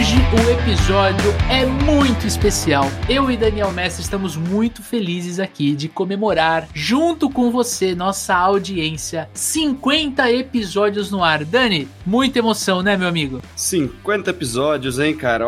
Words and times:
Hoje 0.00 0.16
o 0.16 0.50
episódio 0.50 1.30
é 1.50 1.66
muito 1.66 2.26
especial. 2.26 2.86
Eu 3.06 3.30
e 3.30 3.36
Daniel 3.36 3.70
Mestre 3.70 4.02
estamos 4.02 4.34
muito 4.34 4.82
felizes 4.82 5.38
aqui 5.38 5.76
de 5.76 5.90
comemorar, 5.90 6.66
junto 6.72 7.28
com 7.28 7.50
você, 7.50 7.94
nossa 7.94 8.34
audiência, 8.34 9.28
50 9.34 10.32
episódios 10.32 11.10
no 11.10 11.22
ar. 11.22 11.44
Dani, 11.44 11.86
muita 12.06 12.38
emoção, 12.38 12.80
né, 12.80 12.96
meu 12.96 13.08
amigo? 13.08 13.42
50 13.54 14.30
episódios, 14.30 14.98
hein, 14.98 15.14
cara? 15.14 15.46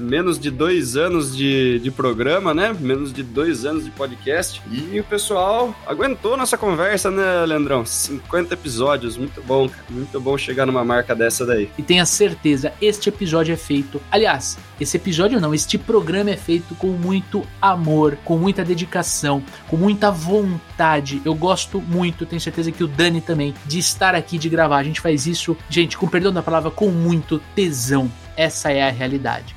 Menos 0.00 0.38
de 0.38 0.50
dois 0.50 0.96
anos 0.96 1.36
de, 1.36 1.78
de 1.78 1.90
programa, 1.90 2.54
né? 2.54 2.74
Menos 2.78 3.12
de 3.12 3.22
dois 3.22 3.64
anos 3.64 3.84
de 3.84 3.90
podcast. 3.90 4.60
E 4.70 4.98
o 4.98 5.04
pessoal 5.04 5.74
aguentou 5.86 6.36
nossa 6.36 6.56
conversa, 6.56 7.10
né, 7.10 7.44
Leandrão? 7.46 7.84
50 7.84 8.54
episódios, 8.54 9.16
muito 9.16 9.42
bom, 9.42 9.68
cara. 9.68 9.84
Muito 9.90 10.20
bom 10.20 10.36
chegar 10.36 10.66
numa 10.66 10.84
marca 10.84 11.14
dessa 11.14 11.44
daí. 11.44 11.68
E 11.76 11.82
tenha 11.82 12.06
certeza, 12.06 12.72
este 12.80 13.08
episódio 13.08 13.52
é 13.52 13.56
feito. 13.56 14.00
Aliás, 14.10 14.58
esse 14.80 14.96
episódio 14.96 15.40
não, 15.40 15.54
este 15.54 15.76
programa 15.76 16.30
é 16.30 16.36
feito 16.36 16.74
com 16.74 16.88
muito 16.88 17.42
amor, 17.60 18.16
com 18.24 18.38
muita 18.38 18.64
dedicação, 18.64 19.42
com 19.68 19.76
muita 19.76 20.10
vontade. 20.10 21.20
Eu 21.24 21.34
gosto 21.34 21.80
muito, 21.80 22.24
tenho 22.24 22.40
certeza 22.40 22.72
que 22.72 22.82
o 22.82 22.88
Dani 22.88 23.20
também, 23.20 23.54
de 23.66 23.78
estar 23.78 24.14
aqui, 24.14 24.38
de 24.38 24.48
gravar. 24.48 24.78
A 24.78 24.84
gente 24.84 25.00
faz 25.00 25.26
isso, 25.26 25.56
gente, 25.68 25.98
com 25.98 26.08
perdão 26.08 26.32
da 26.32 26.42
palavra, 26.42 26.70
com 26.70 26.88
muito 26.88 27.40
tesão. 27.54 28.10
Essa 28.36 28.72
é 28.72 28.82
a 28.82 28.90
realidade. 28.90 29.54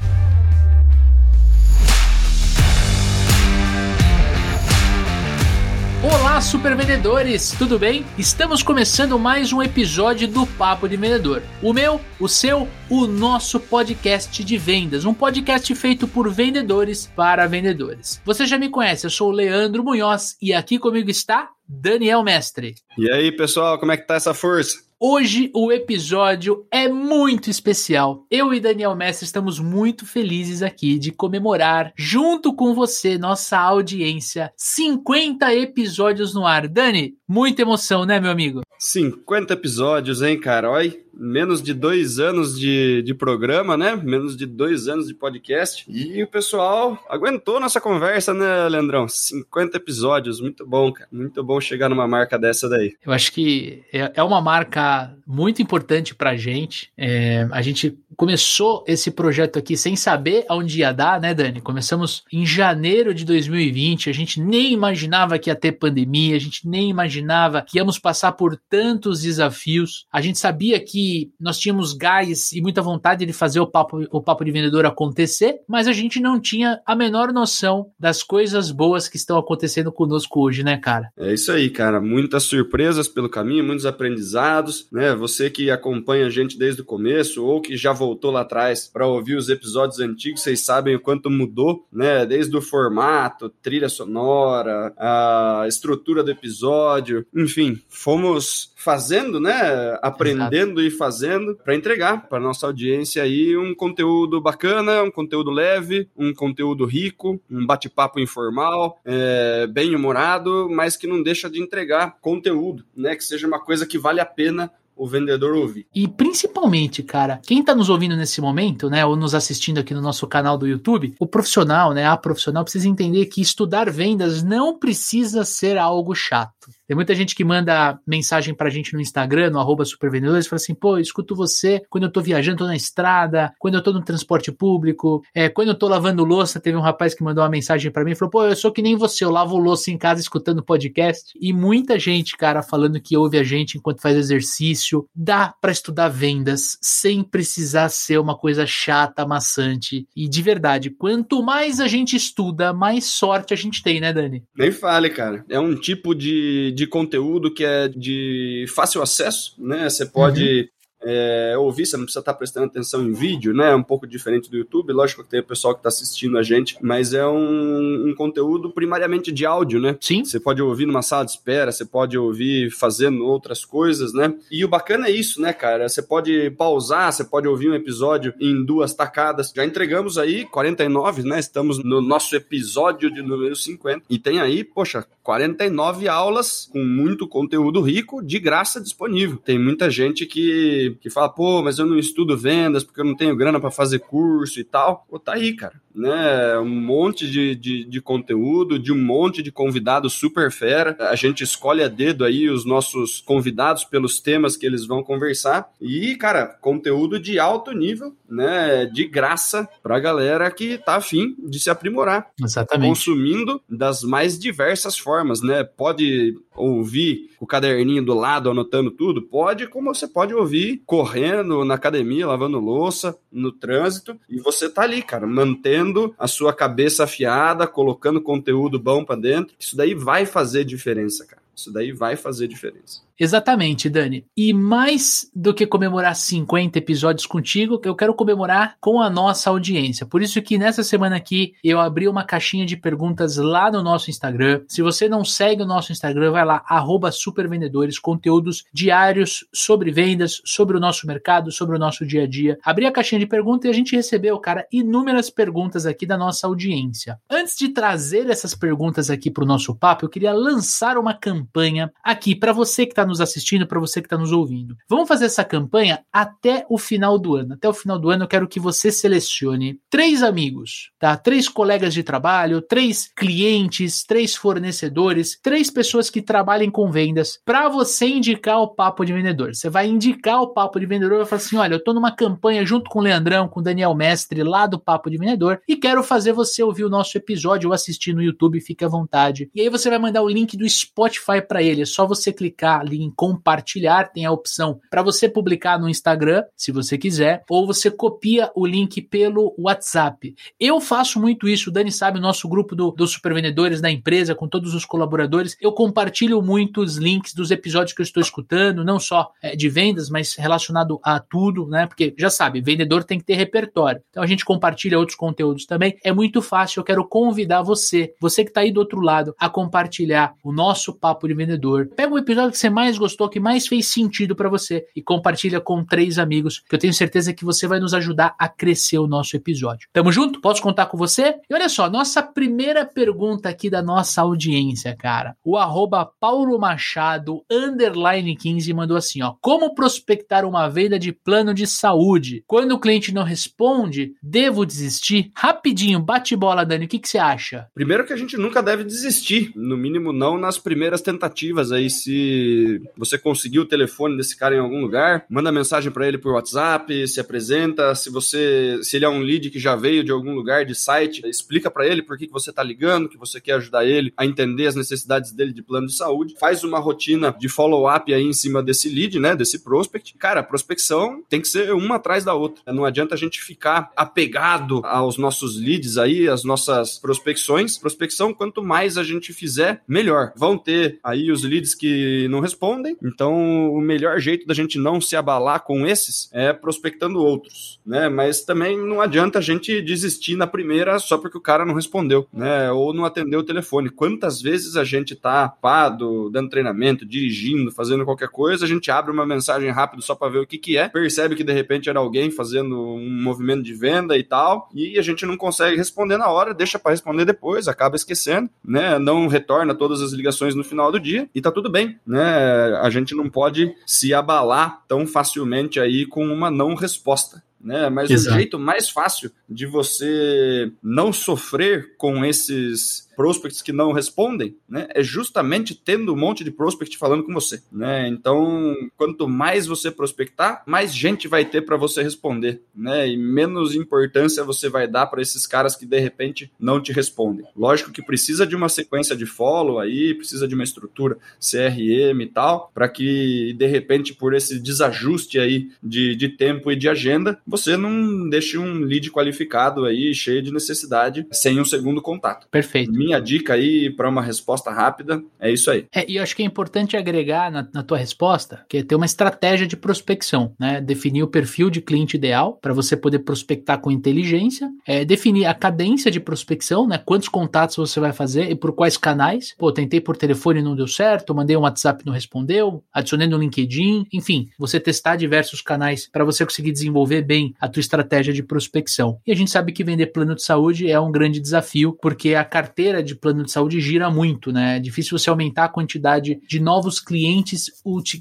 Olá, 6.04 6.42
super 6.42 6.76
vendedores, 6.76 7.56
tudo 7.58 7.80
bem? 7.80 8.06
Estamos 8.18 8.62
começando 8.62 9.18
mais 9.18 9.54
um 9.54 9.64
episódio 9.64 10.28
do 10.28 10.46
Papo 10.46 10.90
de 10.90 10.98
Vendedor. 10.98 11.42
O 11.62 11.72
meu, 11.72 12.02
o 12.20 12.28
seu, 12.28 12.68
o 12.90 13.08
nosso 13.08 13.58
podcast 13.58 14.44
de 14.44 14.58
vendas, 14.58 15.06
um 15.06 15.14
podcast 15.14 15.74
feito 15.74 16.06
por 16.06 16.30
vendedores 16.30 17.08
para 17.16 17.48
vendedores. 17.48 18.22
Você 18.26 18.46
já 18.46 18.58
me 18.58 18.68
conhece, 18.68 19.06
eu 19.06 19.10
sou 19.10 19.30
o 19.30 19.34
Leandro 19.34 19.82
Munhoz 19.82 20.36
e 20.42 20.54
aqui 20.54 20.78
comigo 20.78 21.10
está 21.10 21.50
Daniel 21.66 22.22
Mestre. 22.22 22.76
E 22.98 23.10
aí, 23.10 23.32
pessoal, 23.32 23.80
como 23.80 23.94
é 23.94 23.98
que 23.98 24.06
tá 24.06 24.16
essa 24.16 24.34
força? 24.34 24.83
Hoje 25.06 25.52
o 25.54 25.70
episódio 25.70 26.66
é 26.72 26.88
muito 26.88 27.50
especial. 27.50 28.26
Eu 28.32 28.54
e 28.54 28.60
Daniel 28.62 28.96
Mestre 28.96 29.26
estamos 29.26 29.60
muito 29.60 30.06
felizes 30.06 30.64
aqui 30.64 30.98
de 30.98 31.12
comemorar, 31.12 31.92
junto 31.98 32.56
com 32.56 32.74
você, 32.74 33.18
nossa 33.18 33.60
audiência, 33.60 34.54
50 34.56 35.54
episódios 35.56 36.34
no 36.34 36.48
ar. 36.48 36.70
Dani, 36.70 37.16
muita 37.28 37.64
emoção, 37.64 38.06
né, 38.06 38.18
meu 38.18 38.32
amigo? 38.32 38.62
50 38.80 39.54
episódios, 39.54 40.22
hein, 40.22 40.40
cara? 40.40 40.72
Menos 41.14 41.62
de 41.62 41.74
dois 41.74 42.20
anos 42.20 42.60
de, 42.60 43.02
de 43.04 43.14
programa, 43.14 43.78
né? 43.78 43.96
Menos 43.96 44.36
de 44.36 44.46
dois 44.46 44.88
anos 44.88 45.08
de 45.08 45.14
podcast. 45.14 45.86
E 45.88 46.24
o 46.24 46.28
pessoal 46.28 46.98
aguentou 47.10 47.60
nossa 47.60 47.80
conversa, 47.80 48.34
né, 48.34 48.68
Leandrão? 48.68 49.08
50 49.08 49.78
episódios, 49.78 50.42
muito 50.42 50.66
bom, 50.66 50.92
cara. 50.92 51.08
Muito 51.12 51.44
bom 51.44 51.62
chegar 51.62 51.90
numa 51.90 52.08
marca 52.08 52.38
dessa 52.38 52.68
daí. 52.68 52.96
Eu 53.06 53.14
acho 53.14 53.32
que 53.32 53.84
é, 53.94 54.12
é 54.16 54.24
uma 54.24 54.42
marca 54.42 55.16
muito 55.26 55.62
importante 55.62 56.16
pra 56.16 56.36
gente. 56.36 56.92
É, 56.98 57.48
a 57.52 57.62
gente 57.62 57.98
começou 58.16 58.84
esse 58.88 59.12
projeto 59.12 59.58
aqui 59.58 59.76
sem 59.78 59.96
saber 59.96 60.46
aonde 60.48 60.80
ia 60.80 60.92
dar, 60.92 61.20
né, 61.20 61.34
Dani? 61.34 61.62
Começamos 61.62 62.24
em 62.32 62.46
janeiro 62.46 63.14
de 63.14 63.26
2020, 63.26 64.10
a 64.10 64.14
gente 64.14 64.40
nem 64.40 64.74
imaginava 64.74 65.38
que 65.40 65.50
ia 65.50 65.56
ter 65.56 65.74
pandemia, 65.74 66.36
a 66.36 66.40
gente 66.40 66.68
nem 66.68 66.90
imaginava 66.90 67.64
que 67.68 67.78
íamos 67.78 68.00
passar 68.00 68.34
por 68.34 68.58
tantos 68.70 69.22
desafios. 69.22 70.06
A 70.12 70.22
gente 70.22 70.38
sabia 70.38 70.80
que 70.80 71.03
nós 71.40 71.58
tínhamos 71.58 71.94
gás 71.94 72.52
e 72.52 72.62
muita 72.62 72.82
vontade 72.82 73.26
de 73.26 73.34
fazer 73.34 73.60
o 73.60 73.68
papo, 73.68 74.06
o 74.12 74.22
papo 74.22 74.44
de 74.44 74.52
vendedor 74.52 74.86
acontecer, 74.86 75.60
mas 75.68 75.88
a 75.88 75.94
gente 75.94 76.20
não 76.20 76.40
tinha 76.40 76.82
a 76.86 76.96
menor 76.96 77.32
noção 77.32 77.88
das 78.00 78.24
coisas 78.24 78.72
boas 78.72 79.08
que 79.08 79.18
estão 79.18 79.38
acontecendo 79.38 79.92
conosco 79.92 80.42
hoje, 80.42 80.64
né, 80.64 80.78
cara? 80.78 81.10
É 81.18 81.34
isso 81.34 81.52
aí, 81.52 81.70
cara. 81.70 82.02
Muitas 82.02 82.44
surpresas 82.44 83.08
pelo 83.08 83.30
caminho, 83.30 83.64
muitos 83.64 83.86
aprendizados, 83.86 84.88
né? 84.92 85.16
Você 85.16 85.50
que 85.50 85.70
acompanha 85.70 86.28
a 86.28 86.30
gente 86.30 86.58
desde 86.58 86.82
o 86.82 86.86
começo 86.86 87.44
ou 87.44 87.62
que 87.62 87.78
já 87.78 87.92
voltou 87.92 88.32
lá 88.32 88.42
atrás 88.42 88.88
para 88.88 89.08
ouvir 89.08 89.36
os 89.36 89.50
episódios 89.50 90.00
antigos, 90.00 90.42
vocês 90.42 90.64
sabem 90.66 90.96
o 90.96 91.00
quanto 91.00 91.30
mudou, 91.30 91.88
né? 91.92 92.26
Desde 92.26 92.56
o 92.56 92.62
formato, 92.62 93.50
trilha 93.62 93.90
sonora, 93.90 94.94
a 94.98 95.66
estrutura 95.68 96.24
do 96.24 96.32
episódio, 96.32 97.26
enfim, 97.36 97.82
fomos 97.88 98.72
fazendo, 98.76 99.40
né? 99.40 99.98
Aprendendo 100.02 100.82
Exato. 100.82 100.82
e 100.82 100.92
fazendo 100.94 101.56
para 101.56 101.76
entregar 101.76 102.28
para 102.30 102.40
nossa 102.40 102.66
audiência 102.66 103.24
aí 103.24 103.58
um 103.58 103.76
conteúdo 103.76 104.40
bacana, 104.40 105.04
um 105.04 105.12
conteúdo 105.12 105.52
leve, 105.52 106.10
um 106.16 106.34
conteúdo 106.34 106.86
rico, 106.86 107.42
um 107.50 107.66
bate-papo 107.66 108.20
informal, 108.20 109.00
é, 109.04 109.68
bem 109.68 109.96
humorado, 109.96 110.70
mas 110.70 110.96
que 110.96 111.08
não 111.08 111.22
deixa 111.22 111.50
de 111.50 111.62
entregar 111.62 112.18
conteúdo, 112.22 112.86
né? 112.96 113.16
Que 113.16 113.24
seja 113.24 113.48
uma 113.48 113.60
coisa 113.60 113.86
que 113.86 113.98
vale 113.98 114.20
a 114.22 114.26
pena 114.26 114.72
o 114.96 115.08
vendedor 115.08 115.56
ouvir. 115.56 115.88
E 115.94 116.08
principalmente, 116.08 117.02
cara, 117.02 117.40
quem 117.46 117.60
está 117.60 117.74
nos 117.74 117.90
ouvindo 117.90 118.16
nesse 118.16 118.40
momento, 118.40 118.90
né, 118.90 119.06
ou 119.06 119.16
nos 119.16 119.34
assistindo 119.34 119.80
aqui 119.80 119.94
no 119.94 120.02
nosso 120.02 120.28
canal 120.28 120.58
do 120.58 120.68
YouTube, 120.68 121.16
o 121.20 121.28
profissional, 121.28 121.94
né, 121.94 122.06
a 122.06 122.16
profissional 122.16 122.64
precisa 122.64 122.88
entender 122.88 123.26
que 123.26 123.42
estudar 123.42 123.90
vendas 123.90 124.44
não 124.44 124.78
precisa 124.78 125.44
ser 125.44 125.78
algo 125.78 126.14
chato. 126.14 126.70
Tem 126.88 126.96
muita 126.96 127.16
gente 127.16 127.36
que 127.36 127.44
manda 127.44 127.98
mensagem 128.06 128.54
pra 128.54 128.70
gente 128.70 128.94
no 128.94 129.02
Instagram, 129.02 129.50
no 129.50 129.60
arroba 129.60 129.86
supervendedores, 129.86 130.48
fala 130.48 130.58
assim, 130.58 130.76
pô, 130.76 130.98
eu 130.98 131.02
escuto 131.02 131.36
você 131.36 131.82
quando 131.90 132.06
eu 132.06 132.12
tô 132.12 132.22
viajando, 132.22 132.58
tô 132.58 132.66
na 132.66 132.76
estrada, 132.76 133.54
quando 133.60 133.76
eu 133.76 133.84
tô 133.84 133.94
no 133.94 134.04
transporte 134.04 134.52
público, 134.52 135.22
é, 135.34 135.50
quando 135.50 135.70
eu 135.70 135.76
tô 135.76 135.88
lavando 135.88 136.24
louça, 136.24 136.60
teve 136.60 136.78
um 136.78 136.82
rapaz 136.82 137.14
que 137.14 137.24
mandou 137.24 137.44
uma 137.44 137.50
mensagem 137.50 137.92
para 137.92 138.04
mim 138.04 138.12
e 138.12 138.16
falou, 138.16 138.32
pô, 138.32 138.44
eu 138.44 138.56
sou 138.56 138.72
que 138.72 138.82
nem 138.82 138.96
você, 138.96 139.24
eu 139.24 139.32
lavo 139.32 139.58
louça 139.58 139.92
em 139.92 139.98
casa 139.98 140.22
escutando 140.22 140.64
podcast. 140.64 141.34
E 141.40 141.54
muita 141.54 141.98
gente, 141.98 142.36
cara, 142.36 142.62
falando 142.62 143.00
que 143.02 143.16
ouve 143.16 143.38
a 143.38 143.44
gente 143.44 143.78
enquanto 143.78 144.02
faz 144.02 144.18
exercício. 144.18 145.08
Dá 145.16 145.54
para 145.62 145.72
estudar 145.72 146.10
vendas 146.10 146.78
sem 146.82 147.24
precisar 147.24 147.90
ser 147.90 148.20
uma 148.20 148.38
coisa 148.38 148.66
chata, 148.66 149.26
maçante. 149.26 150.06
E 150.16 150.28
de 150.28 150.42
verdade, 150.42 150.90
quanto 150.90 151.42
mais 151.42 151.80
a 151.80 151.88
gente 151.88 152.16
estuda, 152.16 152.74
mais 152.74 153.06
sorte 153.06 153.54
a 153.54 153.58
gente 153.58 153.82
tem, 153.82 154.02
né, 154.02 154.12
Dani? 154.12 154.44
Nem 154.56 154.72
fale, 154.72 155.10
cara. 155.10 155.46
É 155.50 155.60
um 155.60 155.76
tipo 155.76 156.14
de 156.14 156.73
de 156.74 156.88
conteúdo 156.88 157.54
que 157.54 157.64
é 157.64 157.88
de 157.88 158.66
fácil 158.74 159.02
acesso, 159.02 159.56
né? 159.58 159.90
Você 159.90 160.06
pode 160.06 160.62
uhum 160.62 160.73
é, 161.04 161.56
ouvir, 161.58 161.86
você 161.86 161.98
não 161.98 162.04
precisa 162.06 162.22
estar 162.22 162.34
prestando 162.34 162.66
atenção 162.66 163.04
em 163.04 163.12
vídeo, 163.12 163.54
né? 163.54 163.72
É 163.72 163.76
um 163.76 163.84
pouco 163.84 164.08
diferente 164.08 164.50
do 164.50 164.58
YouTube. 164.58 164.94
Lógico 164.94 165.24
que 165.24 165.30
tem 165.30 165.40
o 165.40 165.46
pessoal 165.46 165.74
que 165.74 165.80
está 165.80 165.90
assistindo 165.90 166.38
a 166.38 166.44
gente, 166.44 166.78
mas 166.82 167.14
é 167.14 167.26
um, 167.26 168.10
um, 168.10 168.16
conteúdo 168.16 168.70
primariamente 168.72 169.32
de 169.32 169.46
áudio, 169.46 169.80
né? 169.80 169.98
Sim. 170.00 170.24
Você 170.24 170.40
pode 170.40 170.62
ouvir 170.62 170.86
numa 170.86 171.02
sala 171.02 171.26
de 171.26 171.32
espera, 171.32 171.72
você 171.72 171.86
pode 171.86 172.18
ouvir 172.18 172.72
fazendo 172.72 173.26
outras 173.26 173.66
coisas, 173.66 174.14
né? 174.14 174.34
E 174.52 174.64
o 174.64 174.68
bacana 174.68 175.08
é 175.08 175.12
isso, 175.12 175.42
né, 175.42 175.54
cara? 175.54 175.90
Você 175.90 176.02
pode 176.02 176.52
pausar, 176.52 177.12
você 177.12 177.24
pode 177.24 177.48
ouvir 177.48 177.70
um 177.70 177.76
episódio 177.76 178.34
em 178.40 178.64
duas 178.64 178.94
tacadas. 178.94 179.52
Já 179.56 179.66
entregamos 179.66 180.18
aí 180.18 180.46
49, 180.46 181.24
né? 181.24 181.40
Estamos 181.40 181.84
no 181.84 182.02
nosso 182.02 182.36
episódio 182.36 183.14
de 183.14 183.22
número 183.22 183.56
50. 183.56 184.04
E 184.10 184.18
tem 184.18 184.40
aí, 184.40 184.64
poxa, 184.64 185.06
49 185.24 186.08
aulas 186.08 186.70
com 186.72 186.84
muito 186.84 187.28
conteúdo 187.28 187.82
rico 187.82 188.22
de 188.22 188.40
graça 188.40 188.80
disponível. 188.80 189.38
Tem 189.38 189.58
muita 189.58 189.90
gente 189.90 190.26
que 190.26 190.93
que, 190.96 191.10
fala, 191.10 191.30
pô, 191.30 191.62
mas 191.62 191.80
eu 191.80 191.86
não 191.86 191.98
estudo 191.98 192.38
vendas 192.38 192.84
porque 192.84 193.02
eu 193.02 193.06
não 193.06 193.16
tenho 193.16 193.36
grana 193.36 193.60
para 193.60 193.72
fazer 193.72 194.00
curso 194.00 194.60
e 194.60 194.64
tal. 194.64 195.06
Pô, 195.10 195.20
tá 195.20 195.34
aí, 195.34 195.54
cara. 195.56 195.82
Né? 195.96 196.58
Um 196.58 196.70
monte 196.70 197.30
de, 197.30 197.56
de, 197.56 197.84
de, 197.86 198.02
conteúdo, 198.02 198.80
de 198.80 198.92
um 198.92 198.98
monte 198.98 199.42
de 199.44 199.52
convidados 199.52 200.14
super 200.14 200.52
fera. 200.52 200.96
A 201.00 201.16
gente 201.16 201.44
escolhe 201.44 201.84
a 201.84 201.88
dedo 201.88 202.26
aí 202.26 202.50
os 202.50 202.66
nossos 202.66 203.22
convidados 203.22 203.84
pelos 203.84 204.20
temas 204.20 204.58
que 204.58 204.66
eles 204.66 204.86
vão 204.86 205.04
conversar. 205.04 205.70
E, 205.80 206.16
cara, 206.16 206.48
conteúdo 206.62 207.20
de 207.20 207.40
alto 207.40 207.72
nível, 207.72 208.16
né? 208.28 208.86
De 208.86 209.06
graça 209.06 209.68
pra 209.82 210.00
galera 210.00 210.50
que 210.50 210.78
tá 210.78 210.96
afim 210.96 211.36
de 211.40 211.60
se 211.60 211.70
aprimorar. 211.70 212.28
Exatamente. 212.42 212.90
Consumindo 212.90 213.62
das 213.70 214.04
mais 214.04 214.40
diversas 214.40 214.98
formas, 214.98 215.42
né? 215.42 215.64
Pode 215.64 216.36
ouvir 216.56 217.32
o 217.40 217.48
caderninho 217.48 218.06
do 218.06 218.14
lado 218.14 218.50
anotando 218.50 218.90
tudo? 218.90 219.22
Pode, 219.22 219.68
como 219.68 219.94
você 219.94 220.08
pode 220.08 220.34
ouvir 220.34 220.82
correndo 220.86 221.66
na 221.66 221.74
academia, 221.74 222.28
lavando 222.28 222.60
louça, 222.60 223.18
no 223.32 223.52
trânsito, 223.52 224.18
e 224.30 224.40
você 224.40 224.70
tá 224.70 224.84
ali, 224.84 225.02
cara, 225.02 225.28
mantendo 225.28 225.83
a 226.18 226.28
sua 226.28 226.54
cabeça 226.54 227.04
afiada, 227.04 227.68
colocando 227.68 228.22
conteúdo 228.22 228.80
bom 228.80 229.04
para 229.04 229.20
dentro. 229.20 229.56
Isso 229.60 229.76
daí 229.76 229.94
vai 229.94 230.26
fazer 230.26 230.64
diferença, 230.64 231.26
cara 231.26 231.42
Isso 231.56 231.72
daí 231.72 231.92
vai 231.92 232.16
fazer 232.16 232.48
diferença. 232.48 233.02
Exatamente, 233.20 233.90
Dani. 233.90 234.26
E 234.36 234.54
mais 234.54 235.30
do 235.36 235.54
que 235.54 235.68
comemorar 235.68 236.16
50 236.16 236.78
episódios 236.78 237.26
contigo, 237.26 237.80
eu 237.84 237.96
quero 237.96 238.14
comemorar 238.14 238.76
com 238.80 239.02
a 239.02 239.10
nossa 239.10 239.50
audiência. 239.50 240.06
Por 240.06 240.22
isso 240.22 240.42
que 240.42 240.58
nessa 240.58 240.84
semana 240.84 241.16
aqui 241.16 241.54
eu 241.64 241.80
abri 241.80 242.08
uma 242.08 242.24
caixinha 242.24 242.66
de 242.66 242.76
perguntas 242.76 243.38
lá 243.38 243.72
no 243.72 243.84
nosso 243.84 244.10
Instagram. 244.10 244.62
Se 244.68 244.82
você 244.82 245.08
não 245.08 245.24
segue 245.24 245.64
o 245.64 245.66
nosso 245.66 245.92
Instagram, 245.92 246.32
vai 246.32 246.46
lá, 246.46 246.64
supervendedores, 247.12 248.00
conteúdos 248.00 248.64
diários 248.74 249.46
sobre 249.54 249.92
vendas, 249.92 250.42
sobre 250.46 250.76
o 250.76 250.80
nosso 250.80 251.06
mercado, 251.06 251.52
sobre 251.52 251.76
o 251.76 251.80
nosso 251.80 252.06
dia 252.06 252.24
a 252.24 252.28
dia. 252.28 252.58
Abri 252.64 252.86
a 252.86 252.92
caixinha 252.92 253.20
de 253.20 253.28
perguntas 253.28 253.66
e 253.66 253.70
a 253.70 253.74
gente 253.74 253.96
recebeu, 253.96 254.38
cara, 254.40 254.68
inúmeras 254.72 255.30
perguntas 255.30 255.86
aqui 255.86 256.06
da 256.06 256.18
nossa 256.18 256.48
audiência. 256.48 257.20
Antes 257.30 257.56
de 257.56 257.70
trazer 257.70 258.30
essas 258.30 258.56
perguntas 258.56 259.10
aqui 259.10 259.30
para 259.30 259.44
o 259.44 259.48
nosso 259.48 259.76
papo, 259.76 260.06
eu 260.06 260.10
queria 260.10 260.34
lançar 260.34 260.98
uma 260.98 261.14
campanha 261.14 261.92
aqui 262.04 262.36
para 262.36 262.52
você 262.52 262.86
que 262.86 262.92
está 262.92 263.03
nos 263.06 263.22
assistindo, 263.22 263.68
para 263.68 263.80
você 263.80 264.02
que 264.02 264.08
está 264.08 264.18
nos 264.18 264.32
ouvindo. 264.32 264.76
Vamos 264.90 265.08
fazer 265.08 265.26
essa 265.26 265.44
campanha 265.44 266.04
até 266.12 266.66
o 266.70 266.78
final 266.78 267.18
do 267.18 267.36
ano. 267.36 267.54
Até 267.54 267.68
o 267.68 267.74
final 267.74 268.00
do 268.00 268.10
ano 268.10 268.24
eu 268.24 268.28
quero 268.28 268.48
que 268.48 268.60
você 268.60 268.92
selecione 268.92 269.80
três 269.90 270.24
amigos, 270.24 270.92
tá? 271.00 271.16
Três 271.18 271.48
colegas 271.48 271.94
de 271.94 272.04
trabalho, 272.04 272.62
três 272.62 273.10
clientes, 273.16 274.04
três 274.04 274.36
fornecedores, 274.36 275.40
três 275.42 275.70
pessoas 275.70 276.10
que 276.10 276.22
trabalhem 276.22 276.70
com 276.70 276.92
vendas 276.92 277.40
para 277.46 277.70
você 277.70 278.08
indicar 278.08 278.60
o 278.60 278.68
papo 278.68 279.06
de 279.06 279.14
vendedor. 279.14 279.54
Você 279.54 279.70
vai 279.70 279.88
indicar 279.88 280.42
o 280.42 280.54
papo 280.54 280.80
de 280.80 280.86
vendedor 280.86 281.22
e 281.22 281.26
falar 281.26 281.42
assim: 281.42 281.58
olha, 281.58 281.74
eu 281.74 281.78
estou 281.78 281.94
numa 281.94 282.12
campanha 282.12 282.66
junto 282.66 282.90
com 282.90 283.00
o 283.00 283.02
Leandrão, 283.02 283.48
com 283.48 283.60
o 283.60 283.64
Daniel 283.64 283.94
Mestre 283.94 284.44
lá 284.44 284.68
do 284.68 284.80
Papo 284.80 285.10
de 285.10 285.18
Vendedor 285.18 285.62
e 285.68 285.76
quero 285.76 286.04
fazer 286.04 286.34
você 286.34 286.64
ouvir 286.64 286.84
o 286.84 286.90
nosso 286.90 287.18
episódio 287.18 287.70
ou 287.70 287.74
assistir 287.74 288.14
no 288.14 288.22
YouTube, 288.22 288.60
fique 288.62 288.84
à 288.84 288.88
vontade. 288.88 289.50
E 289.54 289.62
aí 289.62 289.70
você 289.70 289.90
vai 289.90 290.00
mandar 290.00 290.22
o 290.22 290.30
link 290.30 290.58
do 290.58 290.68
Spotify 290.68 291.42
para 291.48 291.62
ele. 291.62 291.82
É 291.82 291.86
só 291.86 292.06
você 292.06 292.32
clicar 292.32 292.84
ali 292.94 293.04
em 293.04 293.12
compartilhar, 293.12 294.12
tem 294.12 294.26
a 294.26 294.32
opção 294.32 294.80
para 294.90 295.02
você 295.02 295.28
publicar 295.28 295.80
no 295.80 295.90
Instagram, 295.90 296.44
se 296.56 296.72
você 296.72 296.98
quiser, 296.98 297.44
ou 297.50 297.66
você 297.66 297.90
copia 297.90 298.52
o 298.56 298.66
link 298.66 299.02
pelo 299.02 299.54
WhatsApp. 299.58 300.36
Eu 300.60 300.80
faço 300.80 301.20
muito 301.20 301.48
isso, 301.48 301.70
o 301.70 301.74
Dani 301.74 301.92
sabe, 301.92 302.20
o 302.20 302.22
nosso 302.22 302.48
grupo 302.48 302.76
do, 302.76 302.92
dos 302.92 303.12
supervendedores 303.12 303.82
da 303.82 303.90
empresa, 303.90 304.36
com 304.36 304.48
todos 304.48 304.74
os 304.74 304.86
colaboradores, 304.86 305.58
eu 305.60 305.72
compartilho 305.72 306.42
muito 306.42 306.82
os 306.82 306.98
links 306.98 307.34
dos 307.34 307.52
episódios 307.52 307.94
que 307.94 308.02
eu 308.02 308.06
estou 308.06 308.22
escutando, 308.22 308.84
não 308.84 309.00
só 309.00 309.32
é, 309.42 309.56
de 309.56 309.70
vendas, 309.70 310.10
mas 310.10 310.36
relacionado 310.36 311.00
a 311.04 311.20
tudo, 311.20 311.68
né? 311.68 311.88
Porque 311.88 312.14
já 312.18 312.30
sabe, 312.30 312.62
vendedor 312.62 313.04
tem 313.04 313.18
que 313.18 313.26
ter 313.26 313.36
repertório. 313.36 314.02
Então 314.10 314.24
a 314.24 314.28
gente 314.28 314.46
compartilha 314.46 315.00
outros 315.00 315.16
conteúdos 315.16 315.66
também. 315.66 315.98
É 316.04 316.12
muito 316.12 316.42
fácil, 316.42 316.80
eu 316.80 316.84
quero 316.84 317.08
convidar 317.08 317.62
você, 317.62 318.14
você 318.20 318.44
que 318.44 318.50
está 318.50 318.62
aí 318.62 318.72
do 318.72 318.80
outro 318.80 319.00
lado, 319.00 319.34
a 319.40 319.50
compartilhar 319.50 320.34
o 320.44 320.52
nosso 320.52 320.94
papo 320.94 321.28
de 321.28 321.34
vendedor. 321.34 321.90
Pega 321.96 322.14
o 322.14 322.18
episódio 322.18 322.52
que 322.52 322.58
você 322.58 322.70
mais 322.70 322.83
gostou, 322.98 323.30
que 323.30 323.40
mais 323.40 323.68
fez 323.68 323.88
sentido 323.88 324.36
para 324.36 324.50
você 324.50 324.86
e 324.96 325.02
compartilha 325.02 325.60
com 325.60 325.84
três 325.84 326.18
amigos, 326.20 326.62
que 326.68 326.76
eu 326.76 326.80
tenho 326.80 326.94
certeza 326.94 327.34
que 327.34 327.46
você 327.46 327.68
vai 327.68 327.80
nos 327.80 327.94
ajudar 327.94 328.36
a 328.38 328.48
crescer 328.48 328.98
o 328.98 329.08
nosso 329.08 329.36
episódio. 329.36 329.88
Tamo 329.92 330.12
junto? 330.12 330.42
Posso 330.42 330.62
contar 330.62 330.88
com 330.88 330.98
você? 330.98 331.36
E 331.50 331.54
olha 331.54 331.70
só, 331.70 331.90
nossa 331.90 332.22
primeira 332.22 332.86
pergunta 332.86 333.50
aqui 333.50 333.70
da 333.70 333.82
nossa 333.82 334.22
audiência, 334.22 334.96
cara. 334.96 335.36
O 335.44 335.58
arroba 335.58 336.06
Paulo 336.20 336.58
Machado, 336.60 337.44
underline 337.50 338.36
15, 338.36 338.74
mandou 338.74 338.98
assim, 338.98 339.22
ó. 339.22 339.34
Como 339.42 339.74
prospectar 339.74 340.46
uma 340.46 340.68
venda 340.68 340.98
de 341.00 341.12
plano 341.12 341.54
de 341.54 341.68
saúde? 341.68 342.44
Quando 342.48 342.74
o 342.74 342.80
cliente 342.80 343.14
não 343.14 343.24
responde, 343.24 344.14
devo 344.22 344.66
desistir? 344.66 345.32
Rapidinho, 345.36 346.00
bate 346.00 346.36
bola, 346.36 346.66
Dani, 346.66 346.86
o 346.86 346.88
que, 346.88 347.00
que 347.00 347.10
você 347.10 347.18
acha? 347.18 347.68
Primeiro 347.74 348.06
que 348.06 348.14
a 348.14 348.18
gente 348.18 348.38
nunca 348.38 348.62
deve 348.62 348.84
desistir, 348.84 349.52
no 349.56 349.78
mínimo 349.78 350.12
não 350.12 350.38
nas 350.38 350.58
primeiras 350.58 351.02
tentativas 351.02 351.72
aí, 351.72 351.90
se 351.90 352.73
você 352.98 353.18
conseguiu 353.18 353.64
o 353.64 353.68
telefone 353.68 354.18
desse 354.18 354.38
cara 354.38 354.56
em 354.56 354.60
algum 354.60 354.82
lugar, 354.82 355.26
manda 355.30 355.52
mensagem 355.52 355.92
para 355.92 356.08
ele 356.08 356.18
por 356.18 356.34
WhatsApp, 356.34 357.08
se 357.08 357.20
apresenta, 357.20 357.94
se 357.96 358.10
você, 358.10 358.80
se 358.82 358.96
ele 358.96 359.06
é 359.06 359.10
um 359.10 359.20
lead 359.20 359.50
que 359.50 359.60
já 359.60 359.76
veio 359.76 360.04
de 360.04 360.12
algum 360.12 360.34
lugar 360.34 360.66
de 360.66 360.76
site, 360.76 361.28
explica 361.28 361.70
para 361.70 361.88
ele 361.88 362.02
por 362.02 362.18
que, 362.18 362.28
que 362.28 362.34
você 362.34 362.52
tá 362.52 362.64
ligando, 362.64 363.10
que 363.10 363.18
você 363.18 363.40
quer 363.40 363.54
ajudar 363.54 363.86
ele 363.86 364.14
a 364.18 364.26
entender 364.26 364.68
as 364.68 364.76
necessidades 364.76 365.32
dele 365.32 365.54
de 365.54 365.62
plano 365.62 365.88
de 365.88 365.96
saúde, 365.96 366.36
faz 366.40 366.64
uma 366.64 366.80
rotina 366.80 367.36
de 367.40 367.50
follow-up 367.50 368.14
aí 368.14 368.24
em 368.24 368.34
cima 368.34 368.62
desse 368.62 368.90
lead, 368.90 369.20
né, 369.20 369.36
desse 369.36 369.60
prospect. 369.60 370.16
Cara, 370.18 370.44
prospecção 370.44 371.24
tem 371.30 371.42
que 371.42 371.48
ser 371.48 371.74
uma 371.74 371.96
atrás 371.96 372.24
da 372.24 372.34
outra. 372.34 372.62
Não 372.74 372.86
adianta 372.86 373.16
a 373.16 373.18
gente 373.18 373.42
ficar 373.42 373.92
apegado 373.96 374.82
aos 374.84 375.18
nossos 375.18 375.60
leads 375.60 375.98
aí, 375.98 376.28
às 376.28 376.44
nossas 376.44 377.00
prospecções. 377.00 377.78
Prospecção, 377.78 378.34
quanto 378.34 378.64
mais 378.64 378.98
a 378.98 379.04
gente 379.04 379.34
fizer, 379.34 379.82
melhor. 379.88 380.34
Vão 380.36 380.58
ter 380.58 381.00
aí 381.04 381.32
os 381.32 381.44
leads 381.44 381.76
que 381.76 382.28
não 382.30 382.40
respondem, 382.40 382.63
então, 383.04 383.74
o 383.74 383.82
melhor 383.82 384.20
jeito 384.20 384.46
da 384.46 384.54
gente 384.54 384.78
não 384.78 385.02
se 385.02 385.16
abalar 385.16 385.64
com 385.64 385.86
esses 385.86 386.30
é 386.32 386.54
prospectando 386.54 387.20
outros, 387.20 387.80
né? 387.86 388.10
Mas 388.10 388.44
também 388.44 388.78
não 388.78 389.02
adianta 389.02 389.40
a 389.40 389.42
gente 389.42 389.82
desistir 389.82 390.36
na 390.36 390.48
primeira 390.48 391.00
só 391.00 391.18
porque 391.18 391.38
o 391.38 391.42
cara 391.42 391.66
não 391.66 391.74
respondeu, 391.74 392.28
né? 392.32 392.72
Ou 392.72 392.94
não 392.94 393.06
atendeu 393.06 393.42
o 393.42 393.44
telefone. 393.44 393.90
Quantas 393.90 394.42
vezes 394.42 394.76
a 394.76 394.84
gente 394.84 395.16
tá 395.16 395.50
pado, 395.50 396.30
dando 396.30 396.50
treinamento, 396.50 397.06
dirigindo, 397.06 397.72
fazendo 397.72 398.06
qualquer 398.06 398.30
coisa, 398.30 398.66
a 398.66 398.68
gente 398.68 398.90
abre 398.90 399.12
uma 399.12 399.26
mensagem 399.26 399.70
rápido 399.70 400.02
só 400.02 400.16
para 400.16 400.32
ver 400.32 400.40
o 400.40 400.48
que 400.48 400.58
que 400.58 400.78
é, 400.78 400.88
percebe 400.88 401.36
que 401.36 401.44
de 401.44 401.54
repente 401.54 401.90
era 401.90 402.00
alguém 402.00 402.32
fazendo 402.32 402.80
um 402.80 403.22
movimento 403.22 403.64
de 403.64 403.74
venda 403.74 404.18
e 404.18 404.24
tal, 404.24 404.70
e 404.74 404.98
a 404.98 405.02
gente 405.02 405.26
não 405.26 405.38
consegue 405.38 405.76
responder 405.76 406.18
na 406.18 406.30
hora, 406.30 406.54
deixa 406.54 406.80
para 406.80 406.92
responder 406.92 407.26
depois, 407.26 407.68
acaba 407.68 407.96
esquecendo, 407.96 408.50
né? 408.64 408.98
Não 409.00 409.28
retorna 409.28 409.76
todas 409.76 410.02
as 410.02 410.12
ligações 410.12 410.56
no 410.56 410.64
final 410.64 410.92
do 410.92 411.00
dia 411.00 411.30
e 411.34 411.42
tá 411.42 411.52
tudo 411.52 411.70
bem, 411.70 411.98
né? 412.06 412.53
A 412.82 412.90
gente 412.90 413.16
não 413.16 413.30
pode 413.30 413.76
se 413.86 414.14
abalar 414.14 414.84
tão 414.88 415.06
facilmente 415.06 415.80
aí 415.80 416.06
com 416.06 416.26
uma 416.26 416.50
não 416.50 416.76
resposta. 416.76 417.44
Né? 417.64 417.90
Mas 417.90 418.12
Exato. 418.12 418.36
o 418.36 418.40
jeito 418.40 418.60
mais 418.60 418.90
fácil 418.90 419.32
de 419.50 419.66
você 419.66 420.70
não 420.82 421.14
sofrer 421.14 421.96
com 421.98 422.26
esses 422.26 423.10
prospects 423.16 423.62
que 423.62 423.72
não 423.72 423.92
respondem, 423.92 424.56
né, 424.68 424.88
é 424.90 425.04
justamente 425.04 425.76
tendo 425.76 426.14
um 426.14 426.18
monte 426.18 426.44
de 426.44 426.52
prospect 426.52 426.98
falando 426.98 427.24
com 427.24 427.34
você, 427.34 427.62
né? 427.72 428.08
Então, 428.08 428.76
quanto 428.98 429.28
mais 429.28 429.66
você 429.66 429.92
prospectar, 429.92 430.64
mais 430.66 430.94
gente 430.94 431.28
vai 431.28 431.46
ter 431.46 431.62
para 431.62 431.78
você 431.78 432.02
responder, 432.02 432.62
né? 432.76 433.08
E 433.08 433.18
menos 433.18 433.76
importância 433.76 434.44
você 434.44 434.70
vai 434.70 434.88
dar 434.88 435.08
para 435.08 435.22
esses 435.22 435.46
caras 435.46 435.76
que 435.76 435.86
de 435.86 436.00
repente 436.00 436.52
não 436.60 436.82
te 436.82 436.92
respondem. 436.92 437.46
Lógico 437.56 437.92
que 437.92 438.02
precisa 438.02 438.46
de 438.46 438.56
uma 438.56 438.70
sequência 438.70 439.16
de 439.16 439.26
follow 439.26 439.80
aí, 439.80 440.14
precisa 440.14 440.48
de 440.48 440.56
uma 440.56 440.64
estrutura 440.64 441.18
CRM 441.40 442.22
e 442.22 442.28
tal, 442.28 442.72
para 442.74 442.90
que 442.90 443.54
de 443.54 443.68
repente 443.68 444.14
por 444.14 444.34
esse 444.34 444.60
desajuste 444.60 445.40
aí 445.40 445.70
de, 445.82 446.16
de 446.16 446.30
tempo 446.30 446.72
e 446.72 446.76
de 446.76 446.90
agenda, 446.90 447.40
você 447.46 447.78
não 447.78 448.30
deixe 448.30 448.58
um 448.58 448.80
lead 448.80 449.12
qualificado 449.12 449.86
aí 449.86 450.14
cheio 450.14 450.42
de 450.42 450.52
necessidade 450.54 451.26
sem 451.32 451.60
um 451.60 451.66
segundo 451.66 452.02
contato. 452.02 452.48
Perfeito 452.50 453.03
minha 453.04 453.20
dica 453.20 453.54
aí 453.54 453.90
para 453.90 454.10
uma 454.10 454.22
resposta 454.22 454.72
rápida 454.72 455.22
é 455.40 455.52
isso 455.52 455.70
aí. 455.70 455.86
É, 455.94 456.10
e 456.10 456.18
eu 456.18 456.24
acho 456.24 456.36
que 456.36 456.44
é 456.44 456.46
importante 456.46 456.98
agregar 456.98 457.52
na, 457.52 457.68
na, 457.74 457.84
tua 457.84 457.98
resposta 457.98 458.66
que 458.68 458.78
é 458.78 458.84
ter 458.84 458.96
uma 458.96 459.06
estratégia 459.06 459.68
de 459.68 459.76
prospecção, 459.76 460.54
né? 460.60 460.82
Definir 460.82 461.24
o 461.24 461.28
perfil 461.28 461.70
de 461.70 461.82
cliente 461.82 462.18
ideal 462.18 462.58
para 462.62 462.74
você 462.74 462.96
poder 462.96 463.20
prospectar 463.20 463.80
com 463.80 463.92
inteligência, 463.92 464.70
é, 464.86 465.04
definir 465.04 465.46
a 465.46 465.54
cadência 465.54 466.10
de 466.10 466.20
prospecção, 466.20 466.88
né? 466.88 466.98
Quantos 466.98 467.28
contatos 467.28 467.76
você 467.76 468.00
vai 468.00 468.14
fazer 468.14 468.50
e 468.50 468.56
por 468.56 468.74
quais 468.74 468.98
canais. 468.98 469.54
Pô, 469.58 469.72
tentei 469.72 470.00
por 470.00 470.16
telefone 470.16 470.60
e 470.60 470.64
não 470.64 470.76
deu 470.76 470.88
certo, 470.88 471.36
mandei 471.36 471.58
um 471.58 471.62
WhatsApp 471.62 472.02
e 472.02 472.06
não 472.06 472.14
respondeu, 472.14 472.84
adicionei 472.94 473.28
no 473.28 473.38
LinkedIn, 473.38 474.08
enfim, 474.14 474.50
você 474.58 474.80
testar 474.80 475.16
diversos 475.16 475.62
canais 475.62 476.10
para 476.12 476.24
você 476.24 476.46
conseguir 476.46 476.72
desenvolver 476.72 477.22
bem 477.22 477.54
a 477.60 477.68
tua 477.68 477.82
estratégia 477.82 478.34
de 478.34 478.44
prospecção. 478.44 479.20
E 479.26 479.32
a 479.32 479.36
gente 479.36 479.52
sabe 479.52 479.72
que 479.72 479.84
vender 479.84 480.08
plano 480.08 480.36
de 480.36 480.44
saúde 480.44 480.90
é 480.90 481.00
um 481.00 481.12
grande 481.12 481.40
desafio, 481.40 481.98
porque 482.02 482.36
a 482.36 482.44
carteira 482.44 482.93
carteira 482.94 483.04
de 483.04 483.16
plano 483.16 483.44
de 483.44 483.52
saúde 483.52 483.80
gira 483.80 484.10
muito, 484.10 484.52
né? 484.52 484.78
É 484.78 484.80
difícil 484.80 485.18
você 485.18 485.30
aumentar 485.30 485.66
a 485.66 485.70
quantidade 485.70 486.40
de 486.48 486.60
novos 486.60 487.00
clientes 487.00 487.72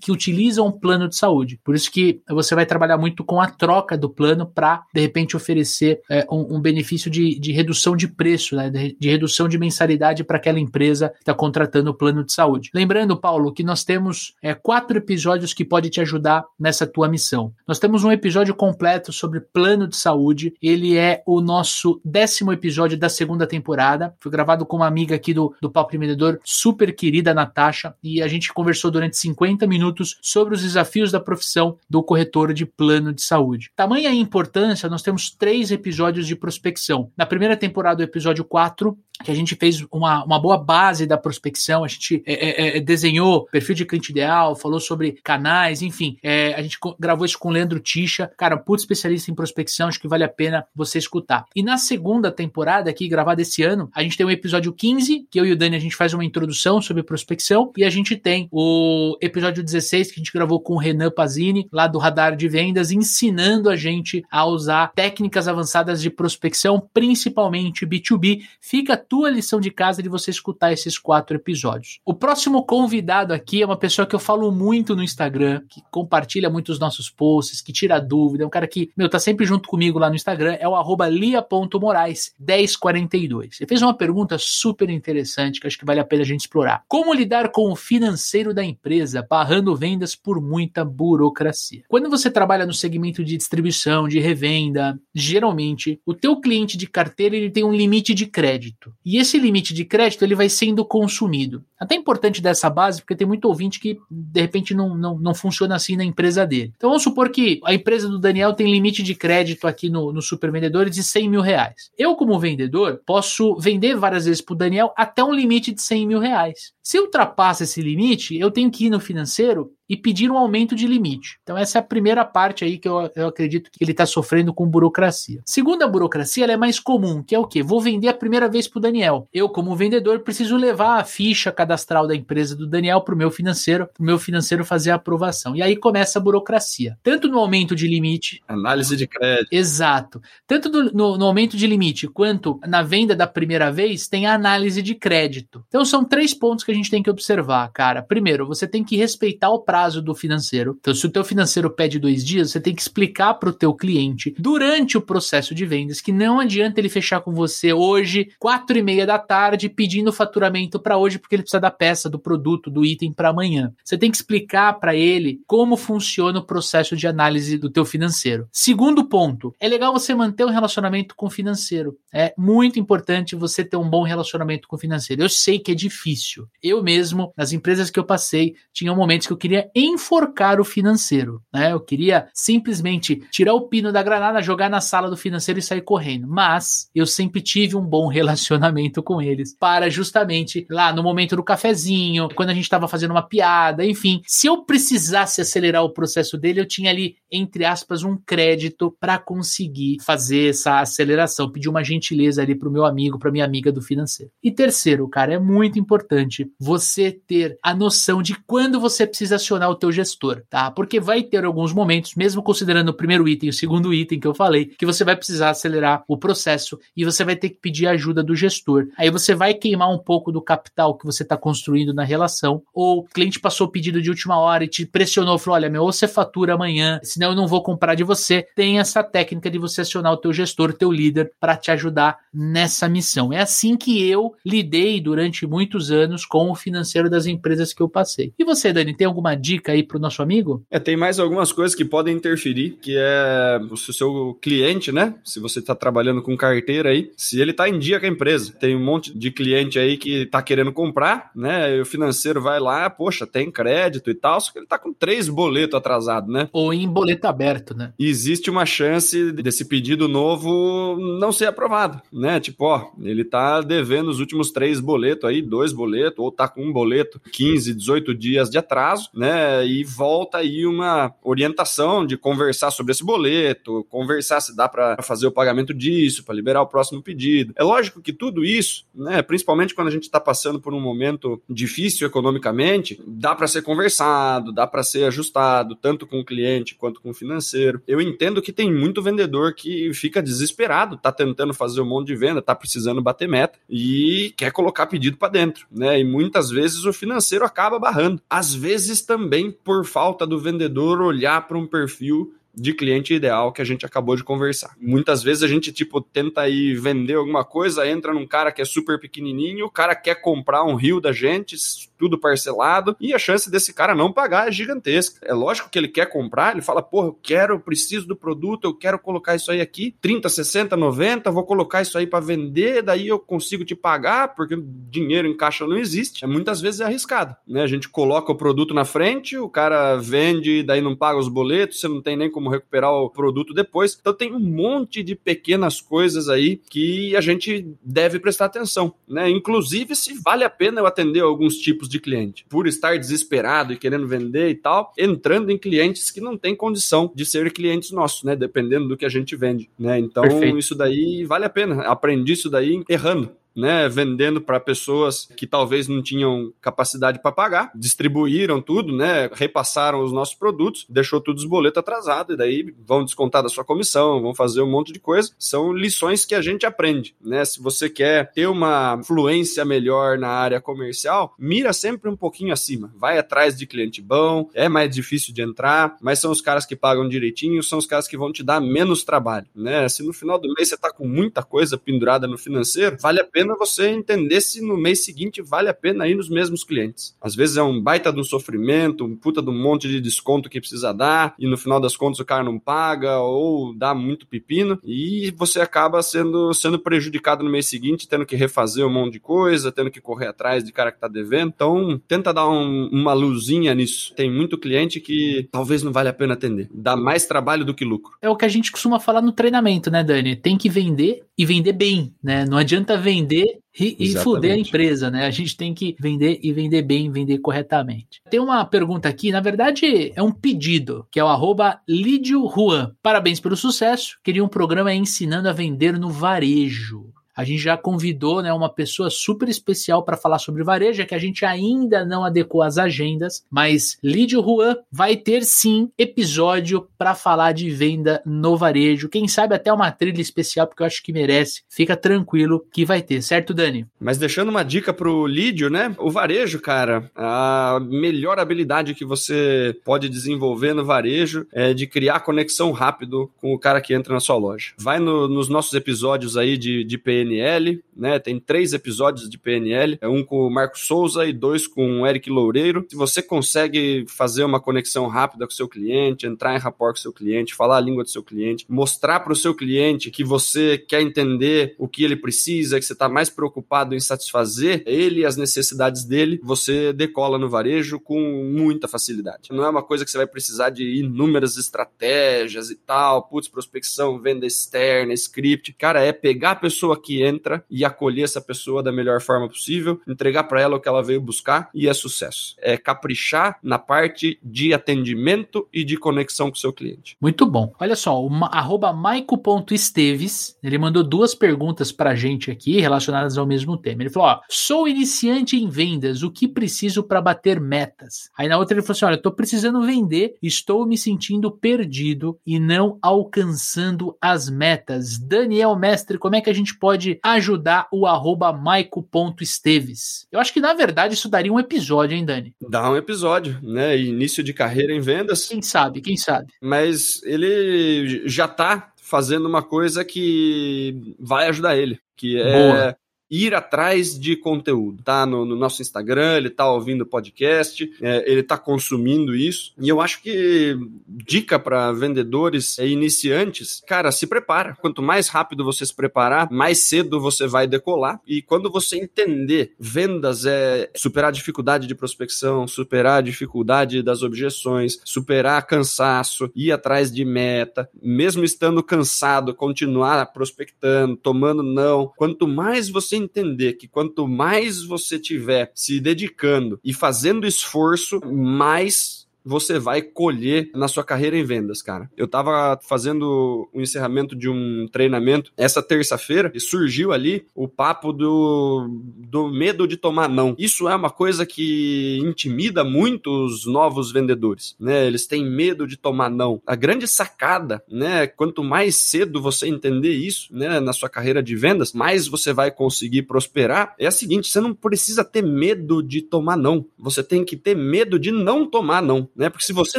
que 0.00 0.10
utilizam 0.10 0.66
o 0.66 0.72
plano 0.72 1.08
de 1.08 1.16
saúde. 1.16 1.60
Por 1.62 1.74
isso 1.74 1.90
que 1.90 2.22
você 2.28 2.54
vai 2.54 2.64
trabalhar 2.64 2.96
muito 2.96 3.24
com 3.24 3.40
a 3.40 3.48
troca 3.48 3.98
do 3.98 4.08
plano 4.08 4.46
para, 4.46 4.82
de 4.94 5.00
repente, 5.00 5.36
oferecer 5.36 6.00
é, 6.10 6.26
um, 6.30 6.56
um, 6.56 6.60
benefício 6.60 7.10
de, 7.10 7.38
de, 7.38 7.52
redução 7.52 7.96
de 7.96 8.08
preço, 8.08 8.56
né? 8.56 8.70
de, 8.70 8.96
de 8.98 9.10
redução 9.10 9.48
de 9.48 9.58
mensalidade 9.58 10.24
para 10.24 10.36
aquela 10.36 10.60
empresa 10.60 11.10
que 11.10 11.20
está 11.20 11.34
contratando 11.34 11.90
o 11.90 11.94
plano 11.94 12.24
de 12.24 12.32
saúde. 12.32 12.70
Lembrando, 12.74 13.16
Paulo, 13.16 13.52
que 13.52 13.62
nós 13.62 13.84
temos 13.84 14.34
é, 14.42 14.54
quatro 14.54 14.96
episódios 14.96 15.52
que 15.52 15.64
podem 15.64 15.90
te 15.90 16.00
ajudar 16.00 16.44
nessa 16.58 16.86
tua 16.86 17.08
missão. 17.08 17.52
Nós 17.66 17.78
temos 17.78 18.04
um 18.04 18.12
episódio 18.12 18.54
completo 18.54 19.12
sobre 19.12 19.40
plano 19.40 19.86
de 19.86 19.96
saúde. 19.96 20.54
Ele 20.62 20.96
é 20.96 21.22
o 21.26 21.40
nosso 21.40 22.00
décimo 22.04 22.52
episódio 22.52 22.96
da 22.98 23.08
segunda 23.08 23.46
temporada. 23.46 24.14
Foi 24.20 24.30
gravado 24.30 24.61
convidado 24.62 24.66
com 24.66 24.76
uma 24.76 24.86
amiga 24.86 25.14
aqui 25.14 25.34
do, 25.34 25.54
do 25.60 25.70
Papo 25.70 25.94
Empreendedor, 25.94 26.40
super 26.44 26.94
querida 26.94 27.34
Natasha, 27.34 27.94
e 28.02 28.22
a 28.22 28.28
gente 28.28 28.52
conversou 28.52 28.90
durante 28.90 29.16
50 29.16 29.66
minutos 29.66 30.16
sobre 30.20 30.54
os 30.54 30.62
desafios 30.62 31.10
da 31.10 31.20
profissão 31.20 31.76
do 31.88 32.02
corretor 32.02 32.54
de 32.54 32.64
plano 32.64 33.12
de 33.12 33.22
saúde. 33.22 33.70
Tamanha 33.76 34.12
importância, 34.12 34.88
nós 34.88 35.02
temos 35.02 35.30
três 35.30 35.70
episódios 35.70 36.26
de 36.26 36.36
prospecção. 36.36 37.10
Na 37.16 37.26
primeira 37.26 37.56
temporada, 37.56 38.00
o 38.00 38.04
episódio 38.04 38.44
4, 38.44 38.96
que 39.24 39.30
a 39.30 39.34
gente 39.34 39.54
fez 39.54 39.84
uma, 39.90 40.24
uma 40.24 40.40
boa 40.40 40.58
base 40.58 41.06
da 41.06 41.16
prospecção, 41.16 41.84
a 41.84 41.88
gente 41.88 42.22
é, 42.26 42.74
é, 42.74 42.78
é 42.78 42.80
desenhou 42.80 43.46
perfil 43.46 43.74
de 43.74 43.84
cliente 43.84 44.10
ideal, 44.10 44.56
falou 44.56 44.80
sobre 44.80 45.12
canais, 45.22 45.82
enfim, 45.82 46.16
é, 46.22 46.54
a 46.54 46.62
gente 46.62 46.78
gravou 46.98 47.24
isso 47.24 47.38
com 47.38 47.48
o 47.48 47.52
Leandro 47.52 47.78
Ticha, 47.78 48.30
cara, 48.36 48.56
puto 48.56 48.82
especialista 48.82 49.30
em 49.30 49.34
prospecção, 49.34 49.88
acho 49.88 50.00
que 50.00 50.08
vale 50.08 50.24
a 50.24 50.28
pena 50.28 50.64
você 50.74 50.98
escutar. 50.98 51.44
E 51.54 51.62
na 51.62 51.76
segunda 51.76 52.30
temporada, 52.30 52.90
aqui 52.90 53.08
gravada 53.08 53.42
esse 53.42 53.62
ano, 53.62 53.90
a 53.94 54.02
gente 54.02 54.16
tem 54.16 54.26
o 54.26 54.30
episódio 54.30 54.51
15, 54.60 55.26
que 55.30 55.38
eu 55.38 55.46
e 55.46 55.52
o 55.52 55.56
Dani 55.56 55.76
a 55.76 55.78
gente 55.78 55.96
faz 55.96 56.12
uma 56.12 56.24
introdução 56.24 56.82
sobre 56.82 57.02
prospecção, 57.02 57.72
e 57.76 57.84
a 57.84 57.90
gente 57.90 58.16
tem 58.16 58.48
o 58.50 59.16
episódio 59.20 59.62
16, 59.62 60.08
que 60.08 60.14
a 60.14 60.22
gente 60.22 60.32
gravou 60.32 60.60
com 60.60 60.74
o 60.74 60.78
Renan 60.78 61.10
Pazini, 61.10 61.68
lá 61.72 61.86
do 61.86 61.98
Radar 61.98 62.36
de 62.36 62.48
Vendas, 62.48 62.90
ensinando 62.90 63.70
a 63.70 63.76
gente 63.76 64.24
a 64.30 64.44
usar 64.44 64.92
técnicas 64.94 65.48
avançadas 65.48 66.02
de 66.02 66.10
prospecção, 66.10 66.88
principalmente 66.92 67.86
B2B. 67.86 68.42
Fica 68.60 68.96
tua 68.96 69.30
lição 69.30 69.60
de 69.60 69.70
casa 69.70 70.02
de 70.02 70.08
você 70.08 70.30
escutar 70.30 70.72
esses 70.72 70.98
quatro 70.98 71.36
episódios. 71.36 72.00
O 72.04 72.14
próximo 72.14 72.64
convidado 72.64 73.32
aqui 73.32 73.62
é 73.62 73.66
uma 73.66 73.76
pessoa 73.76 74.06
que 74.06 74.14
eu 74.14 74.20
falo 74.20 74.50
muito 74.50 74.96
no 74.96 75.02
Instagram, 75.02 75.62
que 75.68 75.82
compartilha 75.90 76.50
muito 76.50 76.72
os 76.72 76.78
nossos 76.78 77.08
posts, 77.08 77.60
que 77.60 77.72
tira 77.72 78.00
dúvida, 78.00 78.44
é 78.44 78.46
um 78.46 78.50
cara 78.50 78.66
que, 78.66 78.90
meu, 78.96 79.08
tá 79.08 79.18
sempre 79.18 79.46
junto 79.46 79.68
comigo 79.68 79.98
lá 79.98 80.08
no 80.08 80.16
Instagram, 80.16 80.56
é 80.58 80.68
o 80.68 80.74
arroba 80.74 81.08
lia.morais1042. 81.08 83.56
Ele 83.60 83.68
fez 83.68 83.82
uma 83.82 83.94
pergunta 83.94 84.38
super 84.44 84.90
interessante 84.90 85.60
que 85.60 85.66
acho 85.66 85.78
que 85.78 85.84
vale 85.84 86.00
a 86.00 86.04
pena 86.04 86.22
a 86.22 86.26
gente 86.26 86.40
explorar. 86.40 86.84
Como 86.88 87.14
lidar 87.14 87.50
com 87.50 87.70
o 87.70 87.76
financeiro 87.76 88.52
da 88.52 88.64
empresa, 88.64 89.26
barrando 89.28 89.74
vendas 89.76 90.14
por 90.14 90.40
muita 90.40 90.84
burocracia? 90.84 91.84
Quando 91.88 92.10
você 92.10 92.30
trabalha 92.30 92.66
no 92.66 92.72
segmento 92.72 93.24
de 93.24 93.36
distribuição, 93.36 94.08
de 94.08 94.18
revenda, 94.18 94.98
geralmente 95.14 96.00
o 96.04 96.14
teu 96.14 96.40
cliente 96.40 96.76
de 96.76 96.86
carteira 96.86 97.36
ele 97.36 97.50
tem 97.50 97.64
um 97.64 97.72
limite 97.72 98.14
de 98.14 98.26
crédito. 98.26 98.92
E 99.04 99.18
esse 99.18 99.38
limite 99.38 99.74
de 99.74 99.84
crédito 99.84 100.24
ele 100.24 100.34
vai 100.34 100.48
sendo 100.48 100.84
consumido. 100.84 101.64
Até 101.78 101.94
importante 101.94 102.40
dessa 102.40 102.70
base, 102.70 103.00
porque 103.00 103.16
tem 103.16 103.26
muito 103.26 103.46
ouvinte 103.46 103.80
que 103.80 103.98
de 104.10 104.40
repente 104.40 104.74
não, 104.74 104.96
não, 104.96 105.18
não 105.18 105.34
funciona 105.34 105.74
assim 105.74 105.96
na 105.96 106.04
empresa 106.04 106.46
dele. 106.46 106.72
Então 106.76 106.90
vamos 106.90 107.02
supor 107.02 107.30
que 107.30 107.60
a 107.64 107.74
empresa 107.74 108.08
do 108.08 108.18
Daniel 108.18 108.52
tem 108.52 108.70
limite 108.70 109.02
de 109.02 109.14
crédito 109.14 109.66
aqui 109.66 109.90
no, 109.90 110.12
no 110.12 110.22
Super 110.22 110.50
Vendedores 110.50 110.94
de 110.94 111.02
100 111.02 111.28
mil 111.28 111.40
reais. 111.40 111.90
Eu, 111.98 112.14
como 112.14 112.38
vendedor, 112.38 113.00
posso 113.04 113.56
vender 113.56 113.96
várias 113.96 114.24
vezes 114.24 114.31
para 114.40 114.54
o 114.54 114.56
Daniel 114.56 114.92
até 114.96 115.22
um 115.22 115.32
limite 115.32 115.72
de 115.72 115.82
100 115.82 116.06
mil 116.06 116.18
reais. 116.18 116.72
Se 116.82 116.98
ultrapassa 116.98 117.62
esse 117.62 117.80
limite, 117.80 118.36
eu 118.36 118.50
tenho 118.50 118.70
que 118.70 118.86
ir 118.86 118.90
no 118.90 118.98
financeiro 118.98 119.72
e 119.92 119.96
pedir 119.96 120.30
um 120.30 120.38
aumento 120.38 120.74
de 120.74 120.86
limite. 120.86 121.38
Então, 121.42 121.56
essa 121.56 121.76
é 121.76 121.80
a 121.80 121.84
primeira 121.84 122.24
parte 122.24 122.64
aí 122.64 122.78
que 122.78 122.88
eu, 122.88 123.10
eu 123.14 123.26
acredito 123.26 123.70
que 123.70 123.84
ele 123.84 123.90
está 123.90 124.06
sofrendo 124.06 124.54
com 124.54 124.66
burocracia. 124.66 125.42
Segunda 125.44 125.86
burocracia, 125.86 126.44
ela 126.44 126.54
é 126.54 126.56
mais 126.56 126.80
comum, 126.80 127.22
que 127.22 127.34
é 127.34 127.38
o 127.38 127.46
quê? 127.46 127.62
Vou 127.62 127.78
vender 127.78 128.08
a 128.08 128.14
primeira 128.14 128.48
vez 128.48 128.66
para 128.66 128.78
o 128.78 128.80
Daniel. 128.80 129.28
Eu, 129.34 129.50
como 129.50 129.76
vendedor, 129.76 130.20
preciso 130.20 130.56
levar 130.56 130.98
a 130.98 131.04
ficha 131.04 131.52
cadastral 131.52 132.06
da 132.06 132.16
empresa 132.16 132.56
do 132.56 132.66
Daniel 132.66 133.02
para 133.02 133.14
o 133.14 133.18
meu 133.18 133.30
financeiro, 133.30 133.86
para 133.86 134.02
o 134.02 134.06
meu 134.06 134.18
financeiro 134.18 134.64
fazer 134.64 134.92
a 134.92 134.94
aprovação. 134.94 135.54
E 135.54 135.62
aí 135.62 135.76
começa 135.76 136.18
a 136.18 136.22
burocracia. 136.22 136.96
Tanto 137.02 137.28
no 137.28 137.38
aumento 137.38 137.76
de 137.76 137.86
limite. 137.86 138.40
Análise 138.48 138.96
de 138.96 139.06
crédito. 139.06 139.52
Exato. 139.52 140.22
Tanto 140.46 140.70
do, 140.70 140.84
no, 140.94 141.18
no 141.18 141.26
aumento 141.26 141.54
de 141.54 141.66
limite 141.66 142.08
quanto 142.08 142.58
na 142.66 142.82
venda 142.82 143.14
da 143.14 143.26
primeira 143.26 143.70
vez, 143.70 144.08
tem 144.08 144.26
a 144.26 144.32
análise 144.32 144.80
de 144.80 144.94
crédito. 144.94 145.62
Então, 145.68 145.84
são 145.84 146.02
três 146.02 146.32
pontos 146.32 146.64
que 146.64 146.71
a 146.72 146.76
gente 146.76 146.90
tem 146.90 147.02
que 147.02 147.10
observar, 147.10 147.70
cara. 147.72 148.02
Primeiro, 148.02 148.46
você 148.46 148.66
tem 148.66 148.82
que 148.82 148.96
respeitar 148.96 149.50
o 149.50 149.60
prazo 149.60 150.02
do 150.02 150.14
financeiro. 150.14 150.76
Então, 150.80 150.94
se 150.94 151.06
o 151.06 151.10
teu 151.10 151.24
financeiro 151.24 151.70
pede 151.70 151.98
dois 151.98 152.24
dias, 152.24 152.50
você 152.50 152.60
tem 152.60 152.74
que 152.74 152.82
explicar 152.82 153.34
para 153.34 153.50
o 153.50 153.52
teu 153.52 153.74
cliente 153.74 154.34
durante 154.38 154.96
o 154.96 155.02
processo 155.02 155.54
de 155.54 155.64
vendas 155.64 156.00
que 156.00 156.12
não 156.12 156.40
adianta 156.40 156.80
ele 156.80 156.88
fechar 156.88 157.20
com 157.20 157.32
você 157.32 157.72
hoje, 157.72 158.28
quatro 158.38 158.76
e 158.76 158.82
meia 158.82 159.06
da 159.06 159.18
tarde, 159.18 159.68
pedindo 159.68 160.12
faturamento 160.12 160.80
para 160.80 160.96
hoje 160.96 161.18
porque 161.18 161.34
ele 161.36 161.42
precisa 161.42 161.60
da 161.60 161.70
peça, 161.70 162.08
do 162.08 162.18
produto, 162.18 162.70
do 162.70 162.84
item 162.84 163.12
para 163.12 163.30
amanhã. 163.30 163.72
Você 163.84 163.96
tem 163.96 164.10
que 164.10 164.16
explicar 164.16 164.74
para 164.74 164.94
ele 164.94 165.40
como 165.46 165.76
funciona 165.76 166.38
o 166.38 166.46
processo 166.46 166.96
de 166.96 167.06
análise 167.06 167.58
do 167.58 167.70
teu 167.70 167.84
financeiro. 167.84 168.48
Segundo 168.52 169.04
ponto, 169.04 169.54
é 169.60 169.68
legal 169.68 169.92
você 169.92 170.14
manter 170.14 170.44
um 170.44 170.50
relacionamento 170.50 171.14
com 171.14 171.26
o 171.26 171.30
financeiro. 171.30 171.96
É 172.12 172.34
muito 172.36 172.78
importante 172.78 173.36
você 173.36 173.64
ter 173.64 173.76
um 173.76 173.88
bom 173.88 174.02
relacionamento 174.02 174.68
com 174.68 174.76
o 174.76 174.78
financeiro. 174.78 175.22
Eu 175.22 175.28
sei 175.28 175.58
que 175.58 175.72
é 175.72 175.74
difícil. 175.74 176.46
Eu 176.62 176.82
mesmo, 176.82 177.32
nas 177.36 177.52
empresas 177.52 177.90
que 177.90 177.98
eu 177.98 178.04
passei, 178.04 178.54
tinha 178.72 178.94
momentos 178.94 179.26
que 179.26 179.32
eu 179.32 179.36
queria 179.36 179.70
enforcar 179.74 180.60
o 180.60 180.64
financeiro. 180.64 181.42
Né? 181.52 181.72
Eu 181.72 181.80
queria 181.80 182.28
simplesmente 182.32 183.22
tirar 183.30 183.54
o 183.54 183.68
pino 183.68 183.92
da 183.92 184.02
granada, 184.02 184.40
jogar 184.40 184.70
na 184.70 184.80
sala 184.80 185.10
do 185.10 185.16
financeiro 185.16 185.58
e 185.58 185.62
sair 185.62 185.82
correndo. 185.82 186.28
Mas 186.28 186.88
eu 186.94 187.06
sempre 187.06 187.40
tive 187.40 187.76
um 187.76 187.84
bom 187.84 188.06
relacionamento 188.12 189.02
com 189.02 189.20
eles 189.20 189.56
para 189.58 189.90
justamente 189.90 190.66
lá 190.70 190.92
no 190.92 191.02
momento 191.02 191.36
do 191.36 191.42
cafezinho, 191.42 192.28
quando 192.34 192.50
a 192.50 192.54
gente 192.54 192.64
estava 192.64 192.86
fazendo 192.86 193.10
uma 193.10 193.26
piada, 193.26 193.84
enfim, 193.84 194.22
se 194.26 194.46
eu 194.46 194.64
precisasse 194.64 195.40
acelerar 195.40 195.82
o 195.82 195.92
processo 195.92 196.38
dele, 196.38 196.60
eu 196.60 196.66
tinha 196.66 196.90
ali 196.90 197.16
entre 197.32 197.64
aspas 197.64 198.04
um 198.04 198.16
crédito 198.16 198.94
para 199.00 199.18
conseguir 199.18 199.96
fazer 200.02 200.50
essa 200.50 200.80
aceleração, 200.80 201.50
pedir 201.50 201.68
uma 201.68 201.82
gentileza 201.82 202.42
ali 202.42 202.54
para 202.54 202.68
o 202.68 202.72
meu 202.72 202.84
amigo, 202.84 203.18
para 203.18 203.32
minha 203.32 203.44
amiga 203.44 203.72
do 203.72 203.80
financeiro. 203.80 204.30
E 204.42 204.50
terceiro, 204.50 205.08
cara, 205.08 205.34
é 205.34 205.38
muito 205.38 205.78
importante 205.78 206.50
você 206.60 207.10
ter 207.10 207.58
a 207.62 207.74
noção 207.74 208.22
de 208.22 208.34
quando 208.46 208.78
você 208.78 209.06
precisa 209.06 209.36
acionar 209.36 209.70
o 209.70 209.74
teu 209.74 209.90
gestor, 209.90 210.42
tá? 210.50 210.70
Porque 210.70 211.00
vai 211.00 211.22
ter 211.22 211.44
alguns 211.44 211.72
momentos, 211.72 212.14
mesmo 212.14 212.42
considerando 212.42 212.90
o 212.90 212.94
primeiro 212.94 213.26
item 213.26 213.48
o 213.48 213.52
segundo 213.52 213.94
item 213.94 214.20
que 214.20 214.26
eu 214.26 214.34
falei, 214.34 214.66
que 214.66 214.84
você 214.84 215.04
vai 215.04 215.16
precisar 215.16 215.50
acelerar 215.50 216.04
o 216.08 216.16
processo 216.16 216.78
e 216.96 217.04
você 217.04 217.24
vai 217.24 217.36
ter 217.36 217.50
que 217.50 217.60
pedir 217.60 217.86
ajuda 217.86 218.22
do 218.22 218.34
gestor. 218.34 218.88
Aí 218.98 219.10
você 219.10 219.34
vai 219.34 219.54
queimar 219.54 219.90
um 219.90 219.98
pouco 219.98 220.32
do 220.32 220.42
capital 220.42 220.96
que 220.96 221.06
você 221.06 221.22
está 221.22 221.36
construindo 221.36 221.94
na 221.94 222.04
relação, 222.04 222.62
ou 222.74 223.00
o 223.00 223.04
cliente 223.04 223.40
passou 223.40 223.66
o 223.66 223.70
pedido 223.70 224.02
de 224.02 224.10
última 224.10 224.38
hora 224.38 224.64
e 224.64 224.68
te 224.68 224.84
pressionou, 224.84 225.38
falou: 225.38 225.56
olha, 225.56 225.70
meu, 225.70 225.82
ou 225.82 225.92
você 225.92 226.08
fatura 226.08 226.54
amanhã, 226.54 227.00
senão 227.22 227.30
eu 227.30 227.36
não 227.36 227.46
vou 227.46 227.62
comprar 227.62 227.94
de 227.94 228.02
você. 228.02 228.46
Tem 228.56 228.80
essa 228.80 229.02
técnica 229.02 229.48
de 229.48 229.58
você 229.58 229.82
acionar 229.82 230.12
o 230.12 230.16
teu 230.16 230.32
gestor, 230.32 230.70
o 230.70 230.72
teu 230.72 230.90
líder, 230.90 231.30
para 231.38 231.56
te 231.56 231.70
ajudar 231.70 232.18
nessa 232.34 232.88
missão. 232.88 233.32
É 233.32 233.40
assim 233.40 233.76
que 233.76 234.08
eu 234.08 234.34
lidei 234.44 235.00
durante 235.00 235.46
muitos 235.46 235.92
anos 235.92 236.26
com 236.26 236.50
o 236.50 236.54
financeiro 236.54 237.08
das 237.08 237.26
empresas 237.26 237.72
que 237.72 237.80
eu 237.80 237.88
passei. 237.88 238.32
E 238.36 238.44
você, 238.44 238.72
Dani, 238.72 238.96
tem 238.96 239.06
alguma 239.06 239.34
dica? 239.34 239.72
aí 239.72 239.82
para 239.82 239.96
o 239.96 240.00
nosso 240.00 240.22
amigo? 240.22 240.64
É, 240.70 240.78
tem 240.78 240.96
mais 240.96 241.20
algumas 241.20 241.52
coisas 241.52 241.74
que 241.74 241.84
podem 241.84 242.16
interferir, 242.16 242.78
que 242.82 242.96
é 242.98 243.60
o 243.70 243.76
seu 243.76 244.36
cliente, 244.40 244.90
né? 244.90 245.14
Se 245.22 245.38
você 245.38 245.60
está 245.60 245.74
trabalhando 245.74 246.22
com 246.22 246.36
carteira 246.36 246.90
aí, 246.90 247.10
se 247.16 247.40
ele 247.40 247.52
está 247.52 247.68
em 247.68 247.78
dia 247.78 248.00
com 248.00 248.06
a 248.06 248.08
empresa. 248.08 248.52
Tem 248.52 248.74
um 248.74 248.84
monte 248.84 249.16
de 249.16 249.30
cliente 249.30 249.78
aí 249.78 249.96
que 249.96 250.22
está 250.22 250.42
querendo 250.42 250.72
comprar, 250.72 251.30
né? 251.36 251.76
E 251.76 251.80
o 251.80 251.86
financeiro 251.86 252.42
vai 252.42 252.58
lá, 252.58 252.90
poxa, 252.90 253.26
tem 253.26 253.50
crédito 253.50 254.10
e 254.10 254.14
tal, 254.14 254.40
só 254.40 254.50
que 254.50 254.58
ele 254.58 254.66
está 254.66 254.78
com 254.78 254.92
três 254.92 255.28
boletos 255.28 255.76
atrasados, 255.76 256.32
né? 256.32 256.48
Ou 256.52 256.72
em 256.72 256.88
boleto 256.88 257.11
aberto, 257.26 257.74
né? 257.76 257.92
Existe 257.98 258.50
uma 258.50 258.66
chance 258.66 259.32
desse 259.32 259.64
pedido 259.64 260.08
novo 260.08 260.96
não 261.18 261.32
ser 261.32 261.46
aprovado, 261.46 262.00
né? 262.12 262.40
Tipo, 262.40 262.64
ó, 262.66 262.90
ele 263.00 263.22
está 263.22 263.60
devendo 263.60 264.08
os 264.08 264.20
últimos 264.20 264.50
três 264.50 264.80
boletos 264.80 265.28
aí, 265.28 265.42
dois 265.42 265.72
boletos, 265.72 266.18
ou 266.18 266.28
está 266.28 266.48
com 266.48 266.64
um 266.64 266.72
boleto 266.72 267.20
15, 267.32 267.74
18 267.74 268.14
dias 268.14 268.50
de 268.50 268.58
atraso, 268.58 269.08
né? 269.14 269.66
E 269.66 269.84
volta 269.84 270.38
aí 270.38 270.66
uma 270.66 271.14
orientação 271.22 272.06
de 272.06 272.16
conversar 272.16 272.70
sobre 272.70 272.92
esse 272.92 273.04
boleto, 273.04 273.84
conversar 273.88 274.40
se 274.40 274.56
dá 274.56 274.68
para 274.68 275.02
fazer 275.02 275.26
o 275.26 275.32
pagamento 275.32 275.74
disso, 275.74 276.24
para 276.24 276.34
liberar 276.34 276.62
o 276.62 276.66
próximo 276.66 277.02
pedido. 277.02 277.52
É 277.56 277.62
lógico 277.62 278.00
que 278.00 278.12
tudo 278.12 278.44
isso, 278.44 278.84
né, 278.94 279.22
principalmente 279.22 279.74
quando 279.74 279.88
a 279.88 279.90
gente 279.90 280.04
está 280.04 280.20
passando 280.20 280.60
por 280.60 280.72
um 280.72 280.80
momento 280.80 281.40
difícil 281.48 282.06
economicamente, 282.06 283.00
dá 283.06 283.34
para 283.34 283.46
ser 283.46 283.62
conversado, 283.62 284.52
dá 284.52 284.66
para 284.66 284.82
ser 284.82 285.04
ajustado, 285.04 285.74
tanto 285.74 286.06
com 286.06 286.20
o 286.20 286.24
cliente 286.24 286.74
quanto 286.74 287.00
com 287.02 287.10
o 287.10 287.14
financeiro. 287.14 287.82
Eu 287.86 288.00
entendo 288.00 288.40
que 288.40 288.52
tem 288.52 288.72
muito 288.72 289.02
vendedor 289.02 289.54
que 289.54 289.92
fica 289.92 290.22
desesperado, 290.22 290.96
tá 290.96 291.10
tentando 291.10 291.52
fazer 291.52 291.80
um 291.80 291.86
monte 291.86 292.08
de 292.08 292.16
venda, 292.16 292.40
tá 292.40 292.54
precisando 292.54 293.02
bater 293.02 293.28
meta 293.28 293.58
e 293.68 294.32
quer 294.36 294.52
colocar 294.52 294.86
pedido 294.86 295.16
para 295.16 295.32
dentro, 295.32 295.66
né? 295.70 295.98
E 295.98 296.04
muitas 296.04 296.50
vezes 296.50 296.84
o 296.84 296.92
financeiro 296.92 297.44
acaba 297.44 297.78
barrando. 297.78 298.22
Às 298.28 298.54
vezes 298.54 299.02
também 299.02 299.50
por 299.50 299.84
falta 299.84 300.26
do 300.26 300.38
vendedor 300.38 301.00
olhar 301.00 301.46
para 301.46 301.58
um 301.58 301.66
perfil 301.66 302.32
de 302.54 302.74
cliente 302.74 303.14
ideal 303.14 303.52
que 303.52 303.62
a 303.62 303.64
gente 303.64 303.86
acabou 303.86 304.14
de 304.14 304.22
conversar. 304.22 304.76
Muitas 304.78 305.22
vezes 305.22 305.42
a 305.42 305.48
gente 305.48 305.72
tipo 305.72 306.00
tenta 306.00 306.48
ir 306.48 306.74
vender 306.74 307.14
alguma 307.14 307.44
coisa, 307.44 307.88
entra 307.88 308.12
num 308.12 308.26
cara 308.26 308.52
que 308.52 308.60
é 308.60 308.64
super 308.64 309.00
pequenininho, 309.00 309.66
o 309.66 309.70
cara 309.70 309.94
quer 309.94 310.16
comprar 310.16 310.62
um 310.64 310.74
rio 310.74 311.00
da 311.00 311.12
gente, 311.12 311.56
tudo 312.02 312.18
parcelado, 312.18 312.96
e 313.00 313.14
a 313.14 313.18
chance 313.18 313.48
desse 313.48 313.72
cara 313.72 313.94
não 313.94 314.12
pagar 314.12 314.48
é 314.48 314.50
gigantesca. 314.50 315.24
É 315.24 315.32
lógico 315.32 315.70
que 315.70 315.78
ele 315.78 315.86
quer 315.86 316.06
comprar, 316.06 316.50
ele 316.50 316.60
fala, 316.60 316.82
porra, 316.82 317.06
eu 317.06 317.18
quero, 317.22 317.54
eu 317.54 317.60
preciso 317.60 318.08
do 318.08 318.16
produto, 318.16 318.64
eu 318.64 318.74
quero 318.74 318.98
colocar 318.98 319.36
isso 319.36 319.52
aí 319.52 319.60
aqui, 319.60 319.94
30, 320.00 320.28
60, 320.28 320.76
90, 320.76 321.30
vou 321.30 321.44
colocar 321.44 321.80
isso 321.80 321.96
aí 321.96 322.04
para 322.04 322.18
vender, 322.18 322.82
daí 322.82 323.06
eu 323.06 323.20
consigo 323.20 323.64
te 323.64 323.76
pagar, 323.76 324.34
porque 324.34 324.58
dinheiro 324.90 325.28
em 325.28 325.36
caixa 325.36 325.64
não 325.64 325.76
existe. 325.76 326.24
É, 326.24 326.26
muitas 326.26 326.60
vezes 326.60 326.80
é 326.80 326.84
arriscado, 326.86 327.36
né? 327.46 327.62
A 327.62 327.68
gente 327.68 327.88
coloca 327.88 328.32
o 328.32 328.36
produto 328.36 328.74
na 328.74 328.84
frente, 328.84 329.38
o 329.38 329.48
cara 329.48 329.94
vende, 329.94 330.64
daí 330.64 330.80
não 330.80 330.96
paga 330.96 331.20
os 331.20 331.28
boletos, 331.28 331.78
você 331.78 331.86
não 331.86 332.02
tem 332.02 332.16
nem 332.16 332.28
como 332.28 332.50
recuperar 332.50 332.90
o 332.90 333.10
produto 333.10 333.54
depois. 333.54 333.96
Então 334.00 334.12
tem 334.12 334.34
um 334.34 334.40
monte 334.40 335.04
de 335.04 335.14
pequenas 335.14 335.80
coisas 335.80 336.28
aí 336.28 336.60
que 336.68 337.14
a 337.14 337.20
gente 337.20 337.64
deve 337.80 338.18
prestar 338.18 338.46
atenção, 338.46 338.92
né? 339.06 339.30
Inclusive 339.30 339.94
se 339.94 340.14
vale 340.14 340.42
a 340.42 340.50
pena 340.50 340.80
eu 340.80 340.86
atender 340.86 341.20
alguns 341.20 341.58
tipos 341.58 341.91
de 341.92 342.00
cliente, 342.00 342.44
por 342.48 342.66
estar 342.66 342.98
desesperado 342.98 343.72
e 343.72 343.76
querendo 343.76 344.06
vender 344.06 344.48
e 344.48 344.54
tal, 344.54 344.92
entrando 344.98 345.50
em 345.50 345.58
clientes 345.58 346.10
que 346.10 346.20
não 346.20 346.36
têm 346.36 346.56
condição 346.56 347.12
de 347.14 347.24
ser 347.24 347.52
clientes 347.52 347.90
nossos, 347.90 348.24
né? 348.24 348.34
Dependendo 348.34 348.88
do 348.88 348.96
que 348.96 349.04
a 349.04 349.08
gente 349.08 349.36
vende, 349.36 349.70
né? 349.78 349.98
Então 349.98 350.22
Perfeito. 350.22 350.58
isso 350.58 350.74
daí 350.74 351.24
vale 351.24 351.44
a 351.44 351.50
pena. 351.50 351.82
Aprendi 351.82 352.32
isso 352.32 352.50
daí 352.50 352.82
errando 352.88 353.30
né, 353.54 353.88
vendendo 353.88 354.40
para 354.40 354.60
pessoas 354.60 355.28
que 355.36 355.46
talvez 355.46 355.88
não 355.88 356.02
tinham 356.02 356.52
capacidade 356.60 357.20
para 357.20 357.32
pagar, 357.32 357.70
distribuíram 357.74 358.60
tudo, 358.60 358.94
né, 358.96 359.30
repassaram 359.32 360.02
os 360.02 360.12
nossos 360.12 360.34
produtos, 360.34 360.86
deixou 360.88 361.20
tudo 361.20 361.38
os 361.38 361.44
boletos 361.44 361.78
atrasado 361.78 362.32
e 362.32 362.36
daí 362.36 362.74
vão 362.86 363.04
descontar 363.04 363.42
da 363.42 363.48
sua 363.48 363.64
comissão, 363.64 364.22
vão 364.22 364.34
fazer 364.34 364.62
um 364.62 364.70
monte 364.70 364.92
de 364.92 364.98
coisa. 364.98 365.32
São 365.38 365.72
lições 365.72 366.24
que 366.24 366.34
a 366.34 366.42
gente 366.42 366.66
aprende, 366.66 367.14
né? 367.20 367.44
Se 367.44 367.60
você 367.60 367.88
quer 367.88 368.32
ter 368.32 368.46
uma 368.46 369.00
fluência 369.02 369.64
melhor 369.64 370.18
na 370.18 370.28
área 370.28 370.60
comercial, 370.60 371.34
mira 371.38 371.72
sempre 371.72 372.10
um 372.10 372.16
pouquinho 372.16 372.52
acima, 372.52 372.92
vai 372.96 373.18
atrás 373.18 373.56
de 373.56 373.66
cliente 373.66 374.00
bom, 374.00 374.48
é 374.54 374.68
mais 374.68 374.94
difícil 374.94 375.34
de 375.34 375.42
entrar, 375.42 375.96
mas 376.00 376.18
são 376.18 376.30
os 376.30 376.40
caras 376.40 376.64
que 376.64 376.76
pagam 376.76 377.08
direitinho, 377.08 377.62
são 377.62 377.78
os 377.78 377.86
caras 377.86 378.08
que 378.08 378.16
vão 378.16 378.32
te 378.32 378.42
dar 378.42 378.60
menos 378.60 379.04
trabalho, 379.04 379.46
né? 379.54 379.88
Se 379.88 380.02
no 380.02 380.12
final 380.12 380.38
do 380.38 380.52
mês 380.54 380.68
você 380.68 380.76
tá 380.76 380.92
com 380.92 381.06
muita 381.06 381.42
coisa 381.42 381.76
pendurada 381.76 382.26
no 382.26 382.38
financeiro, 382.38 382.96
vale 383.00 383.20
a 383.20 383.24
pena 383.24 383.41
pena 383.42 383.56
você 383.58 383.88
entender 383.88 384.40
se 384.40 384.60
no 384.60 384.76
mês 384.76 385.04
seguinte 385.04 385.42
vale 385.42 385.68
a 385.68 385.74
pena 385.74 386.06
ir 386.06 386.14
nos 386.14 386.28
mesmos 386.28 386.62
clientes. 386.62 387.14
Às 387.20 387.34
vezes 387.34 387.56
é 387.56 387.62
um 387.62 387.80
baita 387.80 388.12
de 388.12 388.20
um 388.20 388.24
sofrimento, 388.24 389.04
um 389.04 389.16
puta 389.16 389.42
de 389.42 389.50
um 389.50 389.60
monte 389.60 389.88
de 389.88 390.00
desconto 390.00 390.48
que 390.48 390.60
precisa 390.60 390.92
dar, 390.92 391.34
e 391.38 391.46
no 391.46 391.58
final 391.58 391.80
das 391.80 391.96
contas 391.96 392.20
o 392.20 392.24
cara 392.24 392.44
não 392.44 392.58
paga, 392.58 393.18
ou 393.18 393.74
dá 393.74 393.94
muito 393.94 394.26
pepino, 394.26 394.78
e 394.84 395.32
você 395.36 395.60
acaba 395.60 396.02
sendo, 396.02 396.54
sendo 396.54 396.78
prejudicado 396.78 397.42
no 397.42 397.50
mês 397.50 397.66
seguinte, 397.66 398.08
tendo 398.08 398.24
que 398.24 398.36
refazer 398.36 398.86
um 398.86 398.92
monte 398.92 399.14
de 399.14 399.20
coisa, 399.20 399.72
tendo 399.72 399.90
que 399.90 400.00
correr 400.00 400.28
atrás 400.28 400.62
de 400.62 400.72
cara 400.72 400.92
que 400.92 401.00
tá 401.00 401.08
devendo. 401.08 401.52
Então, 401.54 402.00
tenta 402.06 402.32
dar 402.32 402.48
um, 402.48 402.88
uma 402.92 403.12
luzinha 403.12 403.74
nisso. 403.74 404.14
Tem 404.14 404.30
muito 404.30 404.56
cliente 404.56 405.00
que 405.00 405.48
talvez 405.50 405.82
não 405.82 405.92
vale 405.92 406.08
a 406.08 406.12
pena 406.12 406.34
atender. 406.34 406.68
Dá 406.72 406.96
mais 406.96 407.26
trabalho 407.26 407.64
do 407.64 407.74
que 407.74 407.84
lucro. 407.84 408.12
É 408.22 408.30
o 408.30 408.36
que 408.36 408.44
a 408.44 408.48
gente 408.48 408.70
costuma 408.70 409.00
falar 409.00 409.20
no 409.20 409.32
treinamento, 409.32 409.90
né, 409.90 410.04
Dani? 410.04 410.36
Tem 410.36 410.56
que 410.56 410.68
vender 410.68 411.24
e 411.36 411.46
vender 411.46 411.72
bem, 411.72 412.14
né? 412.22 412.44
Não 412.44 412.58
adianta 412.58 412.96
vender 412.96 413.31
e, 413.78 413.96
e 413.98 414.16
fuder 414.16 414.52
a 414.52 414.58
empresa, 414.58 415.10
né? 415.10 415.26
A 415.26 415.30
gente 415.30 415.56
tem 415.56 415.74
que 415.74 415.96
vender 415.98 416.38
e 416.42 416.52
vender 416.52 416.82
bem, 416.82 417.10
vender 417.10 417.38
corretamente. 417.38 418.20
Tem 418.30 418.40
uma 418.40 418.64
pergunta 418.64 419.08
aqui, 419.08 419.30
na 419.30 419.40
verdade 419.40 420.12
é 420.14 420.22
um 420.22 420.32
pedido, 420.32 421.06
que 421.10 421.18
é 421.18 421.24
o 421.24 421.28
arroba 421.28 421.80
Lídio 421.88 422.48
Juan. 422.48 422.92
Parabéns 423.02 423.40
pelo 423.40 423.56
sucesso, 423.56 424.18
queria 424.22 424.44
um 424.44 424.48
programa 424.48 424.92
ensinando 424.92 425.48
a 425.48 425.52
vender 425.52 425.98
no 425.98 426.10
varejo. 426.10 427.12
A 427.34 427.44
gente 427.44 427.62
já 427.62 427.76
convidou 427.76 428.42
né, 428.42 428.52
uma 428.52 428.68
pessoa 428.68 429.08
super 429.08 429.48
especial 429.48 430.02
para 430.02 430.16
falar 430.16 430.38
sobre 430.38 430.62
varejo, 430.62 431.04
que 431.06 431.14
a 431.14 431.18
gente 431.18 431.44
ainda 431.44 432.04
não 432.04 432.24
adequou 432.24 432.62
as 432.62 432.76
agendas, 432.76 433.42
mas 433.50 433.96
Lídio 434.02 434.42
Juan 434.42 434.76
vai 434.90 435.16
ter 435.16 435.42
sim 435.44 435.90
episódio 435.96 436.86
para 436.98 437.14
falar 437.14 437.52
de 437.52 437.70
venda 437.70 438.22
no 438.26 438.56
varejo. 438.56 439.08
Quem 439.08 439.26
sabe 439.26 439.54
até 439.54 439.72
uma 439.72 439.90
trilha 439.90 440.20
especial, 440.20 440.66
porque 440.66 440.82
eu 440.82 440.86
acho 440.86 441.02
que 441.02 441.12
merece. 441.12 441.62
Fica 441.70 441.96
tranquilo 441.96 442.64
que 442.72 442.84
vai 442.84 443.00
ter, 443.00 443.22
certo, 443.22 443.54
Dani? 443.54 443.86
Mas 443.98 444.18
deixando 444.18 444.50
uma 444.50 444.62
dica 444.62 444.92
pro 444.92 445.26
Lídio, 445.26 445.70
né? 445.70 445.94
O 445.98 446.10
varejo, 446.10 446.60
cara, 446.60 447.10
a 447.16 447.80
melhor 447.80 448.38
habilidade 448.38 448.94
que 448.94 449.04
você 449.04 449.74
pode 449.84 450.08
desenvolver 450.08 450.74
no 450.74 450.84
varejo 450.84 451.46
é 451.52 451.72
de 451.72 451.86
criar 451.86 452.20
conexão 452.20 452.72
rápido 452.72 453.30
com 453.40 453.54
o 453.54 453.58
cara 453.58 453.80
que 453.80 453.94
entra 453.94 454.12
na 454.12 454.20
sua 454.20 454.36
loja. 454.36 454.72
Vai 454.78 454.98
no, 454.98 455.26
nos 455.26 455.48
nossos 455.48 455.72
episódios 455.72 456.36
aí 456.36 456.58
de, 456.58 456.84
de 456.84 456.98
PM 456.98 457.21
PNL, 457.22 457.82
né? 457.96 458.18
Tem 458.18 458.38
três 458.38 458.72
episódios 458.72 459.28
de 459.28 459.38
PNL, 459.38 459.98
é 460.00 460.08
um 460.08 460.24
com 460.24 460.46
o 460.46 460.50
Marco 460.50 460.78
Souza 460.78 461.24
e 461.26 461.32
dois 461.32 461.66
com 461.66 462.02
o 462.02 462.06
Eric 462.06 462.28
Loureiro. 462.28 462.86
Se 462.88 462.96
você 462.96 463.22
consegue 463.22 464.04
fazer 464.08 464.44
uma 464.44 464.60
conexão 464.60 465.06
rápida 465.06 465.46
com 465.46 465.52
o 465.52 465.56
seu 465.56 465.68
cliente, 465.68 466.26
entrar 466.26 466.54
em 466.54 466.58
rapport 466.58 466.94
com 466.94 466.98
o 466.98 467.02
seu 467.02 467.12
cliente, 467.12 467.54
falar 467.54 467.76
a 467.76 467.80
língua 467.80 468.02
do 468.02 468.10
seu 468.10 468.22
cliente, 468.22 468.66
mostrar 468.68 469.20
para 469.20 469.32
o 469.32 469.36
seu 469.36 469.54
cliente 469.54 470.10
que 470.10 470.24
você 470.24 470.76
quer 470.78 471.00
entender 471.02 471.74
o 471.78 471.86
que 471.86 472.04
ele 472.04 472.16
precisa, 472.16 472.78
que 472.78 472.84
você 472.84 472.92
está 472.92 473.08
mais 473.08 473.30
preocupado 473.30 473.94
em 473.94 474.00
satisfazer 474.00 474.82
ele 474.86 475.20
e 475.20 475.24
as 475.24 475.36
necessidades 475.36 476.04
dele, 476.04 476.40
você 476.42 476.92
decola 476.92 477.38
no 477.38 477.48
varejo 477.48 478.00
com 478.00 478.20
muita 478.44 478.88
facilidade. 478.88 479.50
Não 479.50 479.64
é 479.64 479.68
uma 479.68 479.82
coisa 479.82 480.04
que 480.04 480.10
você 480.10 480.18
vai 480.18 480.26
precisar 480.26 480.70
de 480.70 480.98
inúmeras 480.98 481.56
estratégias 481.56 482.70
e 482.70 482.76
tal, 482.76 483.22
putz, 483.28 483.48
prospecção, 483.48 484.18
venda 484.18 484.46
externa, 484.46 485.12
script. 485.12 485.72
Cara, 485.74 486.02
é 486.02 486.12
pegar 486.12 486.52
a 486.52 486.56
pessoa 486.56 487.00
que 487.00 487.11
que 487.12 487.22
entra 487.22 487.62
e 487.70 487.84
acolher 487.84 488.22
essa 488.22 488.40
pessoa 488.40 488.82
da 488.82 488.90
melhor 488.90 489.20
forma 489.20 489.46
possível, 489.46 490.00
entregar 490.08 490.44
para 490.44 490.62
ela 490.62 490.76
o 490.76 490.80
que 490.80 490.88
ela 490.88 491.02
veio 491.02 491.20
buscar 491.20 491.68
e 491.74 491.86
é 491.86 491.92
sucesso. 491.92 492.54
É 492.58 492.78
caprichar 492.78 493.58
na 493.62 493.78
parte 493.78 494.38
de 494.42 494.72
atendimento 494.72 495.68
e 495.70 495.84
de 495.84 495.98
conexão 495.98 496.50
com 496.50 496.56
o 496.56 496.58
seu 496.58 496.72
cliente. 496.72 497.14
Muito 497.20 497.44
bom. 497.44 497.74
Olha 497.78 497.94
só, 497.94 498.24
o 498.24 498.30
maico.esteves, 498.30 500.56
ele 500.62 500.78
mandou 500.78 501.04
duas 501.04 501.34
perguntas 501.34 501.92
para 501.92 502.10
a 502.10 502.14
gente 502.14 502.50
aqui 502.50 502.80
relacionadas 502.80 503.36
ao 503.36 503.46
mesmo 503.46 503.76
tema. 503.76 504.02
Ele 504.02 504.10
falou: 504.10 504.30
ó, 504.30 504.40
sou 504.48 504.88
iniciante 504.88 505.56
em 505.56 505.68
vendas, 505.68 506.22
o 506.22 506.30
que 506.30 506.48
preciso 506.48 507.02
para 507.02 507.20
bater 507.20 507.60
metas? 507.60 508.30
Aí 508.38 508.48
na 508.48 508.56
outra 508.56 508.74
ele 508.74 508.82
falou 508.82 508.92
assim: 508.92 509.04
olha, 509.04 509.16
estou 509.16 509.32
precisando 509.32 509.82
vender, 509.82 510.34
estou 510.42 510.86
me 510.86 510.96
sentindo 510.96 511.50
perdido 511.50 512.38
e 512.46 512.58
não 512.58 512.98
alcançando 513.02 514.16
as 514.20 514.48
metas. 514.48 515.18
Daniel 515.18 515.76
Mestre, 515.76 516.16
como 516.16 516.36
é 516.36 516.40
que 516.40 516.48
a 516.48 516.54
gente 516.54 516.78
pode 516.78 517.01
pode 517.02 517.18
ajudar 517.22 517.88
o 517.90 518.06
arroba 518.06 518.52
maico.esteves. 518.52 520.26
Eu 520.30 520.38
acho 520.38 520.52
que, 520.52 520.60
na 520.60 520.72
verdade, 520.72 521.14
isso 521.14 521.28
daria 521.28 521.52
um 521.52 521.58
episódio, 521.58 522.16
hein, 522.16 522.24
Dani? 522.24 522.54
Dá 522.68 522.90
um 522.90 522.96
episódio, 522.96 523.58
né? 523.62 523.98
Início 523.98 524.42
de 524.42 524.52
carreira 524.52 524.92
em 524.92 525.00
vendas. 525.00 525.48
Quem 525.48 525.62
sabe, 525.62 526.00
quem 526.00 526.16
sabe. 526.16 526.52
Mas 526.60 527.20
ele 527.24 528.22
já 528.26 528.46
tá 528.46 528.92
fazendo 528.96 529.46
uma 529.46 529.62
coisa 529.62 530.04
que 530.04 530.94
vai 531.18 531.48
ajudar 531.48 531.76
ele, 531.76 531.98
que 532.16 532.40
é 532.40 532.52
Boa 532.52 532.96
ir 533.32 533.54
atrás 533.54 534.20
de 534.20 534.36
conteúdo. 534.36 535.02
Tá 535.02 535.24
no, 535.24 535.46
no 535.46 535.56
nosso 535.56 535.80
Instagram, 535.80 536.36
ele 536.36 536.50
tá 536.50 536.70
ouvindo 536.70 537.06
podcast, 537.06 537.90
é, 538.02 538.30
ele 538.30 538.42
tá 538.42 538.58
consumindo 538.58 539.34
isso. 539.34 539.72
E 539.80 539.88
eu 539.88 540.02
acho 540.02 540.22
que 540.22 540.76
dica 541.08 541.58
para 541.58 541.90
vendedores 541.92 542.76
e 542.76 542.88
iniciantes, 542.88 543.82
cara, 543.86 544.12
se 544.12 544.26
prepara. 544.26 544.76
Quanto 544.82 545.00
mais 545.00 545.28
rápido 545.28 545.64
você 545.64 545.86
se 545.86 545.94
preparar, 545.94 546.50
mais 546.50 546.80
cedo 546.80 547.18
você 547.18 547.46
vai 547.46 547.66
decolar. 547.66 548.20
E 548.26 548.42
quando 548.42 548.70
você 548.70 548.98
entender 548.98 549.72
vendas 549.80 550.44
é 550.44 550.90
superar 550.94 551.28
a 551.28 551.32
dificuldade 551.32 551.86
de 551.86 551.94
prospecção, 551.94 552.68
superar 552.68 553.18
a 553.18 553.22
dificuldade 553.22 554.02
das 554.02 554.22
objeções, 554.22 554.98
superar 555.04 555.66
cansaço, 555.66 556.50
ir 556.54 556.70
atrás 556.70 557.10
de 557.10 557.24
meta, 557.24 557.88
mesmo 558.02 558.44
estando 558.44 558.82
cansado, 558.82 559.54
continuar 559.54 560.32
prospectando, 560.32 561.16
tomando 561.16 561.62
não. 561.62 562.12
Quanto 562.14 562.46
mais 562.46 562.90
você 562.90 563.21
entender 563.22 563.74
que 563.74 563.88
quanto 563.88 564.26
mais 564.26 564.82
você 564.82 565.18
tiver 565.18 565.70
se 565.74 566.00
dedicando 566.00 566.78
e 566.84 566.92
fazendo 566.92 567.46
esforço, 567.46 568.20
mais 568.26 569.21
você 569.44 569.78
vai 569.78 570.02
colher 570.02 570.70
na 570.74 570.88
sua 570.88 571.04
carreira 571.04 571.36
em 571.36 571.44
vendas, 571.44 571.82
cara. 571.82 572.10
Eu 572.16 572.28
tava 572.28 572.78
fazendo 572.82 573.68
o 573.72 573.80
encerramento 573.80 574.34
de 574.36 574.48
um 574.48 574.86
treinamento 574.90 575.52
essa 575.56 575.82
terça-feira 575.82 576.50
e 576.54 576.60
surgiu 576.60 577.12
ali 577.12 577.46
o 577.54 577.68
papo 577.68 578.12
do, 578.12 578.88
do 579.02 579.48
medo 579.48 579.86
de 579.86 579.96
tomar 579.96 580.28
não. 580.28 580.54
Isso 580.58 580.88
é 580.88 580.94
uma 580.94 581.10
coisa 581.10 581.44
que 581.44 582.18
intimida 582.22 582.84
muito 582.84 583.30
os 583.44 583.66
novos 583.66 584.12
vendedores, 584.12 584.76
né? 584.78 585.06
Eles 585.06 585.26
têm 585.26 585.44
medo 585.44 585.86
de 585.86 585.96
tomar 585.96 586.30
não. 586.30 586.60
A 586.66 586.74
grande 586.74 587.06
sacada, 587.06 587.82
né? 587.88 588.26
Quanto 588.26 588.62
mais 588.62 588.96
cedo 588.96 589.40
você 589.40 589.66
entender 589.66 590.12
isso, 590.12 590.48
né, 590.54 590.80
na 590.80 590.92
sua 590.92 591.08
carreira 591.08 591.42
de 591.42 591.54
vendas, 591.56 591.92
mais 591.92 592.26
você 592.28 592.52
vai 592.52 592.70
conseguir 592.70 593.22
prosperar. 593.22 593.94
É 593.98 594.06
a 594.06 594.10
seguinte, 594.10 594.48
você 594.48 594.60
não 594.60 594.74
precisa 594.74 595.24
ter 595.24 595.42
medo 595.42 596.02
de 596.02 596.22
tomar 596.22 596.56
não. 596.56 596.84
Você 596.98 597.22
tem 597.22 597.44
que 597.44 597.56
ter 597.56 597.76
medo 597.76 598.18
de 598.18 598.30
não 598.30 598.66
tomar 598.66 599.02
não. 599.02 599.28
Né? 599.36 599.48
Porque 599.48 599.64
se 599.64 599.72
você 599.72 599.98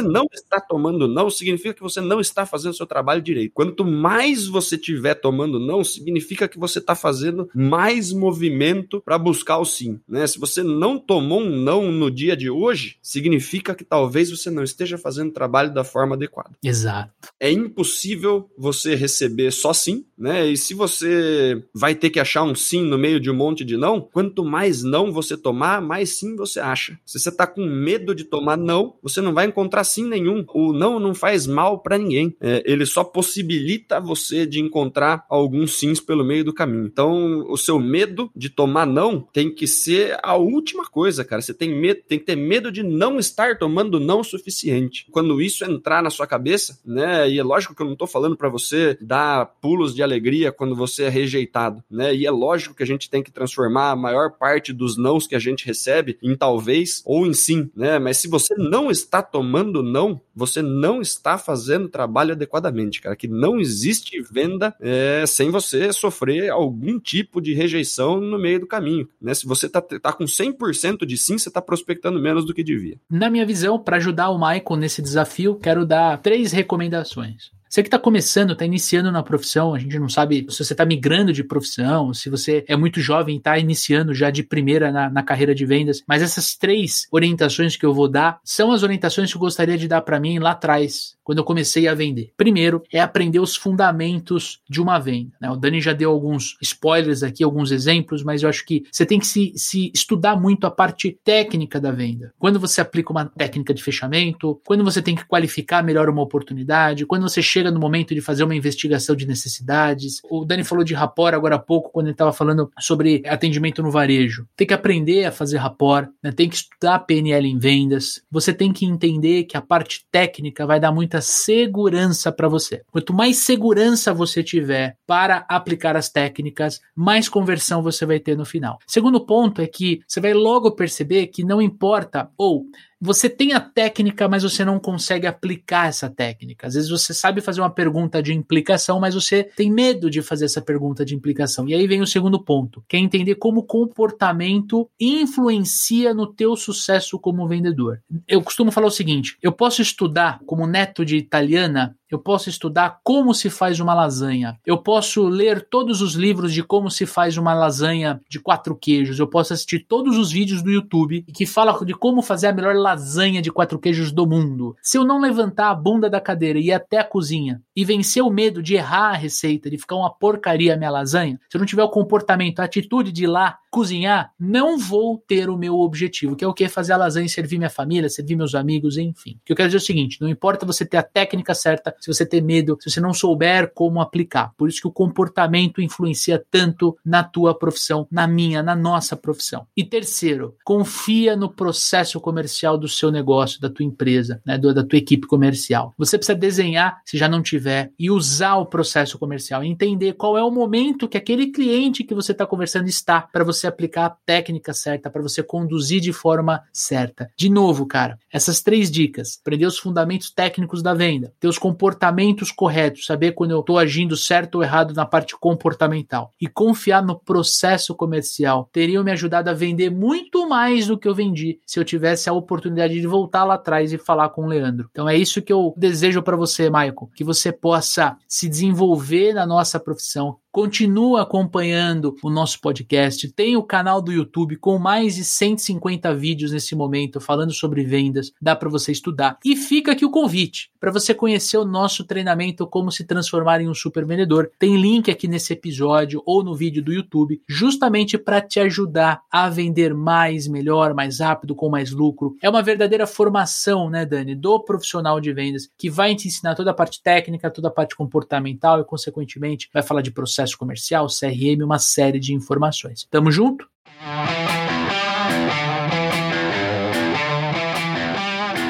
não 0.00 0.26
está 0.32 0.60
tomando 0.60 1.06
não, 1.08 1.30
significa 1.30 1.74
que 1.74 1.82
você 1.82 2.00
não 2.00 2.20
está 2.20 2.46
fazendo 2.46 2.72
o 2.72 2.76
seu 2.76 2.86
trabalho 2.86 3.22
direito. 3.22 3.52
Quanto 3.52 3.84
mais 3.84 4.46
você 4.46 4.76
tiver 4.76 5.14
tomando 5.14 5.58
não, 5.58 5.82
significa 5.84 6.48
que 6.48 6.58
você 6.58 6.78
está 6.78 6.94
fazendo 6.94 7.48
mais 7.54 8.12
movimento 8.12 9.00
para 9.00 9.18
buscar 9.18 9.58
o 9.58 9.64
sim, 9.64 10.00
né? 10.08 10.26
Se 10.26 10.38
você 10.38 10.62
não 10.62 10.98
tomou 10.98 11.40
um 11.40 11.50
não 11.50 11.90
no 11.90 12.10
dia 12.10 12.36
de 12.36 12.50
hoje, 12.50 12.96
significa 13.02 13.74
que 13.74 13.84
talvez 13.84 14.30
você 14.30 14.50
não 14.50 14.62
esteja 14.62 14.98
fazendo 14.98 15.28
o 15.28 15.34
trabalho 15.34 15.72
da 15.72 15.84
forma 15.84 16.14
adequada. 16.14 16.50
Exato. 16.62 17.12
É 17.40 17.50
impossível 17.50 18.50
você 18.56 18.94
receber 18.94 19.50
só 19.50 19.72
sim, 19.72 20.04
né? 20.16 20.46
E 20.46 20.56
se 20.56 20.74
você 20.74 21.62
vai 21.74 21.94
ter 21.94 22.10
que 22.10 22.20
achar 22.20 22.42
um 22.42 22.54
sim 22.54 22.82
no 22.82 22.98
meio 22.98 23.20
de 23.20 23.30
um 23.30 23.34
monte 23.34 23.64
de 23.64 23.76
não, 23.76 24.00
quanto 24.00 24.44
mais 24.44 24.82
não 24.82 25.12
você 25.12 25.36
tomar, 25.36 25.80
mais 25.80 26.18
sim 26.18 26.36
você 26.36 26.60
acha. 26.60 26.98
Se 27.04 27.18
você 27.18 27.30
tá 27.30 27.46
com 27.46 27.64
medo 27.64 28.14
de 28.14 28.24
tomar 28.24 28.56
não, 28.56 28.96
você 29.02 29.20
não 29.24 29.34
vai 29.34 29.46
encontrar 29.46 29.82
sim 29.84 30.04
nenhum. 30.04 30.44
O 30.54 30.72
não 30.72 31.00
não 31.00 31.14
faz 31.14 31.46
mal 31.46 31.80
para 31.80 31.98
ninguém. 31.98 32.36
É, 32.40 32.62
ele 32.64 32.86
só 32.86 33.02
possibilita 33.02 34.00
você 34.00 34.46
de 34.46 34.60
encontrar 34.60 35.24
alguns 35.28 35.78
sims 35.78 36.00
pelo 36.00 36.24
meio 36.24 36.44
do 36.44 36.52
caminho. 36.52 36.86
Então, 36.86 37.44
o 37.48 37.56
seu 37.56 37.78
medo 37.78 38.30
de 38.36 38.48
tomar 38.48 38.86
não 38.86 39.20
tem 39.20 39.52
que 39.52 39.66
ser 39.66 40.18
a 40.22 40.36
última 40.36 40.84
coisa, 40.84 41.24
cara. 41.24 41.42
Você 41.42 41.54
tem 41.54 41.74
medo, 41.74 42.00
tem 42.06 42.18
que 42.18 42.24
ter 42.24 42.36
medo 42.36 42.70
de 42.70 42.82
não 42.82 43.18
estar 43.18 43.58
tomando 43.58 43.98
não 43.98 44.20
o 44.20 44.24
suficiente. 44.24 45.06
Quando 45.10 45.40
isso 45.40 45.64
entrar 45.64 46.02
na 46.02 46.10
sua 46.10 46.26
cabeça, 46.26 46.78
né? 46.84 47.28
E 47.28 47.38
é 47.38 47.42
lógico 47.42 47.74
que 47.74 47.82
eu 47.82 47.86
não 47.86 47.96
tô 47.96 48.06
falando 48.06 48.36
para 48.36 48.48
você 48.48 48.96
dar 49.00 49.46
pulos 49.60 49.94
de 49.94 50.02
alegria 50.02 50.52
quando 50.52 50.76
você 50.76 51.04
é 51.04 51.08
rejeitado, 51.08 51.82
né? 51.90 52.14
E 52.14 52.26
é 52.26 52.30
lógico 52.30 52.74
que 52.74 52.82
a 52.82 52.86
gente 52.86 53.08
tem 53.08 53.22
que 53.22 53.32
transformar 53.32 53.90
a 53.90 53.96
maior 53.96 54.32
parte 54.32 54.72
dos 54.72 54.96
nãos 54.96 55.26
que 55.26 55.34
a 55.34 55.38
gente 55.38 55.66
recebe 55.66 56.18
em 56.22 56.36
talvez 56.36 57.02
ou 57.04 57.26
em 57.26 57.32
sim, 57.32 57.70
né? 57.74 57.98
Mas 57.98 58.18
se 58.18 58.28
você 58.28 58.54
não 58.56 58.90
está 58.90 59.13
tomando 59.22 59.82
não, 59.82 60.20
você 60.34 60.62
não 60.62 61.00
está 61.00 61.38
fazendo 61.38 61.88
trabalho 61.88 62.32
adequadamente, 62.32 63.00
cara. 63.00 63.16
Que 63.16 63.28
não 63.28 63.60
existe 63.60 64.20
venda 64.22 64.74
é, 64.80 65.24
sem 65.26 65.50
você 65.50 65.92
sofrer 65.92 66.50
algum 66.50 66.98
tipo 66.98 67.40
de 67.40 67.54
rejeição 67.54 68.20
no 68.20 68.38
meio 68.38 68.60
do 68.60 68.66
caminho, 68.66 69.08
né? 69.20 69.34
Se 69.34 69.46
você 69.46 69.68
tá, 69.68 69.80
tá 69.80 70.12
com 70.12 70.24
100% 70.24 71.04
de 71.04 71.16
sim, 71.16 71.38
você 71.38 71.50
tá 71.50 71.60
prospectando 71.60 72.20
menos 72.20 72.44
do 72.44 72.54
que 72.54 72.62
devia. 72.62 72.98
Na 73.10 73.30
minha 73.30 73.46
visão, 73.46 73.78
para 73.78 73.96
ajudar 73.96 74.30
o 74.30 74.38
Michael 74.38 74.76
nesse 74.78 75.02
desafio, 75.02 75.56
quero 75.56 75.84
dar 75.86 76.18
três 76.18 76.52
recomendações. 76.52 77.52
Você 77.74 77.82
que 77.82 77.88
está 77.88 77.98
começando, 77.98 78.52
está 78.52 78.64
iniciando 78.64 79.10
na 79.10 79.20
profissão, 79.20 79.74
a 79.74 79.80
gente 79.80 79.98
não 79.98 80.08
sabe 80.08 80.46
se 80.48 80.64
você 80.64 80.74
está 80.74 80.86
migrando 80.86 81.32
de 81.32 81.42
profissão, 81.42 82.14
se 82.14 82.30
você 82.30 82.64
é 82.68 82.76
muito 82.76 83.00
jovem 83.00 83.34
e 83.34 83.38
está 83.38 83.58
iniciando 83.58 84.14
já 84.14 84.30
de 84.30 84.44
primeira 84.44 84.92
na, 84.92 85.10
na, 85.10 85.24
carreira 85.24 85.52
de 85.52 85.66
vendas, 85.66 86.00
mas 86.06 86.22
essas 86.22 86.54
três 86.54 87.08
orientações 87.10 87.76
que 87.76 87.84
eu 87.84 87.92
vou 87.92 88.06
dar 88.08 88.38
são 88.44 88.70
as 88.70 88.84
orientações 88.84 89.28
que 89.28 89.36
eu 89.36 89.40
gostaria 89.40 89.76
de 89.76 89.88
dar 89.88 90.02
para 90.02 90.20
mim 90.20 90.38
lá 90.38 90.52
atrás, 90.52 91.16
quando 91.24 91.38
eu 91.38 91.44
comecei 91.44 91.88
a 91.88 91.94
vender. 91.94 92.30
Primeiro 92.36 92.80
é 92.92 93.00
aprender 93.00 93.40
os 93.40 93.56
fundamentos 93.56 94.60
de 94.70 94.80
uma 94.80 95.00
venda. 95.00 95.32
Né? 95.40 95.50
O 95.50 95.56
Dani 95.56 95.80
já 95.80 95.92
deu 95.92 96.12
alguns 96.12 96.56
spoilers 96.62 97.24
aqui, 97.24 97.42
alguns 97.42 97.72
exemplos, 97.72 98.22
mas 98.22 98.44
eu 98.44 98.48
acho 98.48 98.64
que 98.64 98.84
você 98.92 99.04
tem 99.04 99.18
que 99.18 99.26
se, 99.26 99.52
se 99.56 99.90
estudar 99.92 100.36
muito 100.36 100.64
a 100.64 100.70
parte 100.70 101.18
técnica 101.24 101.80
da 101.80 101.90
venda. 101.90 102.32
Quando 102.38 102.60
você 102.60 102.80
aplica 102.80 103.10
uma 103.10 103.24
técnica 103.24 103.74
de 103.74 103.82
fechamento, 103.82 104.60
quando 104.64 104.84
você 104.84 105.02
tem 105.02 105.16
que 105.16 105.24
qualificar 105.24 105.82
melhor 105.82 106.08
uma 106.08 106.22
oportunidade, 106.22 107.06
quando 107.06 107.22
você 107.22 107.42
chega 107.42 107.63
chega 107.64 107.70
no 107.70 107.80
momento 107.80 108.14
de 108.14 108.20
fazer 108.20 108.44
uma 108.44 108.54
investigação 108.54 109.16
de 109.16 109.26
necessidades. 109.26 110.20
O 110.30 110.44
Dani 110.44 110.64
falou 110.64 110.84
de 110.84 110.92
rapport 110.92 111.34
agora 111.34 111.56
há 111.56 111.58
pouco, 111.58 111.90
quando 111.90 112.06
ele 112.06 112.14
estava 112.14 112.32
falando 112.32 112.70
sobre 112.78 113.22
atendimento 113.26 113.82
no 113.82 113.90
varejo. 113.90 114.46
Tem 114.56 114.66
que 114.66 114.74
aprender 114.74 115.24
a 115.24 115.32
fazer 115.32 115.56
rapport, 115.56 116.08
né? 116.22 116.30
tem 116.30 116.48
que 116.48 116.56
estudar 116.56 116.98
PNL 117.00 117.48
em 117.48 117.58
vendas. 117.58 118.22
Você 118.30 118.52
tem 118.52 118.72
que 118.72 118.84
entender 118.84 119.44
que 119.44 119.56
a 119.56 119.62
parte 119.62 120.04
técnica 120.10 120.66
vai 120.66 120.78
dar 120.78 120.92
muita 120.92 121.20
segurança 121.20 122.30
para 122.30 122.48
você. 122.48 122.82
Quanto 122.90 123.14
mais 123.14 123.38
segurança 123.38 124.12
você 124.12 124.42
tiver 124.42 124.96
para 125.06 125.46
aplicar 125.48 125.96
as 125.96 126.08
técnicas, 126.08 126.80
mais 126.94 127.28
conversão 127.28 127.82
você 127.82 128.04
vai 128.04 128.18
ter 128.18 128.36
no 128.36 128.44
final. 128.44 128.78
Segundo 128.86 129.24
ponto 129.24 129.62
é 129.62 129.66
que 129.66 130.00
você 130.06 130.20
vai 130.20 130.34
logo 130.34 130.72
perceber 130.72 131.28
que 131.28 131.44
não 131.44 131.62
importa 131.62 132.28
ou 132.36 132.66
você 133.04 133.28
tem 133.28 133.52
a 133.52 133.60
técnica, 133.60 134.26
mas 134.26 134.42
você 134.42 134.64
não 134.64 134.80
consegue 134.80 135.26
aplicar 135.26 135.88
essa 135.88 136.08
técnica. 136.08 136.66
Às 136.66 136.74
vezes 136.74 136.88
você 136.88 137.12
sabe 137.12 137.42
fazer 137.42 137.60
uma 137.60 137.68
pergunta 137.68 138.22
de 138.22 138.32
implicação, 138.32 138.98
mas 138.98 139.14
você 139.14 139.44
tem 139.44 139.70
medo 139.70 140.08
de 140.08 140.22
fazer 140.22 140.46
essa 140.46 140.62
pergunta 140.62 141.04
de 141.04 141.14
implicação. 141.14 141.68
E 141.68 141.74
aí 141.74 141.86
vem 141.86 142.00
o 142.00 142.06
segundo 142.06 142.42
ponto, 142.42 142.82
que 142.88 142.96
é 142.96 142.98
entender 142.98 143.34
como 143.34 143.60
o 143.60 143.66
comportamento 143.66 144.88
influencia 144.98 146.14
no 146.14 146.26
teu 146.26 146.56
sucesso 146.56 147.18
como 147.18 147.46
vendedor. 147.46 148.00
Eu 148.26 148.40
costumo 148.40 148.72
falar 148.72 148.86
o 148.86 148.90
seguinte: 148.90 149.36
eu 149.42 149.52
posso 149.52 149.82
estudar 149.82 150.40
como 150.46 150.66
neto 150.66 151.04
de 151.04 151.16
italiana 151.16 151.94
eu 152.14 152.18
posso 152.18 152.48
estudar 152.48 153.00
como 153.02 153.34
se 153.34 153.50
faz 153.50 153.80
uma 153.80 153.92
lasanha, 153.92 154.58
eu 154.64 154.78
posso 154.78 155.26
ler 155.26 155.66
todos 155.68 156.00
os 156.00 156.14
livros 156.14 156.52
de 156.52 156.62
como 156.62 156.90
se 156.90 157.06
faz 157.06 157.36
uma 157.36 157.52
lasanha 157.52 158.20
de 158.28 158.38
quatro 158.38 158.76
queijos, 158.76 159.18
eu 159.18 159.26
posso 159.26 159.52
assistir 159.52 159.80
todos 159.80 160.16
os 160.16 160.30
vídeos 160.30 160.62
do 160.62 160.70
YouTube 160.70 161.24
que 161.34 161.44
falam 161.44 161.84
de 161.84 161.94
como 161.94 162.22
fazer 162.22 162.46
a 162.46 162.52
melhor 162.52 162.76
lasanha 162.76 163.42
de 163.42 163.50
quatro 163.50 163.78
queijos 163.78 164.12
do 164.12 164.26
mundo. 164.26 164.76
Se 164.80 164.96
eu 164.96 165.04
não 165.04 165.20
levantar 165.20 165.70
a 165.70 165.74
bunda 165.74 166.08
da 166.08 166.20
cadeira 166.20 166.58
e 166.58 166.66
ir 166.66 166.72
até 166.72 166.98
a 166.98 167.04
cozinha 167.04 167.60
e 167.74 167.84
vencer 167.84 168.22
o 168.22 168.30
medo 168.30 168.62
de 168.62 168.74
errar 168.74 169.10
a 169.10 169.16
receita, 169.16 169.70
de 169.70 169.78
ficar 169.78 169.96
uma 169.96 170.12
porcaria 170.12 170.74
a 170.74 170.76
minha 170.76 170.90
lasanha, 170.90 171.40
se 171.48 171.56
eu 171.56 171.58
não 171.58 171.66
tiver 171.66 171.82
o 171.82 171.88
comportamento, 171.88 172.60
a 172.60 172.64
atitude 172.64 173.12
de 173.12 173.24
ir 173.24 173.28
lá 173.28 173.58
cozinhar, 173.74 174.30
não 174.38 174.78
vou 174.78 175.18
ter 175.26 175.50
o 175.50 175.58
meu 175.58 175.80
objetivo, 175.80 176.36
que 176.36 176.44
é 176.44 176.46
o 176.46 176.54
que? 176.54 176.68
Fazer 176.68 176.92
a 176.92 176.96
lasanha 176.96 177.26
e 177.26 177.28
servir 177.28 177.58
minha 177.58 177.68
família, 177.68 178.08
servir 178.08 178.36
meus 178.36 178.54
amigos, 178.54 178.96
enfim. 178.96 179.32
O 179.32 179.44
que 179.44 179.52
eu 179.52 179.56
quero 179.56 179.68
dizer 179.68 179.78
é 179.78 179.82
o 179.82 179.84
seguinte: 179.84 180.20
não 180.20 180.28
importa 180.28 180.64
você 180.64 180.86
ter 180.86 180.96
a 180.96 181.02
técnica 181.02 181.54
certa, 181.56 181.92
se 181.98 182.06
você 182.06 182.24
ter 182.24 182.40
medo, 182.40 182.78
se 182.80 182.88
você 182.88 183.00
não 183.00 183.12
souber 183.12 183.72
como 183.74 184.00
aplicar. 184.00 184.52
Por 184.56 184.68
isso 184.68 184.80
que 184.80 184.86
o 184.86 184.92
comportamento 184.92 185.82
influencia 185.82 186.40
tanto 186.52 186.96
na 187.04 187.24
tua 187.24 187.52
profissão, 187.52 188.06
na 188.12 188.28
minha, 188.28 188.62
na 188.62 188.76
nossa 188.76 189.16
profissão. 189.16 189.66
E 189.76 189.82
terceiro, 189.82 190.54
confia 190.64 191.34
no 191.34 191.50
processo 191.50 192.20
comercial 192.20 192.78
do 192.78 192.86
seu 192.86 193.10
negócio, 193.10 193.60
da 193.60 193.68
tua 193.68 193.84
empresa, 193.84 194.40
né, 194.46 194.56
da 194.56 194.84
tua 194.84 194.98
equipe 194.98 195.26
comercial. 195.26 195.92
Você 195.98 196.16
precisa 196.16 196.38
desenhar, 196.38 197.00
se 197.04 197.18
já 197.18 197.28
não 197.28 197.42
tiver, 197.42 197.63
e 197.98 198.10
usar 198.10 198.56
o 198.56 198.66
processo 198.66 199.18
comercial, 199.18 199.62
entender 199.62 200.14
qual 200.14 200.36
é 200.38 200.42
o 200.42 200.50
momento 200.50 201.08
que 201.08 201.16
aquele 201.16 201.48
cliente 201.48 202.04
que 202.04 202.14
você 202.14 202.32
está 202.32 202.46
conversando 202.46 202.88
está 202.88 203.22
para 203.22 203.44
você 203.44 203.66
aplicar 203.66 204.06
a 204.06 204.16
técnica 204.24 204.72
certa, 204.72 205.10
para 205.10 205.22
você 205.22 205.42
conduzir 205.42 206.00
de 206.00 206.12
forma 206.12 206.62
certa. 206.72 207.30
De 207.36 207.48
novo, 207.48 207.86
cara, 207.86 208.18
essas 208.32 208.60
três 208.60 208.90
dicas: 208.90 209.38
aprender 209.40 209.66
os 209.66 209.78
fundamentos 209.78 210.30
técnicos 210.30 210.82
da 210.82 210.94
venda, 210.94 211.32
ter 211.38 211.48
os 211.48 211.58
comportamentos 211.58 212.50
corretos, 212.50 213.06
saber 213.06 213.32
quando 213.32 213.52
eu 213.52 213.60
estou 213.60 213.78
agindo 213.78 214.16
certo 214.16 214.56
ou 214.56 214.62
errado 214.62 214.94
na 214.94 215.06
parte 215.06 215.36
comportamental. 215.38 216.32
E 216.40 216.46
confiar 216.46 217.02
no 217.02 217.18
processo 217.18 217.94
comercial, 217.94 218.68
teriam 218.72 219.04
me 219.04 219.12
ajudado 219.12 219.48
a 219.48 219.54
vender 219.54 219.90
muito 219.90 220.48
mais 220.48 220.86
do 220.86 220.98
que 220.98 221.08
eu 221.08 221.14
vendi 221.14 221.60
se 221.64 221.78
eu 221.78 221.84
tivesse 221.84 222.28
a 222.28 222.32
oportunidade 222.32 223.00
de 223.00 223.06
voltar 223.06 223.44
lá 223.44 223.54
atrás 223.54 223.92
e 223.92 223.98
falar 223.98 224.30
com 224.30 224.42
o 224.42 224.46
Leandro. 224.46 224.88
Então 224.90 225.08
é 225.08 225.16
isso 225.16 225.42
que 225.42 225.52
eu 225.52 225.74
desejo 225.76 226.22
para 226.22 226.36
você, 226.36 226.68
Michael, 226.68 227.10
que 227.14 227.24
você 227.24 227.52
possa 227.54 228.18
se 228.28 228.48
desenvolver 228.48 229.32
na 229.32 229.46
nossa 229.46 229.80
profissão, 229.80 230.38
Continua 230.54 231.22
acompanhando 231.22 232.14
o 232.22 232.30
nosso 232.30 232.60
podcast. 232.60 233.28
Tem 233.32 233.56
o 233.56 233.62
canal 233.64 234.00
do 234.00 234.12
YouTube 234.12 234.54
com 234.54 234.78
mais 234.78 235.16
de 235.16 235.24
150 235.24 236.14
vídeos 236.14 236.52
nesse 236.52 236.76
momento 236.76 237.20
falando 237.20 237.52
sobre 237.52 237.82
vendas. 237.82 238.30
Dá 238.40 238.54
para 238.54 238.70
você 238.70 238.92
estudar. 238.92 239.36
E 239.44 239.56
fica 239.56 239.90
aqui 239.90 240.04
o 240.04 240.12
convite 240.12 240.70
para 240.78 240.92
você 240.92 241.12
conhecer 241.12 241.56
o 241.56 241.64
nosso 241.64 242.04
treinamento 242.04 242.68
Como 242.68 242.92
se 242.92 243.02
transformar 243.04 243.60
em 243.60 243.68
um 243.68 243.74
super 243.74 244.06
vendedor. 244.06 244.48
Tem 244.56 244.80
link 244.80 245.10
aqui 245.10 245.26
nesse 245.26 245.54
episódio 245.54 246.22
ou 246.24 246.44
no 246.44 246.54
vídeo 246.54 246.84
do 246.84 246.92
YouTube, 246.92 247.42
justamente 247.48 248.16
para 248.16 248.40
te 248.40 248.60
ajudar 248.60 249.22
a 249.32 249.48
vender 249.48 249.92
mais, 249.92 250.46
melhor, 250.46 250.94
mais 250.94 251.18
rápido, 251.18 251.56
com 251.56 251.68
mais 251.68 251.90
lucro. 251.90 252.36
É 252.40 252.48
uma 252.48 252.62
verdadeira 252.62 253.08
formação, 253.08 253.90
né, 253.90 254.06
Dani, 254.06 254.36
do 254.36 254.60
profissional 254.60 255.20
de 255.20 255.32
vendas 255.32 255.68
que 255.76 255.90
vai 255.90 256.14
te 256.14 256.28
ensinar 256.28 256.54
toda 256.54 256.70
a 256.70 256.74
parte 256.74 257.02
técnica, 257.02 257.50
toda 257.50 257.66
a 257.66 257.72
parte 257.72 257.96
comportamental 257.96 258.80
e, 258.80 258.84
consequentemente, 258.84 259.68
vai 259.74 259.82
falar 259.82 260.00
de 260.00 260.12
processo 260.12 260.43
processo 260.44 260.58
comercial, 260.58 261.06
CRM, 261.06 261.64
uma 261.64 261.78
série 261.78 262.20
de 262.20 262.34
informações. 262.34 263.06
Tamo 263.10 263.30
junto? 263.30 263.66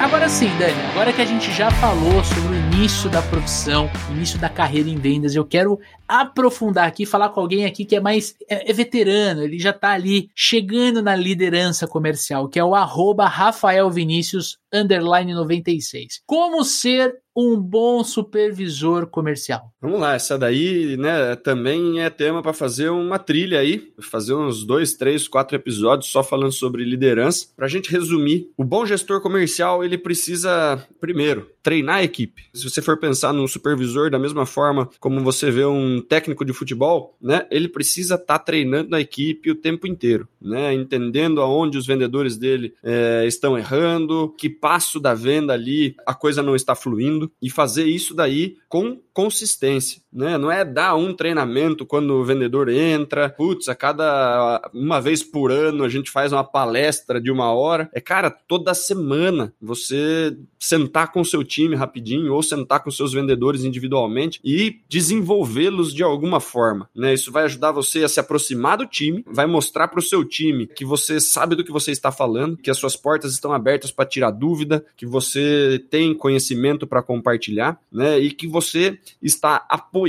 Agora 0.01 0.29
sim, 0.29 0.49
Dani, 0.59 0.81
agora 0.93 1.13
que 1.13 1.21
a 1.21 1.25
gente 1.25 1.51
já 1.53 1.71
falou 1.71 2.23
sobre 2.23 2.57
o 2.57 2.75
início 2.75 3.11
da 3.11 3.23
profissão, 3.23 3.91
início 4.11 4.39
da 4.39 4.49
carreira 4.49 4.89
em 4.89 4.97
vendas, 4.97 5.35
eu 5.35 5.45
quero 5.45 5.81
aprofundar 6.07 6.87
aqui, 6.87 7.05
falar 7.07 7.31
com 7.31 7.41
alguém 7.41 7.65
aqui 7.65 7.85
que 7.85 7.97
é 7.97 8.01
mais 8.01 8.35
é, 8.49 8.71
é 8.71 8.73
veterano, 8.73 9.43
ele 9.43 9.59
já 9.59 9.73
tá 9.73 9.91
ali 9.91 10.29
chegando 10.35 11.03
na 11.03 11.17
liderança 11.17 11.89
comercial, 11.89 12.49
que 12.49 12.59
é 12.59 12.65
o 12.65 12.75
arroba 12.75 13.27
Rafael 13.27 13.91
Vinícius 13.91 14.59
underline 14.75 15.33
96. 15.33 16.21
Como 16.27 16.65
ser 16.65 17.15
um 17.37 17.57
bom 17.57 18.03
supervisor 18.03 19.07
comercial? 19.07 19.73
Vamos 19.81 20.01
lá, 20.01 20.15
essa 20.15 20.39
daí, 20.39 20.97
né, 20.97 21.37
também 21.37 22.01
é 22.01 22.11
tema 22.11 22.43
para 22.43 22.53
fazer 22.53 22.91
uma 22.91 23.19
trilha 23.19 23.61
aí, 23.61 23.93
fazer 24.03 24.35
uns 24.35 24.65
dois, 24.65 24.95
três, 24.95 25.27
quatro 25.27 25.57
episódios 25.57 26.11
só 26.11 26.23
falando 26.23 26.53
sobre 26.53 26.85
liderança. 26.85 27.49
Para 27.57 27.67
a 27.67 27.69
gente 27.69 27.91
resumir, 27.91 28.51
o 28.57 28.65
bom 28.65 28.85
gestor 28.85 29.21
comercial 29.21 29.85
ele 29.85 29.99
precisa 29.99 30.85
primeiro 31.01 31.54
treinar 31.65 31.97
a 31.97 32.05
equipe. 32.05 32.45
Se 32.53 32.69
você 32.69 32.83
for 32.83 32.99
pensar 32.99 33.33
num 33.33 33.49
supervisor 33.49 34.11
da 34.11 34.19
mesma 34.19 34.45
forma 34.45 34.89
como 35.01 35.21
você 35.23 35.51
vê 35.51 35.65
um 35.65 36.01
técnico 36.01 36.45
de 36.45 36.53
futebol, 36.53 37.17
né, 37.21 37.47
ele 37.51 37.69
precisa 37.69 38.17
estar 38.17 38.39
tá 38.39 38.45
treinando 38.45 38.95
a 38.95 39.01
equipe 39.01 39.51
o 39.51 39.55
tempo 39.55 39.87
inteiro, 39.87 40.29
né, 40.41 40.75
entendendo 40.75 41.41
aonde 41.41 41.79
os 41.79 41.87
vendedores 41.87 42.37
dele 42.37 42.75
é, 42.85 43.25
estão 43.27 43.57
errando, 43.57 44.35
que 44.37 44.51
passo 44.51 45.01
da 45.01 45.15
venda 45.15 45.55
ali 45.55 45.97
a 46.07 46.15
coisa 46.15 46.43
não 46.43 46.55
está 46.55 46.75
fluindo 46.75 47.33
e 47.41 47.49
fazer 47.49 47.87
isso 47.87 48.15
daí 48.15 48.57
com 48.69 49.01
consistência, 49.15 50.03
né? 50.15 50.39
Não 50.39 50.51
é 50.51 50.65
dar 50.65 50.95
um 50.95 51.13
treinamento 51.13 51.85
quando 51.85 52.13
o 52.13 52.25
vendedor 52.25 52.69
entra, 52.69 53.29
putz, 53.29 53.69
a 53.69 53.75
cada 53.75 54.71
uma 54.73 55.01
vez 55.01 55.23
por 55.23 55.51
ano 55.51 55.85
a 55.85 55.89
gente 55.89 56.11
faz 56.11 56.33
uma 56.33 56.45
palestra 56.45 57.21
de 57.21 57.31
uma 57.31 57.53
hora. 57.53 57.91
É, 57.93 58.01
cara, 58.01 58.31
toda 58.31 58.73
semana 58.75 59.53
você 59.61 60.37
sentar 60.59 61.13
com 61.13 61.21
o 61.21 61.25
seu 61.25 61.43
time 61.45 61.75
rapidinho 61.75 62.33
ou 62.33 62.43
sentar 62.43 62.83
com 62.83 62.91
seus 62.91 63.13
vendedores 63.13 63.65
individualmente 63.65 64.41
e 64.45 64.81
desenvolvê-los 64.89 65.93
de 65.93 66.03
alguma 66.03 66.41
forma, 66.41 66.89
né? 66.95 67.13
Isso 67.13 67.33
vai 67.33 67.45
ajudar 67.45 67.73
você 67.73 68.05
a 68.05 68.09
se 68.09 68.21
aproximar 68.21 68.79
do 68.79 68.87
time, 68.87 69.25
vai 69.27 69.47
mostrar 69.47 69.89
para 69.89 69.99
o 69.99 70.03
seu 70.03 70.25
time 70.25 70.67
que 70.67 70.85
você 70.85 71.21
sabe 71.21 71.55
do 71.57 71.65
que 71.65 71.73
você 71.73 71.91
está 71.91 72.13
falando, 72.13 72.57
que 72.57 72.71
as 72.71 72.79
suas 72.79 72.97
portas 72.97 73.33
estão 73.33 73.53
abertas 73.53 73.91
para 73.91 74.07
tirar 74.07 74.31
dúvida, 74.31 74.85
que 74.97 75.05
você 75.05 75.83
tem 75.91 76.15
conhecimento 76.15 76.87
para 76.87 77.03
compartilhar, 77.03 77.79
né? 77.93 78.19
E 78.19 78.31
que 78.31 78.47
você 78.47 78.99
está 79.23 79.65
apoiando, 79.69 80.04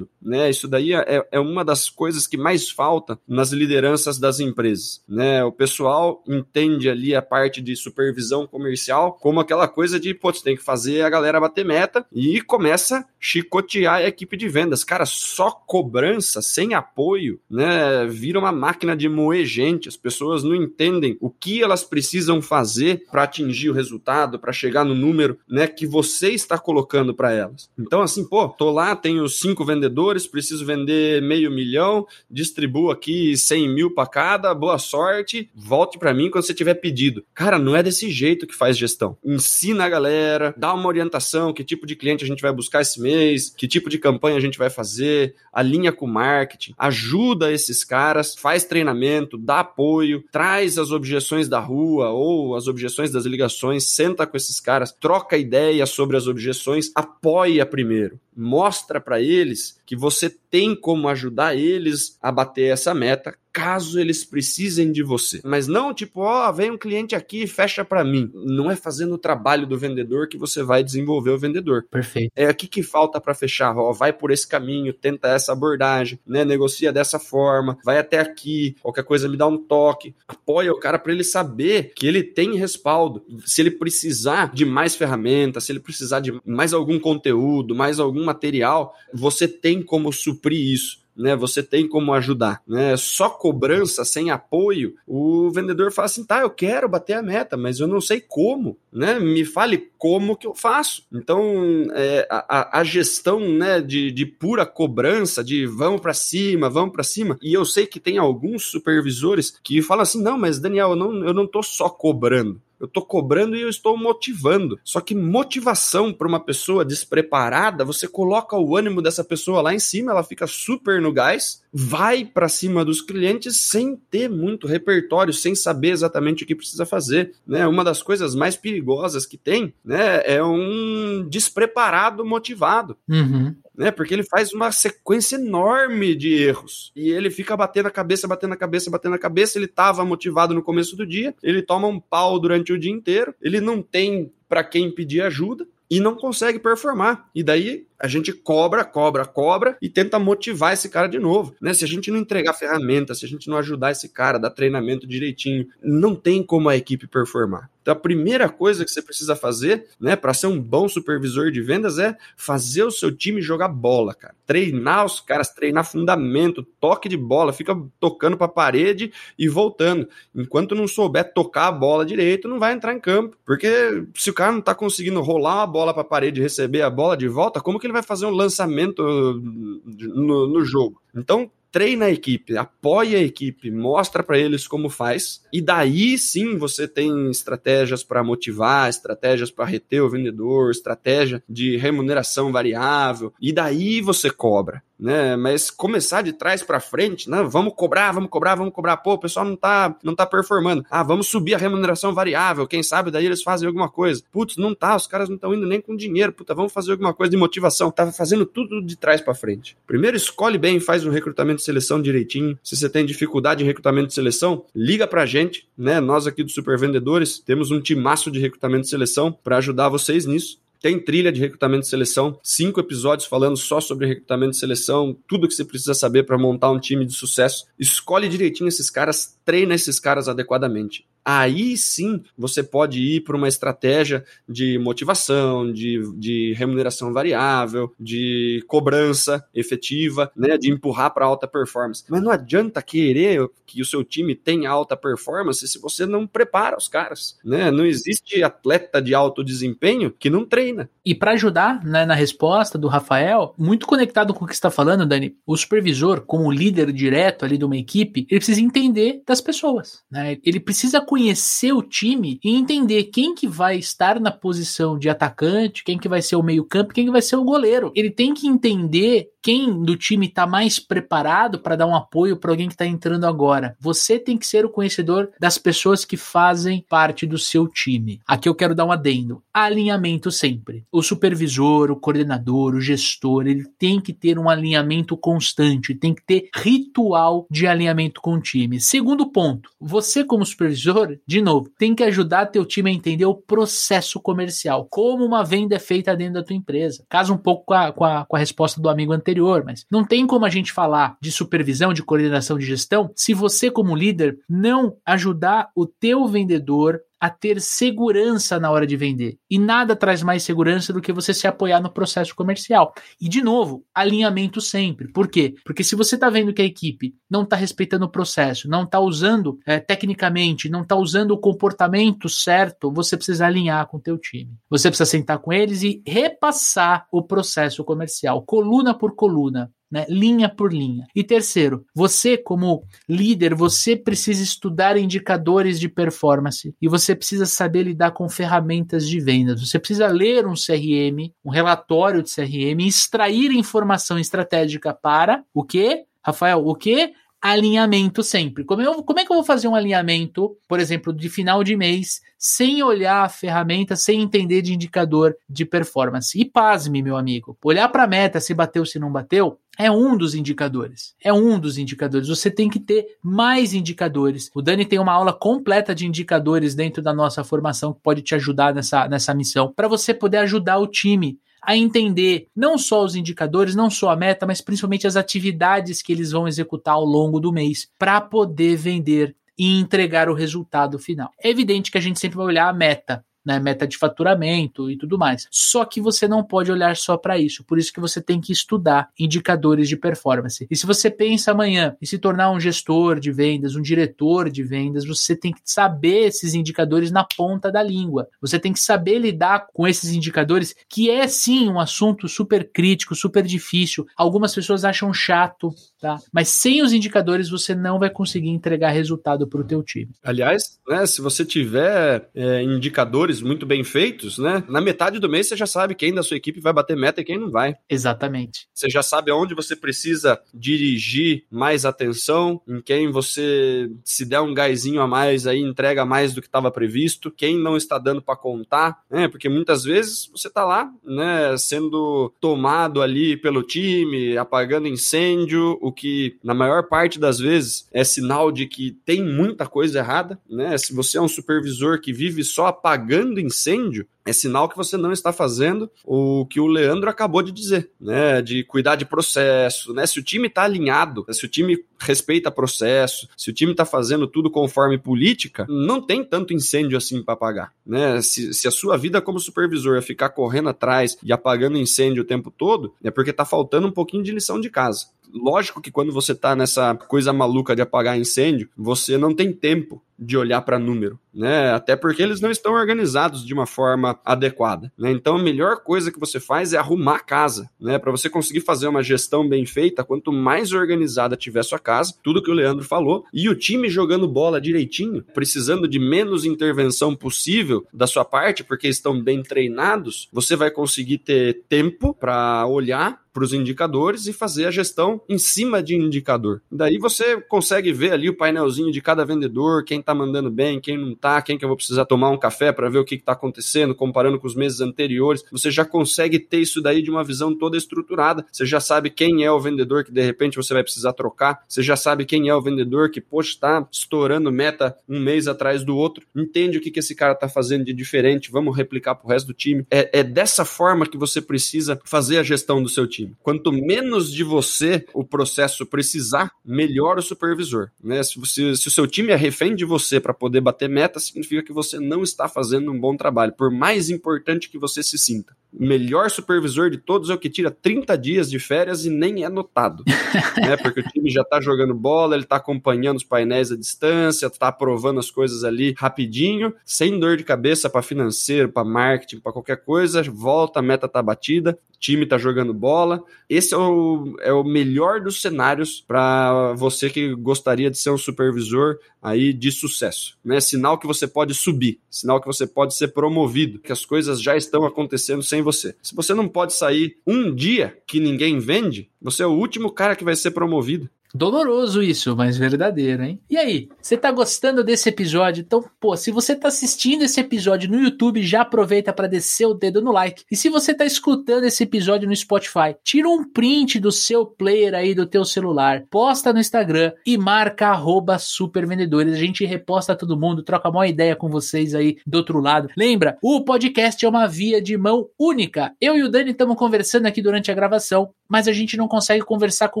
né? 0.20 0.50
Isso 0.50 0.68
daí 0.68 0.92
é, 0.92 1.26
é 1.30 1.40
uma 1.40 1.64
das 1.64 1.88
coisas 1.88 2.26
que 2.26 2.36
mais 2.36 2.70
falta 2.70 3.18
nas 3.26 3.50
lideranças 3.50 4.18
das 4.18 4.40
empresas, 4.40 5.02
né? 5.08 5.44
O 5.44 5.52
pessoal 5.52 6.22
entende 6.26 6.88
ali 6.88 7.14
a 7.14 7.22
parte 7.22 7.60
de 7.60 7.76
supervisão 7.76 8.46
comercial 8.46 9.12
como 9.12 9.40
aquela 9.40 9.68
coisa 9.68 9.98
de, 9.98 10.14
pô, 10.14 10.32
você 10.32 10.42
tem 10.42 10.56
que 10.56 10.62
fazer 10.62 11.02
a 11.02 11.10
galera 11.10 11.40
bater 11.40 11.64
meta 11.64 12.06
e 12.12 12.40
começa 12.40 12.98
a 12.98 13.04
chicotear 13.18 13.96
a 13.96 14.08
equipe 14.08 14.36
de 14.36 14.48
vendas. 14.48 14.84
Cara, 14.84 15.06
só 15.06 15.50
cobrança, 15.50 16.42
sem 16.42 16.74
apoio, 16.74 17.40
né? 17.50 18.06
Vira 18.06 18.38
uma 18.38 18.52
máquina 18.52 18.96
de 18.96 19.08
moer 19.08 19.44
gente. 19.44 19.88
As 19.88 19.96
pessoas 19.96 20.42
não 20.42 20.54
entendem 20.54 21.16
o 21.20 21.30
que 21.30 21.62
elas 21.62 21.84
precisam 21.84 22.40
fazer 22.40 23.04
para 23.10 23.22
atingir 23.22 23.70
o 23.70 23.72
resultado, 23.72 24.38
para 24.38 24.52
chegar 24.52 24.84
no 24.84 24.94
número, 24.94 25.38
né, 25.48 25.66
que 25.66 25.86
você 25.86 26.30
está 26.30 26.58
colocando 26.58 27.14
para 27.14 27.32
elas. 27.32 27.68
Então, 27.78 28.02
assim, 28.02 28.24
pô, 28.24 28.48
tô 28.48 28.70
lá, 28.70 28.94
tenho 28.96 29.28
cinco 29.38 29.64
vendedores, 29.64 30.26
preciso 30.26 30.64
vender 30.64 31.22
meio 31.22 31.50
milhão, 31.50 32.06
distribuo 32.30 32.90
aqui 32.90 33.36
100 33.36 33.68
mil 33.68 33.90
para 33.94 34.08
cada, 34.08 34.54
boa 34.54 34.78
sorte, 34.78 35.50
volte 35.54 35.98
para 35.98 36.14
mim 36.14 36.30
quando 36.30 36.44
você 36.44 36.54
tiver 36.54 36.74
pedido. 36.74 37.24
Cara, 37.34 37.58
não 37.58 37.76
é 37.76 37.82
desse 37.82 38.10
jeito 38.10 38.46
que 38.46 38.54
faz 38.54 38.76
gestão. 38.76 39.16
Ensina 39.24 39.84
a 39.84 39.88
galera, 39.88 40.54
dá 40.56 40.72
uma 40.72 40.88
orientação, 40.88 41.52
que 41.52 41.64
tipo 41.64 41.86
de 41.86 41.96
cliente 41.96 42.24
a 42.24 42.26
gente 42.26 42.42
vai 42.42 42.52
buscar 42.52 42.82
esse 42.82 43.00
mês, 43.00 43.50
que 43.50 43.68
tipo 43.68 43.88
de 43.88 43.98
campanha 43.98 44.36
a 44.36 44.40
gente 44.40 44.58
vai 44.58 44.70
fazer, 44.70 45.34
alinha 45.52 45.92
com 45.92 46.06
o 46.06 46.08
marketing, 46.08 46.74
ajuda 46.78 47.52
esses 47.52 47.84
caras, 47.84 48.34
faz 48.34 48.64
treinamento, 48.64 49.38
dá 49.38 49.60
apoio, 49.60 50.24
traz 50.30 50.78
as 50.78 50.90
objeções 50.90 51.48
da 51.48 51.58
rua 51.58 52.10
ou 52.10 52.54
as 52.54 52.68
objeções 52.68 53.10
das 53.10 53.24
ligações, 53.24 53.90
senta 53.90 54.26
com 54.26 54.36
esses 54.36 54.60
caras, 54.60 54.92
troca 54.92 55.36
ideia 55.36 55.86
sobre 55.86 56.16
as 56.16 56.26
objeções, 56.26 56.90
apoia 56.94 57.64
primeiro 57.66 58.18
mostra 58.36 59.00
para 59.00 59.20
eles 59.20 59.80
que 59.86 59.96
você 59.96 60.28
tem 60.28 60.74
como 60.76 61.08
ajudar 61.08 61.56
eles 61.56 62.18
a 62.20 62.30
bater 62.30 62.72
essa 62.72 62.92
meta 62.92 63.36
caso 63.56 63.98
eles 63.98 64.22
precisem 64.22 64.92
de 64.92 65.02
você. 65.02 65.40
Mas 65.42 65.66
não 65.66 65.94
tipo, 65.94 66.20
ó, 66.20 66.46
oh, 66.46 66.52
vem 66.52 66.70
um 66.70 66.76
cliente 66.76 67.16
aqui 67.16 67.44
e 67.44 67.46
fecha 67.46 67.82
para 67.82 68.04
mim. 68.04 68.30
Não 68.34 68.70
é 68.70 68.76
fazendo 68.76 69.14
o 69.14 69.18
trabalho 69.18 69.66
do 69.66 69.78
vendedor 69.78 70.28
que 70.28 70.36
você 70.36 70.62
vai 70.62 70.84
desenvolver 70.84 71.30
o 71.30 71.38
vendedor. 71.38 71.86
Perfeito. 71.90 72.30
É 72.36 72.44
aqui 72.44 72.68
que 72.68 72.82
falta 72.82 73.18
para 73.18 73.34
fechar, 73.34 73.74
ó, 73.74 73.94
vai 73.94 74.12
por 74.12 74.30
esse 74.30 74.46
caminho, 74.46 74.92
tenta 74.92 75.28
essa 75.28 75.52
abordagem, 75.52 76.20
né, 76.26 76.44
negocia 76.44 76.92
dessa 76.92 77.18
forma, 77.18 77.78
vai 77.82 77.96
até 77.96 78.20
aqui, 78.20 78.76
qualquer 78.82 79.04
coisa 79.04 79.26
me 79.26 79.38
dá 79.38 79.46
um 79.46 79.56
toque. 79.56 80.14
Apoia 80.28 80.70
o 80.70 80.78
cara 80.78 80.98
para 80.98 81.12
ele 81.12 81.24
saber 81.24 81.94
que 81.96 82.06
ele 82.06 82.22
tem 82.22 82.58
respaldo. 82.58 83.24
Se 83.46 83.62
ele 83.62 83.70
precisar 83.70 84.52
de 84.52 84.66
mais 84.66 84.94
ferramentas, 84.94 85.64
se 85.64 85.72
ele 85.72 85.80
precisar 85.80 86.20
de 86.20 86.38
mais 86.44 86.74
algum 86.74 87.00
conteúdo, 87.00 87.74
mais 87.74 87.98
algum 87.98 88.22
material, 88.22 88.94
você 89.14 89.48
tem 89.48 89.82
como 89.82 90.12
suprir 90.12 90.60
isso 90.60 91.05
né? 91.16 91.34
Você 91.34 91.62
tem 91.62 91.88
como 91.88 92.12
ajudar, 92.12 92.62
né? 92.66 92.96
Só 92.96 93.30
cobrança 93.30 94.04
sem 94.04 94.30
apoio, 94.30 94.94
o 95.06 95.50
vendedor 95.50 95.90
fala 95.92 96.06
assim, 96.06 96.24
tá, 96.24 96.40
eu 96.40 96.50
quero 96.50 96.88
bater 96.88 97.14
a 97.14 97.22
meta, 97.22 97.56
mas 97.56 97.80
eu 97.80 97.86
não 97.86 98.00
sei 98.00 98.20
como, 98.20 98.76
né? 98.92 99.18
Me 99.18 99.44
fale 99.44 99.90
como 99.98 100.36
que 100.36 100.46
eu 100.46 100.54
faço. 100.54 101.04
Então, 101.12 101.86
é, 101.94 102.26
a, 102.30 102.80
a, 102.80 102.84
gestão, 102.84 103.40
né, 103.40 103.80
de, 103.80 104.10
de 104.12 104.26
pura 104.26 104.66
cobrança, 104.66 105.42
de 105.42 105.66
vamos 105.66 106.00
para 106.00 106.14
cima, 106.14 106.68
vamos 106.68 106.92
para 106.92 107.02
cima. 107.02 107.38
E 107.42 107.54
eu 107.54 107.64
sei 107.64 107.86
que 107.86 107.98
tem 107.98 108.18
alguns 108.18 108.64
supervisores 108.64 109.58
que 109.62 109.82
falam 109.82 110.02
assim, 110.02 110.22
não, 110.22 110.38
mas 110.38 110.58
Daniel, 110.58 110.90
eu 110.90 110.96
não, 110.96 111.24
eu 111.24 111.34
não 111.34 111.46
tô 111.46 111.62
só 111.62 111.88
cobrando. 111.88 112.60
Eu 112.78 112.86
estou 112.86 113.04
cobrando 113.04 113.56
e 113.56 113.62
eu 113.62 113.68
estou 113.68 113.96
motivando. 113.96 114.78
Só 114.84 115.00
que 115.00 115.14
motivação 115.14 116.12
para 116.12 116.28
uma 116.28 116.40
pessoa 116.40 116.84
despreparada, 116.84 117.84
você 117.84 118.06
coloca 118.06 118.56
o 118.56 118.76
ânimo 118.76 119.00
dessa 119.00 119.24
pessoa 119.24 119.62
lá 119.62 119.74
em 119.74 119.78
cima, 119.78 120.12
ela 120.12 120.22
fica 120.22 120.46
super 120.46 121.00
no 121.00 121.12
gás, 121.12 121.62
vai 121.72 122.24
para 122.24 122.48
cima 122.48 122.84
dos 122.84 123.00
clientes 123.00 123.60
sem 123.60 123.96
ter 124.10 124.28
muito 124.28 124.66
repertório, 124.66 125.32
sem 125.32 125.54
saber 125.54 125.90
exatamente 125.90 126.44
o 126.44 126.46
que 126.46 126.54
precisa 126.54 126.84
fazer. 126.84 127.32
Né? 127.46 127.66
Uma 127.66 127.84
das 127.84 128.02
coisas 128.02 128.34
mais 128.34 128.56
perigosas 128.56 129.26
que 129.26 129.36
tem 129.36 129.72
né, 129.84 130.22
é 130.24 130.42
um 130.42 131.26
despreparado 131.28 132.24
motivado. 132.24 132.96
Uhum 133.08 133.54
né? 133.76 133.90
Porque 133.90 134.14
ele 134.14 134.24
faz 134.24 134.52
uma 134.52 134.72
sequência 134.72 135.36
enorme 135.36 136.14
de 136.14 136.32
erros. 136.34 136.92
E 136.96 137.10
ele 137.10 137.30
fica 137.30 137.56
batendo 137.56 137.86
a 137.86 137.90
cabeça, 137.90 138.26
batendo 138.26 138.54
a 138.54 138.56
cabeça, 138.56 138.90
batendo 138.90 139.14
a 139.14 139.18
cabeça. 139.18 139.58
Ele 139.58 139.66
estava 139.66 140.04
motivado 140.04 140.54
no 140.54 140.62
começo 140.62 140.96
do 140.96 141.06
dia, 141.06 141.34
ele 141.42 141.62
toma 141.62 141.86
um 141.88 142.00
pau 142.00 142.38
durante 142.38 142.72
o 142.72 142.78
dia 142.78 142.92
inteiro, 142.92 143.34
ele 143.40 143.60
não 143.60 143.82
tem 143.82 144.32
para 144.48 144.64
quem 144.64 144.90
pedir 144.90 145.20
ajuda 145.22 145.66
e 145.90 146.00
não 146.00 146.14
consegue 146.14 146.58
performar. 146.58 147.28
E 147.34 147.42
daí 147.42 147.86
a 147.98 148.08
gente 148.08 148.32
cobra, 148.32 148.84
cobra, 148.84 149.24
cobra 149.24 149.76
e 149.80 149.88
tenta 149.88 150.18
motivar 150.18 150.72
esse 150.72 150.88
cara 150.88 151.06
de 151.08 151.18
novo, 151.18 151.54
né? 151.60 151.72
Se 151.74 151.84
a 151.84 151.88
gente 151.88 152.10
não 152.10 152.18
entregar 152.18 152.52
ferramenta, 152.52 153.14
se 153.14 153.24
a 153.24 153.28
gente 153.28 153.48
não 153.48 153.56
ajudar 153.56 153.92
esse 153.92 154.08
cara, 154.08 154.38
dar 154.38 154.50
treinamento 154.50 155.06
direitinho, 155.06 155.66
não 155.82 156.14
tem 156.14 156.42
como 156.42 156.68
a 156.68 156.76
equipe 156.76 157.06
performar. 157.06 157.70
Então 157.86 157.94
a 157.94 158.00
primeira 158.00 158.48
coisa 158.48 158.84
que 158.84 158.90
você 158.90 159.00
precisa 159.00 159.36
fazer, 159.36 159.86
né, 160.00 160.16
para 160.16 160.34
ser 160.34 160.48
um 160.48 160.60
bom 160.60 160.88
supervisor 160.88 161.52
de 161.52 161.62
vendas 161.62 162.00
é 162.00 162.16
fazer 162.36 162.82
o 162.82 162.90
seu 162.90 163.16
time 163.16 163.40
jogar 163.40 163.68
bola, 163.68 164.12
cara. 164.12 164.34
Treinar 164.44 165.04
os 165.04 165.20
caras, 165.20 165.50
treinar 165.50 165.84
fundamento, 165.84 166.66
toque 166.80 167.08
de 167.08 167.16
bola, 167.16 167.52
fica 167.52 167.80
tocando 168.00 168.36
para 168.36 168.46
a 168.46 168.50
parede 168.50 169.12
e 169.38 169.48
voltando. 169.48 170.08
Enquanto 170.34 170.74
não 170.74 170.88
souber 170.88 171.32
tocar 171.32 171.68
a 171.68 171.72
bola 171.72 172.04
direito, 172.04 172.48
não 172.48 172.58
vai 172.58 172.72
entrar 172.72 172.92
em 172.92 172.98
campo, 172.98 173.36
porque 173.46 174.04
se 174.16 174.30
o 174.30 174.34
cara 174.34 174.50
não 174.50 174.60
tá 174.60 174.74
conseguindo 174.74 175.20
rolar 175.20 175.58
uma 175.58 175.66
bola 175.68 175.94
para 175.94 176.02
a 176.02 176.06
parede 176.06 176.40
e 176.40 176.42
receber 176.42 176.82
a 176.82 176.90
bola 176.90 177.16
de 177.16 177.28
volta, 177.28 177.60
como 177.60 177.78
que 177.78 177.85
que 177.86 177.90
ele 177.90 177.92
vai 177.92 178.02
fazer 178.02 178.26
um 178.26 178.30
lançamento 178.30 179.02
no, 179.02 180.46
no 180.46 180.64
jogo. 180.64 181.00
Então, 181.14 181.50
treina 181.70 182.06
a 182.06 182.10
equipe, 182.10 182.56
apoia 182.56 183.18
a 183.18 183.22
equipe, 183.22 183.70
mostra 183.70 184.22
para 184.22 184.38
eles 184.38 184.66
como 184.66 184.88
faz, 184.88 185.42
e 185.52 185.60
daí 185.60 186.16
sim 186.16 186.56
você 186.56 186.88
tem 186.88 187.30
estratégias 187.30 188.02
para 188.02 188.24
motivar, 188.24 188.88
estratégias 188.88 189.50
para 189.50 189.66
reter 189.66 190.02
o 190.02 190.08
vendedor, 190.08 190.70
estratégia 190.70 191.42
de 191.48 191.76
remuneração 191.76 192.50
variável, 192.50 193.32
e 193.38 193.52
daí 193.52 194.00
você 194.00 194.30
cobra 194.30 194.82
né? 194.98 195.36
Mas 195.36 195.70
começar 195.70 196.22
de 196.22 196.32
trás 196.32 196.62
para 196.62 196.80
frente, 196.80 197.28
né? 197.30 197.42
Vamos 197.42 197.74
cobrar, 197.74 198.12
vamos 198.12 198.30
cobrar, 198.30 198.54
vamos 198.54 198.72
cobrar. 198.72 198.96
Pô, 198.98 199.14
o 199.14 199.18
pessoal 199.18 199.44
não 199.44 199.56
tá, 199.56 199.94
não 200.02 200.14
tá 200.14 200.26
performando. 200.26 200.84
Ah, 200.90 201.02
vamos 201.02 201.28
subir 201.28 201.54
a 201.54 201.58
remuneração 201.58 202.14
variável. 202.14 202.66
Quem 202.66 202.82
sabe 202.82 203.10
daí 203.10 203.26
eles 203.26 203.42
fazem 203.42 203.66
alguma 203.66 203.88
coisa. 203.88 204.22
Putz, 204.32 204.56
não 204.56 204.74
tá, 204.74 204.96
os 204.96 205.06
caras 205.06 205.28
não 205.28 205.36
estão 205.36 205.54
indo 205.54 205.66
nem 205.66 205.80
com 205.80 205.96
dinheiro. 205.96 206.32
Puta, 206.32 206.54
vamos 206.54 206.72
fazer 206.72 206.92
alguma 206.92 207.14
coisa 207.14 207.30
de 207.30 207.36
motivação. 207.36 207.90
Tava 207.90 208.12
fazendo 208.12 208.46
tudo 208.46 208.82
de 208.82 208.96
trás 208.96 209.20
para 209.20 209.34
frente. 209.34 209.76
Primeiro 209.86 210.16
escolhe 210.16 210.58
bem, 210.58 210.80
faz 210.80 211.04
um 211.04 211.10
recrutamento 211.10 211.58
de 211.58 211.64
seleção 211.64 212.00
direitinho. 212.00 212.58
Se 212.62 212.76
você 212.76 212.88
tem 212.88 213.04
dificuldade 213.04 213.62
em 213.62 213.66
recrutamento 213.66 214.08
de 214.08 214.14
seleção, 214.14 214.64
liga 214.74 215.06
pra 215.06 215.26
gente, 215.26 215.68
né? 215.76 216.00
Nós 216.00 216.26
aqui 216.26 216.42
do 216.42 216.50
Super 216.50 216.78
Vendedores 216.78 217.38
temos 217.38 217.70
um 217.70 217.80
timaço 217.80 218.30
de 218.30 218.40
recrutamento 218.40 218.82
de 218.82 218.90
seleção 218.90 219.32
para 219.32 219.58
ajudar 219.58 219.88
vocês 219.88 220.26
nisso. 220.26 220.58
Tem 220.86 221.00
trilha 221.00 221.32
de 221.32 221.40
recrutamento 221.40 221.82
de 221.82 221.88
seleção, 221.88 222.38
cinco 222.44 222.78
episódios 222.78 223.26
falando 223.26 223.56
só 223.56 223.80
sobre 223.80 224.06
recrutamento 224.06 224.52
de 224.52 224.58
seleção, 224.58 225.18
tudo 225.26 225.48
que 225.48 225.54
você 225.54 225.64
precisa 225.64 225.94
saber 225.94 226.22
para 226.22 226.38
montar 226.38 226.70
um 226.70 226.78
time 226.78 227.04
de 227.04 227.12
sucesso. 227.12 227.66
Escolhe 227.76 228.28
direitinho 228.28 228.68
esses 228.68 228.88
caras, 228.88 229.36
treina 229.44 229.74
esses 229.74 229.98
caras 229.98 230.28
adequadamente 230.28 231.04
aí 231.26 231.76
sim 231.76 232.22
você 232.38 232.62
pode 232.62 233.00
ir 233.00 233.22
para 233.22 233.36
uma 233.36 233.48
estratégia 233.48 234.24
de 234.48 234.78
motivação, 234.78 235.72
de, 235.72 236.00
de 236.16 236.54
remuneração 236.56 237.12
variável, 237.12 237.92
de 237.98 238.62
cobrança 238.68 239.44
efetiva, 239.52 240.30
né, 240.36 240.56
de 240.56 240.70
empurrar 240.70 241.12
para 241.12 241.26
alta 241.26 241.48
performance. 241.48 242.04
Mas 242.08 242.22
não 242.22 242.30
adianta 242.30 242.80
querer 242.80 243.48
que 243.66 243.82
o 243.82 243.84
seu 243.84 244.04
time 244.04 244.36
tenha 244.36 244.70
alta 244.70 244.96
performance 244.96 245.66
se 245.66 245.80
você 245.80 246.06
não 246.06 246.26
prepara 246.26 246.76
os 246.76 246.86
caras, 246.86 247.36
né? 247.44 247.70
Não 247.70 247.84
existe 247.84 248.42
atleta 248.42 249.02
de 249.02 249.14
alto 249.14 249.42
desempenho 249.42 250.14
que 250.16 250.30
não 250.30 250.44
treina. 250.44 250.88
E 251.04 251.14
para 251.14 251.32
ajudar 251.32 251.84
né, 251.84 252.06
na 252.06 252.14
resposta 252.14 252.78
do 252.78 252.86
Rafael, 252.86 253.54
muito 253.58 253.86
conectado 253.86 254.32
com 254.32 254.44
o 254.44 254.48
que 254.48 254.54
está 254.54 254.70
falando, 254.70 255.06
Dani, 255.06 255.36
o 255.44 255.56
supervisor, 255.56 256.20
como 256.20 256.52
líder 256.52 256.92
direto 256.92 257.44
ali 257.44 257.58
de 257.58 257.64
uma 257.64 257.76
equipe, 257.76 258.26
ele 258.30 258.38
precisa 258.38 258.60
entender 258.60 259.22
das 259.26 259.40
pessoas, 259.40 260.02
né? 260.10 260.38
Ele 260.44 260.60
precisa 260.60 261.00
conhecer 261.16 261.72
o 261.72 261.82
time 261.82 262.38
e 262.44 262.54
entender 262.54 263.04
quem 263.04 263.34
que 263.34 263.48
vai 263.48 263.78
estar 263.78 264.20
na 264.20 264.30
posição 264.30 264.98
de 264.98 265.08
atacante, 265.08 265.82
quem 265.82 265.96
que 265.96 266.10
vai 266.10 266.20
ser 266.20 266.36
o 266.36 266.42
meio-campo, 266.42 266.92
quem 266.92 267.06
que 267.06 267.10
vai 267.10 267.22
ser 267.22 267.36
o 267.36 267.44
goleiro. 267.44 267.90
Ele 267.96 268.10
tem 268.10 268.34
que 268.34 268.46
entender 268.46 269.30
quem 269.46 269.80
do 269.80 269.96
time 269.96 270.26
está 270.26 270.44
mais 270.44 270.80
preparado 270.80 271.60
para 271.60 271.76
dar 271.76 271.86
um 271.86 271.94
apoio 271.94 272.36
para 272.36 272.50
alguém 272.50 272.66
que 272.66 272.74
está 272.74 272.84
entrando 272.84 273.26
agora. 273.26 273.76
Você 273.78 274.18
tem 274.18 274.36
que 274.36 274.44
ser 274.44 274.64
o 274.64 274.68
conhecedor 274.68 275.30
das 275.38 275.56
pessoas 275.56 276.04
que 276.04 276.16
fazem 276.16 276.84
parte 276.88 277.24
do 277.24 277.38
seu 277.38 277.68
time. 277.68 278.20
Aqui 278.26 278.48
eu 278.48 278.56
quero 278.56 278.74
dar 278.74 278.84
um 278.84 278.90
adendo. 278.90 279.40
Alinhamento 279.54 280.32
sempre. 280.32 280.84
O 280.90 281.00
supervisor, 281.00 281.92
o 281.92 281.96
coordenador, 281.96 282.74
o 282.74 282.80
gestor, 282.80 283.46
ele 283.46 283.64
tem 283.78 284.00
que 284.00 284.12
ter 284.12 284.36
um 284.36 284.50
alinhamento 284.50 285.16
constante, 285.16 285.94
tem 285.94 286.12
que 286.12 286.26
ter 286.26 286.48
ritual 286.52 287.46
de 287.48 287.68
alinhamento 287.68 288.20
com 288.20 288.34
o 288.34 288.40
time. 288.40 288.80
Segundo 288.80 289.30
ponto, 289.30 289.70
você 289.80 290.24
como 290.24 290.44
supervisor, 290.44 291.05
de 291.26 291.40
novo, 291.40 291.70
tem 291.78 291.94
que 291.94 292.02
ajudar 292.02 292.46
teu 292.46 292.64
time 292.64 292.90
a 292.90 292.94
entender 292.94 293.26
o 293.26 293.34
processo 293.34 294.20
comercial, 294.20 294.86
como 294.90 295.24
uma 295.24 295.44
venda 295.44 295.76
é 295.76 295.78
feita 295.78 296.16
dentro 296.16 296.34
da 296.34 296.42
tua 296.42 296.56
empresa. 296.56 297.04
Casa 297.08 297.32
um 297.32 297.38
pouco 297.38 297.66
com 297.66 297.74
a, 297.74 297.92
com 297.92 298.04
a, 298.04 298.24
com 298.24 298.36
a 298.36 298.38
resposta 298.38 298.80
do 298.80 298.88
amigo 298.88 299.12
anterior 299.12 299.36
anterior, 299.36 299.64
mas 299.64 299.84
não 299.90 300.04
tem 300.04 300.26
como 300.26 300.44
a 300.44 300.50
gente 300.50 300.72
falar 300.72 301.16
de 301.20 301.30
supervisão, 301.30 301.92
de 301.92 302.02
coordenação 302.02 302.58
de 302.58 302.64
gestão, 302.64 303.10
se 303.14 303.34
você 303.34 303.70
como 303.70 303.94
líder 303.94 304.38
não 304.48 304.96
ajudar 305.04 305.70
o 305.74 305.86
teu 305.86 306.26
vendedor 306.26 307.00
a 307.26 307.30
ter 307.30 307.60
segurança 307.60 308.60
na 308.60 308.70
hora 308.70 308.86
de 308.86 308.96
vender. 308.96 309.36
E 309.50 309.58
nada 309.58 309.96
traz 309.96 310.22
mais 310.22 310.44
segurança 310.44 310.92
do 310.92 311.00
que 311.00 311.12
você 311.12 311.34
se 311.34 311.46
apoiar 311.46 311.80
no 311.80 311.92
processo 311.92 312.36
comercial. 312.36 312.94
E, 313.20 313.28
de 313.28 313.42
novo, 313.42 313.84
alinhamento 313.92 314.60
sempre. 314.60 315.08
Por 315.08 315.26
quê? 315.26 315.56
Porque 315.64 315.82
se 315.82 315.96
você 315.96 316.14
está 316.14 316.30
vendo 316.30 316.52
que 316.52 316.62
a 316.62 316.64
equipe 316.64 317.16
não 317.28 317.42
está 317.42 317.56
respeitando 317.56 318.04
o 318.04 318.10
processo, 318.10 318.68
não 318.68 318.84
está 318.84 319.00
usando 319.00 319.58
é, 319.66 319.80
tecnicamente, 319.80 320.68
não 320.68 320.82
está 320.82 320.94
usando 320.94 321.32
o 321.32 321.38
comportamento 321.38 322.28
certo, 322.28 322.92
você 322.92 323.16
precisa 323.16 323.46
alinhar 323.46 323.84
com 323.88 323.96
o 323.96 324.00
teu 324.00 324.16
time. 324.16 324.54
Você 324.70 324.88
precisa 324.88 325.10
sentar 325.10 325.40
com 325.40 325.52
eles 325.52 325.82
e 325.82 326.00
repassar 326.06 327.08
o 327.10 327.22
processo 327.22 327.84
comercial, 327.84 328.42
coluna 328.42 328.94
por 328.94 329.16
coluna 329.16 329.72
né? 329.90 330.04
linha 330.08 330.48
por 330.48 330.72
linha. 330.72 331.06
E 331.14 331.22
terceiro, 331.22 331.84
você 331.94 332.36
como 332.36 332.84
líder, 333.08 333.54
você 333.54 333.96
precisa 333.96 334.42
estudar 334.42 334.96
indicadores 334.96 335.78
de 335.78 335.88
performance 335.88 336.74
e 336.80 336.88
você 336.88 337.14
precisa 337.14 337.46
saber 337.46 337.84
lidar 337.84 338.12
com 338.12 338.28
ferramentas 338.28 339.06
de 339.06 339.20
vendas. 339.20 339.60
Você 339.60 339.78
precisa 339.78 340.08
ler 340.08 340.46
um 340.46 340.54
CRM, 340.54 341.32
um 341.44 341.50
relatório 341.50 342.22
de 342.22 342.34
CRM, 342.34 342.80
extrair 342.86 343.50
informação 343.52 344.18
estratégica 344.18 344.92
para 344.92 345.44
o 345.54 345.64
que? 345.64 346.04
Rafael, 346.22 346.66
o 346.66 346.74
que? 346.74 347.12
Alinhamento 347.40 348.22
sempre. 348.22 348.64
Como, 348.64 348.82
eu, 348.82 349.02
como 349.02 349.20
é 349.20 349.24
que 349.24 349.30
eu 349.30 349.36
vou 349.36 349.44
fazer 349.44 349.68
um 349.68 349.74
alinhamento, 349.74 350.56
por 350.68 350.80
exemplo, 350.80 351.12
de 351.12 351.28
final 351.28 351.62
de 351.62 351.76
mês, 351.76 352.20
sem 352.38 352.82
olhar 352.82 353.24
a 353.24 353.28
ferramenta, 353.28 353.94
sem 353.96 354.22
entender 354.22 354.62
de 354.62 354.74
indicador 354.74 355.36
de 355.48 355.64
performance? 355.64 356.38
E 356.38 356.44
pasme, 356.44 357.02
meu 357.02 357.16
amigo, 357.16 357.56
olhar 357.64 357.88
para 357.88 358.04
a 358.04 358.08
meta, 358.08 358.40
se 358.40 358.54
bateu, 358.54 358.84
se 358.84 358.98
não 358.98 359.12
bateu, 359.12 359.58
é 359.78 359.90
um 359.90 360.16
dos 360.16 360.34
indicadores. 360.34 361.14
É 361.22 361.32
um 361.32 361.58
dos 361.58 361.76
indicadores. 361.76 362.28
Você 362.28 362.50
tem 362.50 362.68
que 362.68 362.80
ter 362.80 363.06
mais 363.22 363.74
indicadores. 363.74 364.50
O 364.54 364.62
Dani 364.62 364.86
tem 364.86 364.98
uma 364.98 365.12
aula 365.12 365.32
completa 365.32 365.94
de 365.94 366.06
indicadores 366.06 366.74
dentro 366.74 367.02
da 367.02 367.12
nossa 367.12 367.44
formação 367.44 367.92
que 367.92 368.00
pode 368.00 368.22
te 368.22 368.34
ajudar 368.34 368.74
nessa, 368.74 369.06
nessa 369.06 369.34
missão, 369.34 369.72
para 369.74 369.88
você 369.88 370.14
poder 370.14 370.38
ajudar 370.38 370.78
o 370.78 370.86
time 370.86 371.38
a 371.66 371.76
entender 371.76 372.46
não 372.54 372.78
só 372.78 373.04
os 373.04 373.16
indicadores, 373.16 373.74
não 373.74 373.90
só 373.90 374.10
a 374.10 374.16
meta, 374.16 374.46
mas 374.46 374.60
principalmente 374.60 375.06
as 375.06 375.16
atividades 375.16 376.00
que 376.00 376.12
eles 376.12 376.30
vão 376.30 376.46
executar 376.46 376.94
ao 376.94 377.04
longo 377.04 377.40
do 377.40 377.52
mês 377.52 377.90
para 377.98 378.20
poder 378.20 378.76
vender 378.76 379.34
e 379.58 379.80
entregar 379.80 380.28
o 380.28 380.34
resultado 380.34 380.96
final. 380.98 381.32
É 381.42 381.50
evidente 381.50 381.90
que 381.90 381.98
a 381.98 382.00
gente 382.00 382.20
sempre 382.20 382.36
vai 382.36 382.46
olhar 382.46 382.68
a 382.68 382.72
meta, 382.72 383.24
né, 383.46 383.60
meta 383.60 383.86
de 383.86 383.96
faturamento 383.96 384.90
e 384.90 384.98
tudo 384.98 385.16
mais. 385.16 385.46
Só 385.50 385.84
que 385.84 386.00
você 386.00 386.26
não 386.26 386.42
pode 386.42 386.72
olhar 386.72 386.96
só 386.96 387.16
para 387.16 387.38
isso, 387.38 387.62
por 387.62 387.78
isso 387.78 387.92
que 387.92 388.00
você 388.00 388.20
tem 388.20 388.40
que 388.40 388.52
estudar 388.52 389.08
indicadores 389.18 389.88
de 389.88 389.96
performance. 389.96 390.66
E 390.68 390.76
se 390.76 390.84
você 390.84 391.08
pensa 391.08 391.52
amanhã 391.52 391.96
em 392.02 392.06
se 392.06 392.18
tornar 392.18 392.50
um 392.50 392.58
gestor 392.58 393.20
de 393.20 393.30
vendas, 393.30 393.76
um 393.76 393.82
diretor 393.82 394.50
de 394.50 394.64
vendas, 394.64 395.06
você 395.06 395.36
tem 395.36 395.52
que 395.52 395.60
saber 395.64 396.26
esses 396.26 396.54
indicadores 396.54 397.12
na 397.12 397.24
ponta 397.24 397.70
da 397.70 397.82
língua. 397.82 398.28
Você 398.40 398.58
tem 398.58 398.72
que 398.72 398.80
saber 398.80 399.18
lidar 399.18 399.68
com 399.72 399.86
esses 399.86 400.10
indicadores, 400.10 400.74
que 400.88 401.08
é 401.08 401.28
sim 401.28 401.68
um 401.68 401.78
assunto 401.78 402.28
super 402.28 402.70
crítico, 402.72 403.14
super 403.14 403.44
difícil. 403.44 404.06
Algumas 404.16 404.54
pessoas 404.54 404.84
acham 404.84 405.12
chato, 405.12 405.72
tá? 406.00 406.18
Mas 406.32 406.48
sem 406.48 406.82
os 406.82 406.92
indicadores 406.92 407.48
você 407.48 407.74
não 407.74 407.98
vai 407.98 408.10
conseguir 408.10 408.50
entregar 408.50 408.90
resultado 408.90 409.46
para 409.46 409.60
o 409.60 409.64
teu 409.64 409.82
time. 409.82 410.10
Aliás, 410.22 410.78
né, 410.88 411.06
se 411.06 411.20
você 411.20 411.44
tiver 411.44 412.28
é, 412.34 412.62
indicadores 412.62 413.40
muito 413.40 413.66
bem 413.66 413.82
feitos, 413.84 414.38
né? 414.38 414.62
Na 414.68 414.80
metade 414.80 415.18
do 415.18 415.28
mês 415.28 415.48
você 415.48 415.56
já 415.56 415.66
sabe 415.66 415.94
quem 415.94 416.14
da 416.14 416.22
sua 416.22 416.36
equipe 416.36 416.60
vai 416.60 416.72
bater 416.72 416.96
meta 416.96 417.20
e 417.20 417.24
quem 417.24 417.38
não 417.38 417.50
vai. 417.50 417.74
Exatamente. 417.88 418.68
Você 418.74 418.88
já 418.88 419.02
sabe 419.02 419.30
aonde 419.30 419.54
você 419.54 419.74
precisa 419.74 420.40
dirigir 420.52 421.44
mais 421.50 421.84
atenção, 421.84 422.60
em 422.66 422.80
quem 422.80 423.10
você, 423.10 423.90
se 424.04 424.24
der 424.24 424.40
um 424.40 424.54
gásinho 424.54 425.00
a 425.00 425.06
mais 425.06 425.46
aí, 425.46 425.60
entrega 425.60 426.04
mais 426.04 426.34
do 426.34 426.40
que 426.40 426.48
estava 426.48 426.70
previsto, 426.70 427.30
quem 427.30 427.58
não 427.58 427.76
está 427.76 427.98
dando 427.98 428.22
para 428.22 428.36
contar, 428.36 429.02
né? 429.10 429.28
Porque 429.28 429.48
muitas 429.48 429.84
vezes 429.84 430.30
você 430.32 430.50
tá 430.50 430.64
lá, 430.64 430.90
né, 431.04 431.56
sendo 431.56 432.32
tomado 432.40 433.02
ali 433.02 433.36
pelo 433.36 433.62
time, 433.62 434.36
apagando 434.36 434.88
incêndio, 434.88 435.78
o 435.86 435.92
que 435.92 436.36
na 436.42 436.52
maior 436.52 436.88
parte 436.88 437.16
das 437.16 437.38
vezes 437.38 437.86
é 437.92 438.02
sinal 438.02 438.50
de 438.50 438.66
que 438.66 438.98
tem 439.04 439.22
muita 439.22 439.68
coisa 439.68 440.00
errada, 440.00 440.36
né? 440.50 440.76
Se 440.76 440.92
você 440.92 441.16
é 441.16 441.22
um 441.22 441.28
supervisor 441.28 442.00
que 442.00 442.12
vive 442.12 442.42
só 442.42 442.66
apagando 442.66 443.38
incêndio, 443.38 444.04
é 444.26 444.32
sinal 444.32 444.68
que 444.68 444.76
você 444.76 444.96
não 444.96 445.12
está 445.12 445.32
fazendo 445.32 445.90
o 446.04 446.44
que 446.46 446.60
o 446.60 446.66
Leandro 446.66 447.08
acabou 447.08 447.42
de 447.42 447.52
dizer, 447.52 447.90
né? 448.00 448.42
De 448.42 448.64
cuidar 448.64 448.96
de 448.96 449.04
processo, 449.04 449.94
né? 449.94 450.06
Se 450.06 450.18
o 450.18 450.22
time 450.22 450.48
está 450.48 450.64
alinhado, 450.64 451.24
se 451.30 451.44
o 451.44 451.48
time 451.48 451.84
respeita 451.98 452.50
processo, 452.50 453.28
se 453.36 453.50
o 453.50 453.52
time 453.52 453.72
está 453.72 453.84
fazendo 453.84 454.26
tudo 454.26 454.50
conforme 454.50 454.98
política, 454.98 455.64
não 455.68 456.00
tem 456.00 456.24
tanto 456.24 456.52
incêndio 456.52 456.98
assim 456.98 457.22
para 457.22 457.34
apagar, 457.34 457.72
né? 457.86 458.20
Se, 458.20 458.52
se, 458.52 458.66
a 458.66 458.70
sua 458.70 458.96
vida 458.96 459.22
como 459.22 459.38
supervisor 459.38 459.96
é 459.96 460.02
ficar 460.02 460.30
correndo 460.30 460.68
atrás 460.68 461.16
e 461.22 461.32
apagando 461.32 461.78
incêndio 461.78 462.22
o 462.22 462.26
tempo 462.26 462.50
todo, 462.50 462.92
é 463.02 463.10
porque 463.10 463.30
está 463.30 463.44
faltando 463.44 463.86
um 463.86 463.92
pouquinho 463.92 464.24
de 464.24 464.32
lição 464.32 464.60
de 464.60 464.68
casa. 464.68 465.06
Lógico 465.32 465.80
que 465.80 465.90
quando 465.90 466.12
você 466.12 466.32
está 466.32 466.56
nessa 466.56 466.94
coisa 466.94 467.32
maluca 467.32 467.74
de 467.74 467.82
apagar 467.82 468.18
incêndio, 468.18 468.68
você 468.76 469.18
não 469.18 469.34
tem 469.34 469.52
tempo 469.52 470.02
de 470.18 470.36
olhar 470.36 470.62
para 470.62 470.78
número, 470.78 471.18
né? 471.36 471.70
Até 471.72 471.94
porque 471.94 472.22
eles 472.22 472.40
não 472.40 472.50
estão 472.50 472.72
organizados 472.72 473.44
de 473.44 473.52
uma 473.52 473.66
forma 473.66 474.18
adequada, 474.24 474.90
né? 474.98 475.10
Então 475.10 475.36
a 475.36 475.42
melhor 475.42 475.82
coisa 475.82 476.10
que 476.10 476.18
você 476.18 476.40
faz 476.40 476.72
é 476.72 476.78
arrumar 476.78 477.16
a 477.16 477.20
casa, 477.20 477.68
né? 477.78 477.98
Para 477.98 478.10
você 478.10 478.30
conseguir 478.30 478.62
fazer 478.62 478.88
uma 478.88 479.02
gestão 479.02 479.46
bem 479.46 479.66
feita, 479.66 480.02
quanto 480.02 480.32
mais 480.32 480.72
organizada 480.72 481.36
tiver 481.36 481.62
sua 481.62 481.78
casa, 481.78 482.14
tudo 482.22 482.42
que 482.42 482.50
o 482.50 482.54
Leandro 482.54 482.84
falou, 482.84 483.24
e 483.32 483.48
o 483.48 483.54
time 483.54 483.90
jogando 483.90 484.26
bola 484.26 484.60
direitinho, 484.60 485.22
precisando 485.34 485.86
de 485.86 485.98
menos 485.98 486.44
intervenção 486.44 487.14
possível 487.14 487.86
da 487.92 488.06
sua 488.06 488.24
parte, 488.24 488.64
porque 488.64 488.88
estão 488.88 489.20
bem 489.20 489.42
treinados, 489.42 490.28
você 490.32 490.56
vai 490.56 490.70
conseguir 490.70 491.18
ter 491.18 491.64
tempo 491.68 492.14
para 492.14 492.66
olhar 492.66 493.25
para 493.36 493.44
os 493.44 493.52
indicadores 493.52 494.26
e 494.26 494.32
fazer 494.32 494.64
a 494.64 494.70
gestão 494.70 495.20
em 495.28 495.36
cima 495.36 495.82
de 495.82 495.94
indicador. 495.94 496.62
Daí 496.72 496.96
você 496.96 497.38
consegue 497.38 497.92
ver 497.92 498.14
ali 498.14 498.30
o 498.30 498.36
painelzinho 498.36 498.90
de 498.90 499.02
cada 499.02 499.26
vendedor, 499.26 499.84
quem 499.84 500.00
está 500.00 500.14
mandando 500.14 500.50
bem, 500.50 500.80
quem 500.80 500.96
não 500.96 501.12
está, 501.12 501.42
quem 501.42 501.58
que 501.58 501.64
eu 501.64 501.68
vou 501.68 501.76
precisar 501.76 502.06
tomar 502.06 502.30
um 502.30 502.38
café 502.38 502.72
para 502.72 502.88
ver 502.88 502.96
o 502.96 503.04
que 503.04 503.16
está 503.16 503.32
acontecendo, 503.32 503.94
comparando 503.94 504.40
com 504.40 504.46
os 504.46 504.54
meses 504.54 504.80
anteriores. 504.80 505.44
Você 505.52 505.70
já 505.70 505.84
consegue 505.84 506.38
ter 506.38 506.60
isso 506.60 506.80
daí 506.80 507.02
de 507.02 507.10
uma 507.10 507.22
visão 507.22 507.54
toda 507.54 507.76
estruturada. 507.76 508.46
Você 508.50 508.64
já 508.64 508.80
sabe 508.80 509.10
quem 509.10 509.44
é 509.44 509.52
o 509.52 509.60
vendedor 509.60 510.02
que 510.02 510.10
de 510.10 510.22
repente 510.22 510.56
você 510.56 510.72
vai 510.72 510.82
precisar 510.82 511.12
trocar. 511.12 511.62
Você 511.68 511.82
já 511.82 511.94
sabe 511.94 512.24
quem 512.24 512.48
é 512.48 512.54
o 512.54 512.62
vendedor 512.62 513.10
que, 513.10 513.20
poxa, 513.20 513.50
está 513.50 513.86
estourando 513.92 514.50
meta 514.50 514.96
um 515.06 515.20
mês 515.20 515.46
atrás 515.46 515.84
do 515.84 515.94
outro. 515.94 516.24
Entende 516.34 516.78
o 516.78 516.80
que, 516.80 516.90
que 516.90 517.00
esse 517.00 517.14
cara 517.14 517.34
está 517.34 517.50
fazendo 517.50 517.84
de 517.84 517.92
diferente. 517.92 518.50
Vamos 518.50 518.74
replicar 518.74 519.14
para 519.14 519.26
o 519.26 519.30
resto 519.30 519.48
do 519.48 519.52
time. 519.52 519.86
É, 519.90 520.20
é 520.20 520.24
dessa 520.24 520.64
forma 520.64 521.06
que 521.06 521.18
você 521.18 521.42
precisa 521.42 522.00
fazer 522.02 522.38
a 522.38 522.42
gestão 522.42 522.82
do 522.82 522.88
seu 522.88 523.06
time. 523.06 523.25
Quanto 523.42 523.72
menos 523.72 524.32
de 524.32 524.44
você 524.44 525.06
o 525.14 525.24
processo 525.24 525.86
precisar, 525.86 526.50
melhor 526.64 527.18
o 527.18 527.22
supervisor. 527.22 527.90
Né? 528.02 528.22
Se, 528.22 528.38
você, 528.38 528.76
se 528.76 528.88
o 528.88 528.90
seu 528.90 529.06
time 529.06 529.32
é 529.32 529.36
refém 529.36 529.74
de 529.74 529.84
você 529.84 530.20
para 530.20 530.34
poder 530.34 530.60
bater 530.60 530.88
meta, 530.88 531.20
significa 531.20 531.62
que 531.62 531.72
você 531.72 531.98
não 531.98 532.22
está 532.22 532.48
fazendo 532.48 532.90
um 532.92 532.98
bom 532.98 533.16
trabalho, 533.16 533.52
por 533.52 533.70
mais 533.70 534.10
importante 534.10 534.68
que 534.68 534.78
você 534.78 535.02
se 535.02 535.18
sinta. 535.18 535.56
O 535.78 535.84
melhor 535.84 536.30
supervisor 536.30 536.88
de 536.88 536.96
todos 536.96 537.28
é 537.28 537.34
o 537.34 537.38
que 537.38 537.50
tira 537.50 537.70
30 537.70 538.16
dias 538.16 538.50
de 538.50 538.58
férias 538.58 539.04
e 539.04 539.10
nem 539.10 539.44
é 539.44 539.48
notado. 539.48 540.04
né? 540.56 540.76
Porque 540.78 541.00
o 541.00 541.02
time 541.02 541.28
já 541.28 541.42
está 541.42 541.60
jogando 541.60 541.92
bola, 541.92 542.34
ele 542.34 542.44
está 542.44 542.56
acompanhando 542.56 543.18
os 543.18 543.24
painéis 543.24 543.70
à 543.70 543.76
distância, 543.76 544.46
está 544.46 544.68
aprovando 544.68 545.20
as 545.20 545.30
coisas 545.30 545.64
ali 545.64 545.94
rapidinho, 545.98 546.74
sem 546.84 547.20
dor 547.20 547.36
de 547.36 547.44
cabeça 547.44 547.90
para 547.90 548.00
financeiro, 548.00 548.70
para 548.70 548.84
marketing, 548.84 549.40
para 549.40 549.52
qualquer 549.52 549.84
coisa, 549.84 550.22
volta, 550.22 550.78
a 550.78 550.82
meta 550.82 551.06
tá 551.06 551.22
batida, 551.22 551.78
time 551.98 552.26
tá 552.26 552.38
jogando 552.38 552.72
bola. 552.72 553.22
Esse 553.48 553.74
é 553.74 553.76
o, 553.76 554.36
é 554.40 554.52
o 554.52 554.64
melhor 554.64 555.20
dos 555.20 555.40
cenários 555.40 556.00
para 556.00 556.72
você 556.74 557.10
que 557.10 557.34
gostaria 557.34 557.90
de 557.90 557.98
ser 557.98 558.10
um 558.10 558.18
supervisor 558.18 558.98
aí 559.22 559.52
de 559.52 559.72
sucesso, 559.72 560.38
né? 560.44 560.60
Sinal 560.60 560.98
que 560.98 561.06
você 561.06 561.26
pode 561.26 561.52
subir, 561.54 562.00
sinal 562.08 562.40
que 562.40 562.46
você 562.46 562.66
pode 562.66 562.94
ser 562.94 563.08
promovido, 563.08 563.78
que 563.80 563.92
as 563.92 564.04
coisas 564.04 564.40
já 564.40 564.56
estão 564.56 564.84
acontecendo 564.84 565.42
sem 565.42 565.62
você. 565.66 565.94
Se 566.02 566.14
você 566.14 566.32
não 566.32 566.48
pode 566.48 566.72
sair 566.72 567.18
um 567.26 567.54
dia 567.54 567.98
que 568.06 568.20
ninguém 568.20 568.58
vende, 568.58 569.10
você 569.20 569.42
é 569.42 569.46
o 569.46 569.52
último 569.52 569.90
cara 569.90 570.16
que 570.16 570.24
vai 570.24 570.36
ser 570.36 570.52
promovido. 570.52 571.10
Doloroso 571.34 572.02
isso, 572.02 572.34
mas 572.36 572.56
verdadeiro, 572.56 573.22
hein? 573.22 573.40
E 573.48 573.56
aí, 573.56 573.88
você 574.00 574.16
tá 574.16 574.30
gostando 574.30 574.82
desse 574.82 575.08
episódio? 575.08 575.62
Então, 575.62 575.84
pô, 576.00 576.16
se 576.16 576.30
você 576.30 576.54
tá 576.54 576.68
assistindo 576.68 577.22
esse 577.22 577.40
episódio 577.40 577.90
no 577.90 578.00
YouTube, 578.00 578.42
já 578.42 578.62
aproveita 578.62 579.12
para 579.12 579.26
descer 579.26 579.66
o 579.66 579.74
dedo 579.74 580.00
no 580.00 580.12
like. 580.12 580.44
E 580.50 580.56
se 580.56 580.68
você 580.68 580.94
tá 580.94 581.04
escutando 581.04 581.64
esse 581.64 581.82
episódio 581.82 582.28
no 582.28 582.34
Spotify, 582.34 582.96
tira 583.04 583.28
um 583.28 583.44
print 583.44 583.98
do 583.98 584.10
seu 584.10 584.46
player 584.46 584.94
aí 584.94 585.14
do 585.14 585.26
teu 585.26 585.44
celular, 585.44 586.04
posta 586.10 586.52
no 586.52 586.58
Instagram 586.58 587.12
e 587.26 587.36
marca 587.36 587.96
supervendedores. 588.38 589.34
A 589.34 589.38
gente 589.38 589.64
reposta 589.64 590.16
todo 590.16 590.38
mundo, 590.38 590.62
troca 590.62 590.88
uma 590.88 591.06
ideia 591.06 591.36
com 591.36 591.48
vocês 591.48 591.94
aí 591.94 592.16
do 592.26 592.38
outro 592.38 592.60
lado. 592.60 592.88
Lembra, 592.96 593.36
o 593.42 593.64
podcast 593.64 594.24
é 594.24 594.28
uma 594.28 594.46
via 594.46 594.80
de 594.80 594.96
mão 594.96 595.28
única. 595.38 595.92
Eu 596.00 596.16
e 596.16 596.22
o 596.22 596.28
Dani 596.28 596.50
estamos 596.50 596.76
conversando 596.76 597.26
aqui 597.26 597.42
durante 597.42 597.70
a 597.70 597.74
gravação, 597.74 598.30
mas 598.48 598.68
a 598.68 598.72
gente 598.72 598.96
não 598.96 599.08
consegue 599.08 599.44
conversar 599.44 599.88
com 599.88 600.00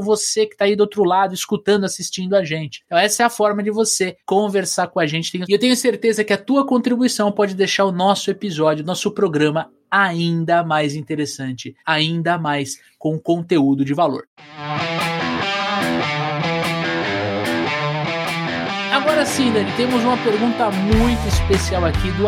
você 0.00 0.46
que 0.46 0.56
tá 0.56 0.64
aí 0.64 0.76
do 0.76 0.80
outro 0.80 1.04
lado 1.04 1.34
escutando, 1.34 1.84
assistindo 1.84 2.34
a 2.34 2.44
gente. 2.44 2.82
Então, 2.86 2.98
essa 2.98 3.22
é 3.22 3.26
a 3.26 3.30
forma 3.30 3.62
de 3.62 3.70
você 3.70 4.16
conversar 4.24 4.88
com 4.88 5.00
a 5.00 5.06
gente. 5.06 5.42
E 5.48 5.52
eu 5.52 5.58
tenho 5.58 5.76
certeza 5.76 6.24
que 6.24 6.32
a 6.32 6.38
tua 6.38 6.66
contribuição 6.66 7.32
pode 7.32 7.54
deixar 7.54 7.84
o 7.84 7.92
nosso 7.92 8.30
episódio, 8.30 8.84
nosso 8.84 9.10
programa 9.10 9.70
ainda 9.90 10.64
mais 10.64 10.94
interessante, 10.94 11.74
ainda 11.84 12.38
mais 12.38 12.80
com 12.98 13.18
conteúdo 13.18 13.84
de 13.84 13.92
valor. 13.94 14.28
Agora 18.92 19.24
sim, 19.24 19.52
Dani, 19.52 19.72
temos 19.76 20.02
uma 20.02 20.16
pergunta 20.18 20.68
muito 20.70 21.26
especial 21.28 21.84
aqui 21.84 22.10
do 22.12 22.24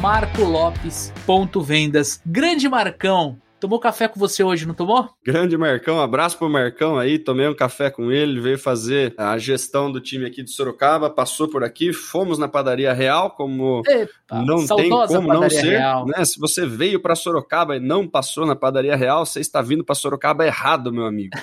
marcolopes.vendas. 0.00 2.20
Grande 2.24 2.68
Marcão, 2.68 3.38
Tomou 3.64 3.80
café 3.80 4.06
com 4.06 4.20
você 4.20 4.44
hoje, 4.44 4.66
não 4.66 4.74
tomou? 4.74 5.08
Grande 5.24 5.56
Marcão, 5.56 5.98
abraço 5.98 6.36
pro 6.36 6.50
Marcão 6.50 6.98
aí, 6.98 7.18
tomei 7.18 7.48
um 7.48 7.54
café 7.54 7.88
com 7.88 8.12
ele, 8.12 8.38
veio 8.38 8.58
fazer 8.58 9.14
a 9.16 9.38
gestão 9.38 9.90
do 9.90 10.02
time 10.02 10.26
aqui 10.26 10.42
de 10.42 10.50
Sorocaba, 10.50 11.08
passou 11.08 11.48
por 11.48 11.64
aqui, 11.64 11.90
fomos 11.90 12.38
na 12.38 12.46
padaria 12.46 12.92
real, 12.92 13.30
como 13.30 13.80
Epa, 13.86 14.42
não 14.44 14.66
tem 14.66 14.90
como 14.90 15.32
não 15.32 15.48
ser, 15.48 15.62
real. 15.62 16.04
né? 16.04 16.22
Se 16.26 16.38
você 16.38 16.66
veio 16.66 17.00
para 17.00 17.14
Sorocaba 17.14 17.78
e 17.78 17.80
não 17.80 18.06
passou 18.06 18.44
na 18.44 18.54
padaria 18.54 18.94
real, 18.94 19.24
você 19.24 19.40
está 19.40 19.62
vindo 19.62 19.82
para 19.82 19.94
Sorocaba 19.94 20.44
errado, 20.44 20.92
meu 20.92 21.06
amigo, 21.06 21.34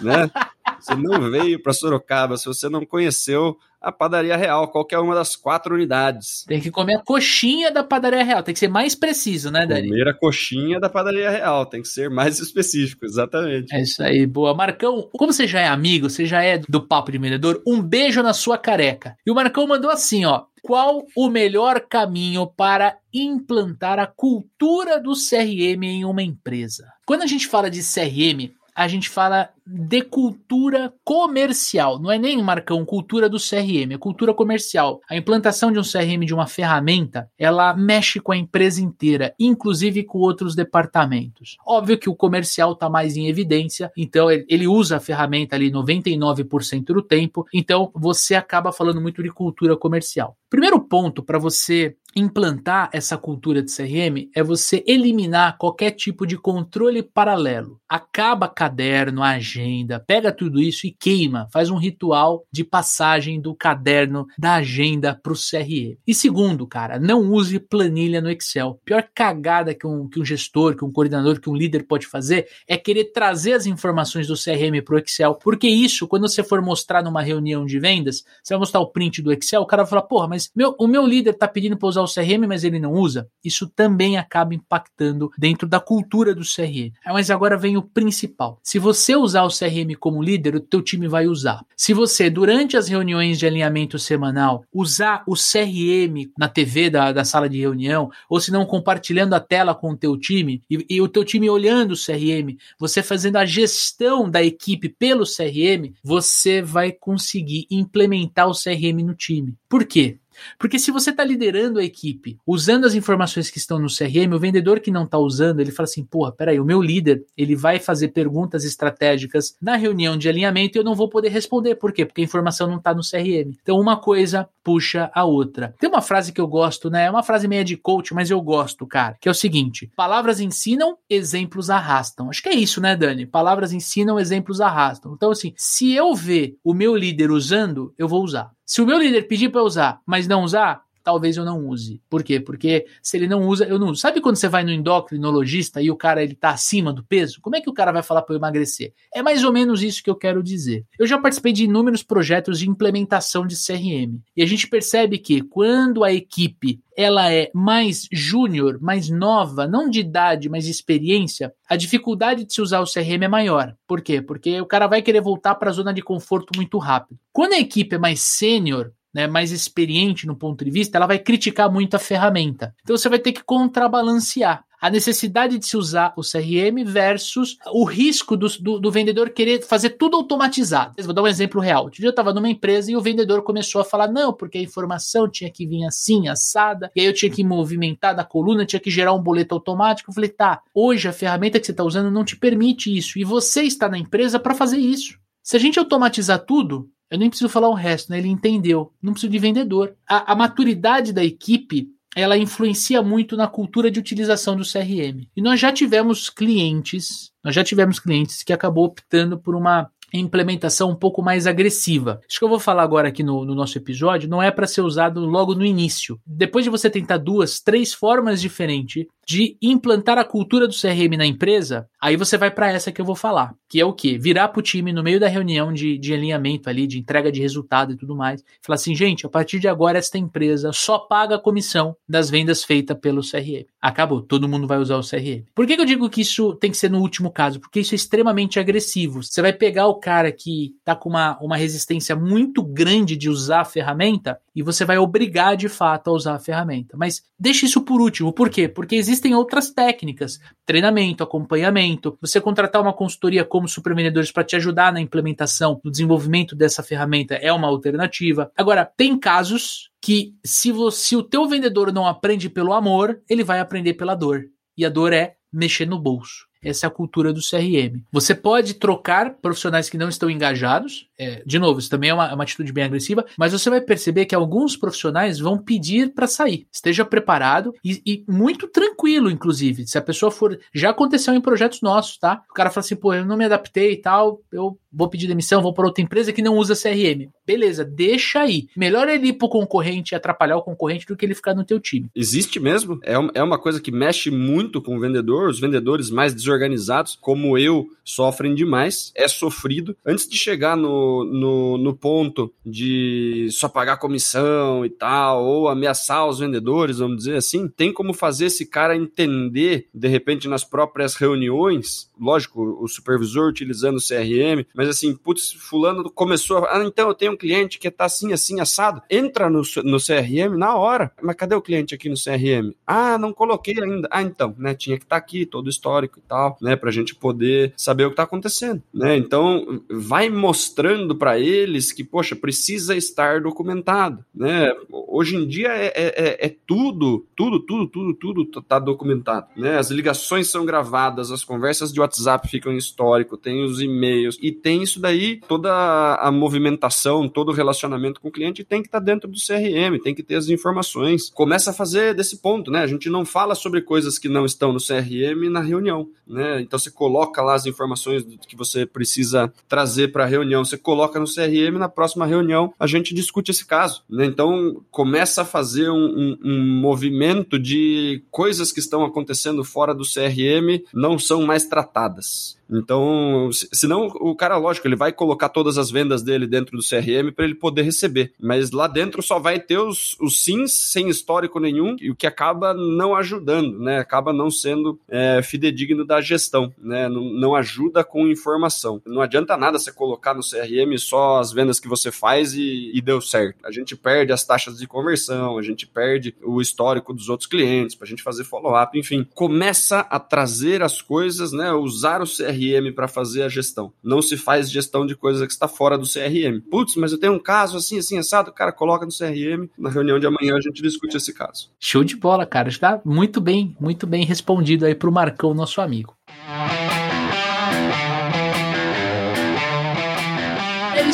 né? 0.00 0.30
Você 0.80 0.94
não 0.94 1.30
veio 1.30 1.62
para 1.62 1.72
Sorocaba, 1.72 2.36
se 2.36 2.46
você 2.46 2.68
não 2.68 2.84
conheceu 2.84 3.58
a 3.80 3.92
padaria 3.92 4.36
real, 4.36 4.68
qualquer 4.68 4.98
uma 4.98 5.14
das 5.14 5.36
quatro 5.36 5.74
unidades. 5.74 6.44
Tem 6.46 6.60
que 6.60 6.70
comer 6.70 6.96
a 6.96 7.02
coxinha 7.02 7.70
da 7.70 7.84
padaria 7.84 8.24
real, 8.24 8.42
tem 8.42 8.52
que 8.52 8.58
ser 8.58 8.68
mais 8.68 8.94
preciso, 8.94 9.50
né, 9.50 9.66
Dani? 9.66 9.88
Comer 9.88 10.08
a 10.08 10.14
coxinha 10.14 10.80
da 10.80 10.88
padaria 10.88 11.30
real, 11.30 11.64
tem 11.64 11.82
que 11.82 11.88
ser 11.88 12.10
mais 12.10 12.38
específico, 12.40 13.04
exatamente. 13.04 13.74
É 13.74 13.80
isso 13.80 14.02
aí, 14.02 14.26
boa. 14.26 14.54
Marcão, 14.54 15.08
como 15.12 15.32
você 15.32 15.46
já 15.46 15.60
é 15.60 15.68
amigo, 15.68 16.10
você 16.10 16.26
já 16.26 16.42
é 16.42 16.58
do 16.58 16.86
Papo 16.86 17.12
de 17.12 17.18
Vendedor, 17.18 17.62
um 17.66 17.80
beijo 17.80 18.22
na 18.22 18.32
sua 18.32 18.58
careca. 18.58 19.16
E 19.24 19.30
o 19.30 19.34
Marcão 19.34 19.66
mandou 19.66 19.90
assim, 19.90 20.24
ó, 20.24 20.44
qual 20.62 21.06
o 21.16 21.30
melhor 21.30 21.80
caminho 21.80 22.46
para 22.46 22.96
implantar 23.14 23.98
a 23.98 24.06
cultura 24.06 25.00
do 25.00 25.12
CRM 25.12 25.82
em 25.84 26.04
uma 26.04 26.22
empresa? 26.22 26.92
Quando 27.06 27.22
a 27.22 27.26
gente 27.26 27.46
fala 27.46 27.70
de 27.70 27.80
CRM, 27.80 28.52
a 28.74 28.86
gente 28.86 29.08
fala 29.08 29.50
de 29.70 30.02
cultura 30.02 30.92
comercial. 31.04 31.98
Não 31.98 32.10
é 32.10 32.18
nem, 32.18 32.42
Marcão, 32.42 32.84
cultura 32.84 33.28
do 33.28 33.36
CRM, 33.36 33.92
é 33.92 33.98
cultura 33.98 34.32
comercial. 34.32 35.00
A 35.08 35.16
implantação 35.16 35.70
de 35.70 35.78
um 35.78 35.82
CRM, 35.82 36.24
de 36.24 36.32
uma 36.32 36.46
ferramenta, 36.46 37.28
ela 37.38 37.74
mexe 37.74 38.18
com 38.18 38.32
a 38.32 38.36
empresa 38.36 38.80
inteira, 38.80 39.34
inclusive 39.38 40.04
com 40.04 40.18
outros 40.18 40.54
departamentos. 40.54 41.56
Óbvio 41.66 41.98
que 41.98 42.08
o 42.08 42.16
comercial 42.16 42.72
está 42.72 42.88
mais 42.88 43.16
em 43.16 43.28
evidência, 43.28 43.92
então 43.96 44.30
ele 44.30 44.66
usa 44.66 44.96
a 44.96 45.00
ferramenta 45.00 45.54
ali 45.54 45.70
99% 45.70 46.84
do 46.86 47.02
tempo, 47.02 47.44
então 47.52 47.90
você 47.94 48.34
acaba 48.34 48.72
falando 48.72 49.00
muito 49.00 49.22
de 49.22 49.30
cultura 49.30 49.76
comercial. 49.76 50.36
Primeiro 50.48 50.80
ponto 50.80 51.22
para 51.22 51.38
você 51.38 51.94
implantar 52.16 52.88
essa 52.92 53.18
cultura 53.18 53.62
de 53.62 53.74
CRM 53.74 54.30
é 54.34 54.42
você 54.42 54.82
eliminar 54.86 55.58
qualquer 55.58 55.90
tipo 55.90 56.26
de 56.26 56.38
controle 56.38 57.02
paralelo. 57.02 57.78
Acaba 57.88 58.48
caderno, 58.48 59.22
agenda, 59.22 59.57
pega 60.06 60.32
tudo 60.32 60.60
isso 60.60 60.86
e 60.86 60.90
queima, 60.90 61.48
faz 61.52 61.70
um 61.70 61.76
ritual 61.76 62.44
de 62.52 62.64
passagem 62.64 63.40
do 63.40 63.54
caderno 63.54 64.26
da 64.38 64.54
agenda 64.54 65.18
para 65.20 65.32
o 65.32 65.36
CRM. 65.36 65.96
E 66.06 66.14
segundo, 66.14 66.66
cara, 66.66 66.98
não 66.98 67.30
use 67.30 67.58
planilha 67.58 68.20
no 68.20 68.30
Excel. 68.30 68.80
Pior 68.84 69.08
cagada 69.14 69.74
que 69.74 69.86
um, 69.86 70.08
que 70.08 70.20
um 70.20 70.24
gestor, 70.24 70.76
que 70.76 70.84
um 70.84 70.92
coordenador, 70.92 71.40
que 71.40 71.50
um 71.50 71.56
líder 71.56 71.86
pode 71.86 72.06
fazer 72.06 72.48
é 72.66 72.76
querer 72.76 73.12
trazer 73.12 73.52
as 73.52 73.66
informações 73.66 74.26
do 74.26 74.34
CRM 74.34 74.82
para 74.84 74.96
o 74.96 74.98
Excel, 74.98 75.34
porque 75.34 75.68
isso, 75.68 76.06
quando 76.06 76.28
você 76.28 76.42
for 76.42 76.60
mostrar 76.60 77.02
numa 77.02 77.22
reunião 77.22 77.64
de 77.64 77.78
vendas, 77.78 78.24
você 78.42 78.54
vai 78.54 78.58
mostrar 78.58 78.80
o 78.80 78.90
print 78.90 79.22
do 79.22 79.32
Excel, 79.32 79.62
o 79.62 79.66
cara 79.66 79.82
vai 79.82 79.90
falar, 79.90 80.02
porra, 80.02 80.28
mas 80.28 80.50
meu, 80.54 80.74
o 80.78 80.86
meu 80.86 81.06
líder 81.06 81.30
está 81.30 81.48
pedindo 81.48 81.76
para 81.76 81.88
usar 81.88 82.02
o 82.02 82.12
CRM, 82.12 82.46
mas 82.46 82.64
ele 82.64 82.78
não 82.78 82.92
usa. 82.92 83.28
Isso 83.44 83.68
também 83.68 84.16
acaba 84.16 84.54
impactando 84.54 85.30
dentro 85.38 85.68
da 85.68 85.80
cultura 85.80 86.34
do 86.34 86.42
CRM. 86.42 86.92
Mas 87.06 87.30
agora 87.30 87.56
vem 87.56 87.76
o 87.76 87.82
principal. 87.82 88.58
Se 88.62 88.78
você 88.78 89.16
usar 89.16 89.44
o 89.44 89.47
CRM 89.48 89.94
como 89.98 90.22
líder, 90.22 90.54
o 90.54 90.60
teu 90.60 90.82
time 90.82 91.08
vai 91.08 91.26
usar. 91.26 91.64
Se 91.76 91.92
você, 91.92 92.30
durante 92.30 92.76
as 92.76 92.88
reuniões 92.88 93.38
de 93.38 93.46
alinhamento 93.46 93.98
semanal, 93.98 94.64
usar 94.72 95.22
o 95.26 95.34
CRM 95.34 96.30
na 96.36 96.48
TV 96.48 96.90
da, 96.90 97.12
da 97.12 97.24
sala 97.24 97.48
de 97.48 97.58
reunião, 97.58 98.10
ou 98.28 98.40
se 98.40 98.50
não 98.50 98.66
compartilhando 98.66 99.34
a 99.34 99.40
tela 99.40 99.74
com 99.74 99.90
o 99.90 99.96
teu 99.96 100.16
time, 100.18 100.62
e, 100.70 100.84
e 100.88 101.00
o 101.00 101.08
teu 101.08 101.24
time 101.24 101.48
olhando 101.48 101.92
o 101.92 101.96
CRM, 101.96 102.56
você 102.78 103.02
fazendo 103.02 103.36
a 103.36 103.44
gestão 103.44 104.30
da 104.30 104.42
equipe 104.42 104.88
pelo 104.88 105.24
CRM, 105.24 105.92
você 106.02 106.62
vai 106.62 106.92
conseguir 106.92 107.66
implementar 107.70 108.48
o 108.48 108.52
CRM 108.52 109.02
no 109.04 109.14
time. 109.14 109.54
Por 109.68 109.84
quê? 109.84 110.18
Porque 110.58 110.78
se 110.78 110.90
você 110.90 111.10
está 111.10 111.24
liderando 111.24 111.78
a 111.78 111.84
equipe, 111.84 112.38
usando 112.46 112.86
as 112.86 112.94
informações 112.94 113.50
que 113.50 113.58
estão 113.58 113.78
no 113.78 113.88
CRM, 113.88 114.34
o 114.34 114.38
vendedor 114.38 114.80
que 114.80 114.90
não 114.90 115.04
está 115.04 115.18
usando, 115.18 115.60
ele 115.60 115.70
fala 115.70 115.84
assim: 115.84 116.04
porra, 116.04 116.32
peraí, 116.32 116.60
o 116.60 116.64
meu 116.64 116.80
líder, 116.80 117.24
ele 117.36 117.56
vai 117.56 117.78
fazer 117.78 118.08
perguntas 118.08 118.64
estratégicas 118.64 119.56
na 119.60 119.76
reunião 119.76 120.16
de 120.16 120.28
alinhamento 120.28 120.76
e 120.76 120.80
eu 120.80 120.84
não 120.84 120.94
vou 120.94 121.08
poder 121.08 121.28
responder. 121.28 121.74
Por 121.76 121.92
quê? 121.92 122.04
Porque 122.04 122.20
a 122.20 122.24
informação 122.24 122.66
não 122.66 122.78
está 122.78 122.94
no 122.94 123.02
CRM. 123.02 123.56
Então, 123.62 123.78
uma 123.78 123.96
coisa 123.96 124.48
puxa 124.62 125.10
a 125.14 125.24
outra. 125.24 125.74
Tem 125.78 125.88
uma 125.88 126.02
frase 126.02 126.32
que 126.32 126.40
eu 126.40 126.46
gosto, 126.46 126.90
né? 126.90 127.06
É 127.06 127.10
uma 127.10 127.22
frase 127.22 127.48
meio 127.48 127.64
de 127.64 127.76
coach, 127.76 128.12
mas 128.12 128.30
eu 128.30 128.40
gosto, 128.42 128.86
cara, 128.86 129.16
que 129.20 129.28
é 129.28 129.30
o 129.30 129.34
seguinte: 129.34 129.90
palavras 129.96 130.40
ensinam, 130.40 130.96
exemplos 131.08 131.70
arrastam. 131.70 132.28
Acho 132.28 132.42
que 132.42 132.48
é 132.48 132.54
isso, 132.54 132.80
né, 132.80 132.94
Dani? 132.94 133.26
Palavras 133.26 133.72
ensinam, 133.72 134.20
exemplos 134.20 134.60
arrastam. 134.60 135.14
Então, 135.14 135.30
assim, 135.30 135.54
se 135.56 135.92
eu 135.92 136.14
ver 136.14 136.56
o 136.62 136.74
meu 136.74 136.94
líder 136.94 137.30
usando, 137.30 137.94
eu 137.96 138.06
vou 138.06 138.22
usar. 138.22 138.50
Se 138.68 138.82
o 138.82 138.86
meu 138.86 138.98
líder 138.98 139.22
pedir 139.22 139.48
para 139.48 139.62
usar, 139.62 140.02
mas 140.04 140.28
não 140.28 140.42
usar, 140.42 140.82
talvez 141.08 141.38
eu 141.38 141.44
não 141.44 141.66
use. 141.66 142.02
Por 142.10 142.22
quê? 142.22 142.38
Porque 142.38 142.84
se 143.02 143.16
ele 143.16 143.26
não 143.26 143.48
usa, 143.48 143.64
eu 143.64 143.78
não 143.78 143.92
uso. 143.92 144.02
Sabe 144.02 144.20
quando 144.20 144.36
você 144.36 144.46
vai 144.46 144.62
no 144.62 144.70
endocrinologista 144.70 145.80
e 145.80 145.90
o 145.90 145.96
cara 145.96 146.22
ele 146.22 146.34
tá 146.34 146.50
acima 146.50 146.92
do 146.92 147.02
peso? 147.02 147.40
Como 147.40 147.56
é 147.56 147.62
que 147.62 147.70
o 147.70 147.72
cara 147.72 147.90
vai 147.90 148.02
falar 148.02 148.20
para 148.20 148.34
eu 148.34 148.38
emagrecer? 148.38 148.92
É 149.14 149.22
mais 149.22 149.42
ou 149.42 149.50
menos 149.50 149.82
isso 149.82 150.02
que 150.02 150.10
eu 150.10 150.14
quero 150.14 150.42
dizer. 150.42 150.84
Eu 150.98 151.06
já 151.06 151.18
participei 151.18 151.54
de 151.54 151.64
inúmeros 151.64 152.02
projetos 152.02 152.58
de 152.58 152.68
implementação 152.68 153.46
de 153.46 153.56
CRM 153.56 154.20
e 154.36 154.42
a 154.42 154.46
gente 154.46 154.68
percebe 154.68 155.16
que 155.16 155.40
quando 155.40 156.04
a 156.04 156.12
equipe 156.12 156.78
ela 156.94 157.32
é 157.32 157.48
mais 157.54 158.08
júnior, 158.12 158.78
mais 158.80 159.08
nova, 159.08 159.68
não 159.68 159.88
de 159.88 160.00
idade, 160.00 160.48
mas 160.48 160.64
de 160.64 160.72
experiência, 160.72 161.54
a 161.68 161.76
dificuldade 161.76 162.44
de 162.44 162.52
se 162.52 162.60
usar 162.60 162.80
o 162.80 162.92
CRM 162.92 163.22
é 163.22 163.28
maior. 163.28 163.72
Por 163.86 164.02
quê? 164.02 164.20
Porque 164.20 164.60
o 164.60 164.66
cara 164.66 164.88
vai 164.88 165.00
querer 165.00 165.20
voltar 165.20 165.54
para 165.54 165.70
a 165.70 165.72
zona 165.72 165.94
de 165.94 166.02
conforto 166.02 166.50
muito 166.56 166.76
rápido. 166.76 167.16
Quando 167.32 167.52
a 167.52 167.58
equipe 167.60 167.94
é 167.94 167.98
mais 167.98 168.20
sênior, 168.20 168.92
né, 169.14 169.26
mais 169.26 169.52
experiente 169.52 170.26
no 170.26 170.36
ponto 170.36 170.64
de 170.64 170.70
vista, 170.70 170.96
ela 170.96 171.06
vai 171.06 171.18
criticar 171.18 171.70
muito 171.70 171.94
a 171.94 171.98
ferramenta. 171.98 172.74
Então 172.82 172.96
você 172.96 173.08
vai 173.08 173.18
ter 173.18 173.32
que 173.32 173.42
contrabalancear. 173.44 174.64
a 174.80 174.88
necessidade 174.88 175.58
de 175.58 175.66
se 175.66 175.76
usar 175.76 176.14
o 176.16 176.22
CRM 176.22 176.84
versus 176.84 177.58
o 177.72 177.84
risco 177.84 178.36
do, 178.36 178.46
do, 178.60 178.78
do 178.78 178.90
vendedor 178.92 179.30
querer 179.30 179.60
fazer 179.62 179.90
tudo 179.90 180.16
automatizado. 180.16 180.94
Vou 181.02 181.12
dar 181.12 181.22
um 181.22 181.26
exemplo 181.26 181.60
real. 181.60 181.90
Dia 181.90 182.06
eu 182.06 182.10
estava 182.10 182.32
numa 182.32 182.48
empresa 182.48 182.90
e 182.90 182.96
o 182.96 183.00
vendedor 183.00 183.42
começou 183.42 183.80
a 183.80 183.84
falar: 183.84 184.06
não, 184.08 184.32
porque 184.32 184.58
a 184.58 184.62
informação 184.62 185.28
tinha 185.28 185.50
que 185.50 185.66
vir 185.66 185.84
assim, 185.84 186.28
assada, 186.28 186.92
e 186.94 187.00
aí 187.00 187.06
eu 187.06 187.12
tinha 187.12 187.30
que 187.30 187.42
movimentar 187.42 188.14
da 188.14 188.24
coluna, 188.24 188.64
tinha 188.64 188.78
que 188.78 188.90
gerar 188.90 189.12
um 189.14 189.22
boleto 189.22 189.54
automático. 189.54 190.10
Eu 190.10 190.14
falei: 190.14 190.30
tá, 190.30 190.62
hoje 190.72 191.08
a 191.08 191.12
ferramenta 191.12 191.58
que 191.58 191.66
você 191.66 191.72
está 191.72 191.82
usando 191.82 192.10
não 192.10 192.24
te 192.24 192.36
permite 192.36 192.96
isso, 192.96 193.18
e 193.18 193.24
você 193.24 193.62
está 193.62 193.88
na 193.88 193.98
empresa 193.98 194.38
para 194.38 194.54
fazer 194.54 194.78
isso. 194.78 195.18
Se 195.42 195.56
a 195.56 195.58
gente 195.58 195.78
automatizar 195.78 196.44
tudo, 196.44 196.88
eu 197.10 197.18
nem 197.18 197.28
preciso 197.28 197.48
falar 197.48 197.68
o 197.68 197.74
resto, 197.74 198.10
né? 198.10 198.18
Ele 198.18 198.28
entendeu. 198.28 198.92
Não 199.02 199.12
preciso 199.12 199.32
de 199.32 199.38
vendedor. 199.38 199.94
A, 200.08 200.32
a 200.32 200.36
maturidade 200.36 201.12
da 201.12 201.24
equipe 201.24 201.88
ela 202.16 202.36
influencia 202.36 203.02
muito 203.02 203.36
na 203.36 203.46
cultura 203.46 203.90
de 203.90 204.00
utilização 204.00 204.56
do 204.56 204.64
CRM. 204.64 205.28
E 205.36 205.42
nós 205.42 205.60
já 205.60 205.70
tivemos 205.70 206.28
clientes, 206.28 207.30
nós 207.44 207.54
já 207.54 207.62
tivemos 207.62 208.00
clientes 208.00 208.42
que 208.42 208.52
acabou 208.52 208.86
optando 208.86 209.38
por 209.38 209.54
uma 209.54 209.88
implementação 210.12 210.90
um 210.90 210.96
pouco 210.96 211.22
mais 211.22 211.46
agressiva. 211.46 212.20
Isso 212.28 212.38
que 212.38 212.44
eu 212.44 212.48
vou 212.48 212.58
falar 212.58 212.82
agora 212.82 213.08
aqui 213.08 213.22
no, 213.22 213.44
no 213.44 213.54
nosso 213.54 213.76
episódio 213.76 214.28
não 214.28 214.42
é 214.42 214.50
para 214.50 214.66
ser 214.66 214.80
usado 214.80 215.20
logo 215.20 215.54
no 215.54 215.64
início. 215.64 216.18
Depois 216.26 216.64
de 216.64 216.70
você 216.70 216.88
tentar 216.88 217.18
duas, 217.18 217.60
três 217.60 217.92
formas 217.92 218.40
diferentes 218.40 219.06
de 219.28 219.58
implantar 219.60 220.16
a 220.16 220.24
cultura 220.24 220.66
do 220.66 220.72
CRM 220.72 221.14
na 221.18 221.26
empresa, 221.26 221.86
aí 222.00 222.16
você 222.16 222.38
vai 222.38 222.50
para 222.50 222.72
essa 222.72 222.90
que 222.90 222.98
eu 222.98 223.04
vou 223.04 223.14
falar, 223.14 223.54
que 223.68 223.78
é 223.78 223.84
o 223.84 223.92
quê? 223.92 224.16
Virar 224.16 224.48
para 224.48 224.60
o 224.60 224.62
time 224.62 224.90
no 224.90 225.02
meio 225.02 225.20
da 225.20 225.28
reunião 225.28 225.70
de, 225.70 225.98
de 225.98 226.14
alinhamento 226.14 226.70
ali, 226.70 226.86
de 226.86 226.98
entrega 226.98 227.30
de 227.30 227.38
resultado 227.38 227.92
e 227.92 227.96
tudo 227.98 228.16
mais, 228.16 228.42
falar 228.62 228.76
assim, 228.76 228.94
gente, 228.94 229.26
a 229.26 229.28
partir 229.28 229.58
de 229.58 229.68
agora 229.68 229.98
esta 229.98 230.16
empresa 230.16 230.72
só 230.72 230.98
paga 230.98 231.34
a 231.34 231.38
comissão 231.38 231.94
das 232.08 232.30
vendas 232.30 232.64
feitas 232.64 232.96
pelo 232.98 233.20
CRM. 233.20 233.66
Acabou, 233.82 234.22
todo 234.22 234.48
mundo 234.48 234.66
vai 234.66 234.78
usar 234.78 234.96
o 234.96 235.06
CRM. 235.06 235.44
Por 235.54 235.66
que, 235.66 235.76
que 235.76 235.82
eu 235.82 235.86
digo 235.86 236.08
que 236.08 236.22
isso 236.22 236.54
tem 236.54 236.70
que 236.70 236.78
ser 236.78 236.90
no 236.90 237.00
último 237.00 237.30
caso? 237.30 237.60
Porque 237.60 237.80
isso 237.80 237.94
é 237.94 237.96
extremamente 237.96 238.58
agressivo. 238.58 239.22
Você 239.22 239.42
vai 239.42 239.52
pegar 239.52 239.88
o 239.88 239.96
cara 239.96 240.32
que 240.32 240.74
está 240.78 240.96
com 240.96 241.10
uma, 241.10 241.38
uma 241.42 241.56
resistência 241.58 242.16
muito 242.16 242.62
grande 242.62 243.14
de 243.14 243.28
usar 243.28 243.60
a 243.60 243.66
ferramenta 243.66 244.40
e 244.58 244.62
você 244.62 244.84
vai 244.84 244.98
obrigar 244.98 245.56
de 245.56 245.68
fato 245.68 246.10
a 246.10 246.12
usar 246.12 246.34
a 246.34 246.38
ferramenta. 246.40 246.96
Mas 246.96 247.22
deixe 247.38 247.64
isso 247.64 247.80
por 247.82 248.00
último. 248.00 248.32
Por 248.32 248.50
quê? 248.50 248.66
Porque 248.66 248.96
existem 248.96 249.32
outras 249.32 249.70
técnicas, 249.70 250.40
treinamento, 250.66 251.22
acompanhamento, 251.22 252.18
você 252.20 252.40
contratar 252.40 252.82
uma 252.82 252.92
consultoria 252.92 253.44
como 253.44 253.68
supervendedores 253.68 254.32
para 254.32 254.42
te 254.42 254.56
ajudar 254.56 254.92
na 254.92 255.00
implementação, 255.00 255.80
no 255.84 255.92
desenvolvimento 255.92 256.56
dessa 256.56 256.82
ferramenta 256.82 257.36
é 257.36 257.52
uma 257.52 257.68
alternativa. 257.68 258.50
Agora, 258.56 258.84
tem 258.84 259.16
casos 259.16 259.92
que 260.02 260.34
se, 260.44 260.72
você, 260.72 261.06
se 261.06 261.16
o 261.16 261.22
teu 261.22 261.46
vendedor 261.46 261.92
não 261.92 262.04
aprende 262.04 262.50
pelo 262.50 262.72
amor, 262.72 263.20
ele 263.30 263.44
vai 263.44 263.60
aprender 263.60 263.94
pela 263.94 264.16
dor. 264.16 264.46
E 264.76 264.84
a 264.84 264.88
dor 264.88 265.12
é 265.12 265.36
mexer 265.52 265.86
no 265.86 266.00
bolso. 266.00 266.47
Essa 266.62 266.86
é 266.86 266.88
a 266.88 266.90
cultura 266.90 267.32
do 267.32 267.40
CRM. 267.40 268.02
Você 268.12 268.34
pode 268.34 268.74
trocar 268.74 269.34
profissionais 269.34 269.88
que 269.88 269.98
não 269.98 270.08
estão 270.08 270.30
engajados. 270.30 271.08
É, 271.18 271.42
de 271.44 271.58
novo, 271.58 271.78
isso 271.78 271.90
também 271.90 272.10
é 272.10 272.14
uma, 272.14 272.28
é 272.28 272.34
uma, 272.34 272.44
atitude 272.44 272.72
bem 272.72 272.84
agressiva, 272.84 273.24
mas 273.36 273.52
você 273.52 273.68
vai 273.68 273.80
perceber 273.80 274.26
que 274.26 274.34
alguns 274.34 274.76
profissionais 274.76 275.38
vão 275.38 275.58
pedir 275.58 276.14
para 276.14 276.26
sair. 276.26 276.66
Esteja 276.72 277.04
preparado 277.04 277.74
e, 277.84 278.00
e, 278.06 278.24
muito 278.28 278.68
tranquilo, 278.68 279.30
inclusive. 279.30 279.86
Se 279.86 279.98
a 279.98 280.02
pessoa 280.02 280.30
for. 280.30 280.58
Já 280.74 280.90
aconteceu 280.90 281.34
em 281.34 281.40
projetos 281.40 281.80
nossos, 281.82 282.18
tá? 282.18 282.42
O 282.50 282.54
cara 282.54 282.70
fala 282.70 282.84
assim, 282.84 282.96
pô, 282.96 283.14
eu 283.14 283.24
não 283.24 283.36
me 283.36 283.44
adaptei 283.44 283.92
e 283.92 283.96
tal, 283.96 284.40
eu 284.52 284.78
vou 284.98 285.08
pedir 285.08 285.28
demissão, 285.28 285.62
vou 285.62 285.72
para 285.72 285.86
outra 285.86 286.02
empresa 286.02 286.32
que 286.32 286.42
não 286.42 286.56
usa 286.56 286.74
CRM. 286.74 287.30
Beleza, 287.46 287.84
deixa 287.84 288.40
aí. 288.40 288.66
Melhor 288.76 289.08
ele 289.08 289.28
ir 289.28 289.34
pro 289.34 289.48
concorrente 289.48 290.12
e 290.12 290.16
atrapalhar 290.16 290.56
o 290.56 290.62
concorrente 290.62 291.06
do 291.06 291.16
que 291.16 291.24
ele 291.24 291.36
ficar 291.36 291.54
no 291.54 291.64
teu 291.64 291.78
time. 291.78 292.10
Existe 292.16 292.58
mesmo? 292.58 292.98
É, 293.04 293.14
é 293.34 293.42
uma 293.42 293.58
coisa 293.58 293.80
que 293.80 293.92
mexe 293.92 294.28
muito 294.28 294.82
com 294.82 294.96
o 294.96 295.00
vendedor, 295.00 295.48
os 295.48 295.60
vendedores 295.60 296.10
mais 296.10 296.34
desorganizados, 296.34 297.16
como 297.20 297.56
eu, 297.56 297.86
sofrem 298.04 298.56
demais, 298.56 299.12
é 299.14 299.28
sofrido. 299.28 299.96
Antes 300.04 300.28
de 300.28 300.36
chegar 300.36 300.76
no, 300.76 301.24
no, 301.24 301.78
no 301.78 301.94
ponto 301.94 302.52
de 302.66 303.48
só 303.52 303.68
pagar 303.68 303.98
comissão 303.98 304.84
e 304.84 304.90
tal, 304.90 305.44
ou 305.44 305.68
ameaçar 305.68 306.26
os 306.26 306.40
vendedores, 306.40 306.98
vamos 306.98 307.18
dizer 307.18 307.36
assim, 307.36 307.68
tem 307.68 307.92
como 307.92 308.12
fazer 308.12 308.46
esse 308.46 308.66
cara 308.66 308.96
entender, 308.96 309.86
de 309.94 310.08
repente, 310.08 310.48
nas 310.48 310.64
próprias 310.64 311.14
reuniões, 311.14 312.10
lógico, 312.18 312.82
o 312.82 312.88
supervisor 312.88 313.48
utilizando 313.48 313.98
o 313.98 314.02
CRM, 314.02 314.66
mas 314.74 314.87
assim, 314.88 315.14
putz, 315.14 315.52
fulano 315.52 316.10
começou, 316.10 316.64
ah, 316.66 316.82
então 316.84 317.08
eu 317.08 317.14
tenho 317.14 317.32
um 317.32 317.36
cliente 317.36 317.78
que 317.78 317.90
tá 317.90 318.04
assim, 318.04 318.32
assim, 318.32 318.60
assado, 318.60 319.02
entra 319.10 319.48
no, 319.50 319.62
no 319.84 319.98
CRM 319.98 320.56
na 320.56 320.74
hora, 320.74 321.12
mas 321.22 321.36
cadê 321.36 321.54
o 321.54 321.62
cliente 321.62 321.94
aqui 321.94 322.08
no 322.08 322.14
CRM? 322.14 322.72
Ah, 322.86 323.18
não 323.18 323.32
coloquei 323.32 323.74
ainda. 323.82 324.08
Ah, 324.10 324.22
então, 324.22 324.54
né, 324.58 324.74
tinha 324.74 324.96
que 324.98 325.04
estar 325.04 325.16
tá 325.16 325.18
aqui, 325.18 325.46
todo 325.46 325.66
o 325.66 325.70
histórico 325.70 326.18
e 326.18 326.22
tal, 326.28 326.56
né, 326.60 326.76
pra 326.76 326.90
gente 326.90 327.14
poder 327.14 327.72
saber 327.76 328.04
o 328.04 328.10
que 328.10 328.16
tá 328.16 328.22
acontecendo, 328.22 328.82
né, 328.92 329.16
então 329.16 329.82
vai 329.90 330.28
mostrando 330.28 331.16
para 331.16 331.38
eles 331.38 331.92
que, 331.92 332.04
poxa, 332.04 332.36
precisa 332.36 332.96
estar 332.96 333.40
documentado, 333.40 334.24
né, 334.34 334.72
hoje 334.90 335.36
em 335.36 335.46
dia 335.46 335.68
é, 335.68 335.86
é, 335.86 335.92
é, 335.96 336.46
é 336.46 336.56
tudo, 336.66 337.26
tudo, 337.36 337.60
tudo, 337.60 337.86
tudo, 337.86 338.14
tudo 338.14 338.62
tá 338.62 338.78
documentado, 338.78 339.48
né, 339.56 339.78
as 339.78 339.90
ligações 339.90 340.48
são 340.48 340.64
gravadas, 340.64 341.30
as 341.30 341.44
conversas 341.44 341.92
de 341.92 342.00
WhatsApp 342.00 342.48
ficam 342.48 342.72
em 342.72 342.76
histórico, 342.76 343.36
tem 343.36 343.64
os 343.64 343.80
e-mails, 343.80 344.38
e 344.40 344.52
tem 344.52 344.67
isso 344.82 345.00
daí, 345.00 345.40
toda 345.46 346.14
a 346.16 346.30
movimentação, 346.30 347.28
todo 347.28 347.50
o 347.50 347.54
relacionamento 347.54 348.20
com 348.20 348.28
o 348.28 348.32
cliente 348.32 348.64
tem 348.64 348.82
que 348.82 348.88
estar 348.88 349.00
tá 349.00 349.04
dentro 349.04 349.28
do 349.28 349.38
CRM, 349.38 350.00
tem 350.02 350.14
que 350.14 350.22
ter 350.22 350.36
as 350.36 350.48
informações. 350.48 351.30
Começa 351.30 351.70
a 351.70 351.74
fazer 351.74 352.14
desse 352.14 352.38
ponto, 352.38 352.70
né? 352.70 352.80
A 352.80 352.86
gente 352.86 353.08
não 353.08 353.24
fala 353.24 353.54
sobre 353.54 353.80
coisas 353.82 354.18
que 354.18 354.28
não 354.28 354.44
estão 354.44 354.72
no 354.72 354.78
CRM 354.78 355.50
na 355.50 355.60
reunião, 355.60 356.08
né? 356.26 356.60
Então 356.60 356.78
você 356.78 356.90
coloca 356.90 357.42
lá 357.42 357.54
as 357.54 357.66
informações 357.66 358.24
que 358.46 358.56
você 358.56 358.84
precisa 358.84 359.52
trazer 359.68 360.12
para 360.12 360.24
a 360.24 360.26
reunião, 360.26 360.64
você 360.64 360.76
coloca 360.76 361.18
no 361.18 361.26
CRM, 361.26 361.78
na 361.78 361.88
próxima 361.88 362.26
reunião 362.26 362.72
a 362.78 362.86
gente 362.86 363.14
discute 363.14 363.50
esse 363.50 363.64
caso, 363.64 364.02
né? 364.08 364.26
Então 364.26 364.82
começa 364.90 365.42
a 365.42 365.44
fazer 365.44 365.90
um, 365.90 365.96
um, 365.96 366.38
um 366.44 366.80
movimento 366.80 367.58
de 367.58 368.22
coisas 368.30 368.72
que 368.72 368.80
estão 368.80 369.04
acontecendo 369.04 369.64
fora 369.64 369.94
do 369.94 370.04
CRM 370.04 370.84
não 370.92 371.18
são 371.18 371.42
mais 371.42 371.64
tratadas. 371.64 372.57
Então, 372.70 373.48
senão 373.72 374.06
o 374.06 374.34
cara, 374.36 374.56
lógico, 374.56 374.86
ele 374.86 374.96
vai 374.96 375.12
colocar 375.12 375.48
todas 375.48 375.78
as 375.78 375.90
vendas 375.90 376.22
dele 376.22 376.46
dentro 376.46 376.76
do 376.76 376.82
CRM 376.82 377.32
para 377.34 377.44
ele 377.44 377.54
poder 377.54 377.82
receber. 377.82 378.32
Mas 378.38 378.70
lá 378.70 378.86
dentro 378.86 379.22
só 379.22 379.38
vai 379.38 379.58
ter 379.58 379.78
os, 379.78 380.16
os 380.20 380.44
sims 380.44 380.72
sem 380.72 381.08
histórico 381.08 381.58
nenhum, 381.58 381.96
e 382.00 382.10
o 382.10 382.16
que 382.16 382.26
acaba 382.26 382.74
não 382.74 383.14
ajudando, 383.16 383.78
né? 383.78 383.98
Acaba 383.98 384.32
não 384.32 384.50
sendo 384.50 384.98
é, 385.08 385.40
fidedigno 385.42 386.04
da 386.04 386.20
gestão, 386.20 386.72
né? 386.78 387.08
Não, 387.08 387.24
não 387.24 387.54
ajuda 387.54 388.04
com 388.04 388.28
informação. 388.28 389.00
Não 389.06 389.22
adianta 389.22 389.56
nada 389.56 389.78
você 389.78 389.92
colocar 389.92 390.34
no 390.34 390.42
CRM 390.42 390.96
só 390.98 391.38
as 391.38 391.52
vendas 391.52 391.80
que 391.80 391.88
você 391.88 392.10
faz 392.10 392.52
e, 392.52 392.90
e 392.92 393.00
deu 393.00 393.20
certo. 393.20 393.56
A 393.64 393.72
gente 393.72 393.96
perde 393.96 394.32
as 394.32 394.44
taxas 394.44 394.78
de 394.78 394.86
conversão, 394.86 395.58
a 395.58 395.62
gente 395.62 395.86
perde 395.86 396.34
o 396.42 396.60
histórico 396.60 397.14
dos 397.14 397.28
outros 397.28 397.48
clientes 397.48 397.94
para 397.94 398.06
a 398.06 398.08
gente 398.08 398.22
fazer 398.22 398.44
follow-up, 398.44 398.98
enfim. 398.98 399.26
Começa 399.34 400.00
a 400.00 400.20
trazer 400.20 400.82
as 400.82 401.00
coisas, 401.00 401.52
né? 401.52 401.72
Usar 401.72 402.20
o 402.20 402.26
CRM 402.26 402.57
CRM 402.58 402.92
para 402.94 403.08
fazer 403.08 403.42
a 403.42 403.48
gestão. 403.48 403.92
Não 404.02 404.20
se 404.20 404.36
faz 404.36 404.70
gestão 404.70 405.06
de 405.06 405.14
coisa 405.14 405.46
que 405.46 405.52
está 405.52 405.68
fora 405.68 405.96
do 405.96 406.06
CRM. 406.06 406.60
Putz, 406.70 406.96
mas 406.96 407.12
eu 407.12 407.18
tenho 407.18 407.34
um 407.34 407.38
caso 407.38 407.76
assim, 407.76 407.98
assim, 407.98 408.18
assado. 408.18 408.52
Cara, 408.52 408.72
coloca 408.72 409.06
no 409.06 409.12
CRM. 409.12 409.68
Na 409.78 409.90
reunião 409.90 410.18
de 410.18 410.26
amanhã 410.26 410.56
a 410.56 410.60
gente 410.60 410.82
discute 410.82 411.16
esse 411.16 411.32
caso. 411.32 411.70
Show 411.78 412.04
de 412.04 412.16
bola, 412.16 412.44
cara. 412.44 412.68
Está 412.68 413.00
muito 413.04 413.40
bem, 413.40 413.76
muito 413.80 414.06
bem 414.06 414.24
respondido 414.24 414.84
aí 414.84 414.94
para 414.94 415.08
o 415.08 415.12
Marcão, 415.12 415.54
nosso 415.54 415.80
amigo. 415.80 416.16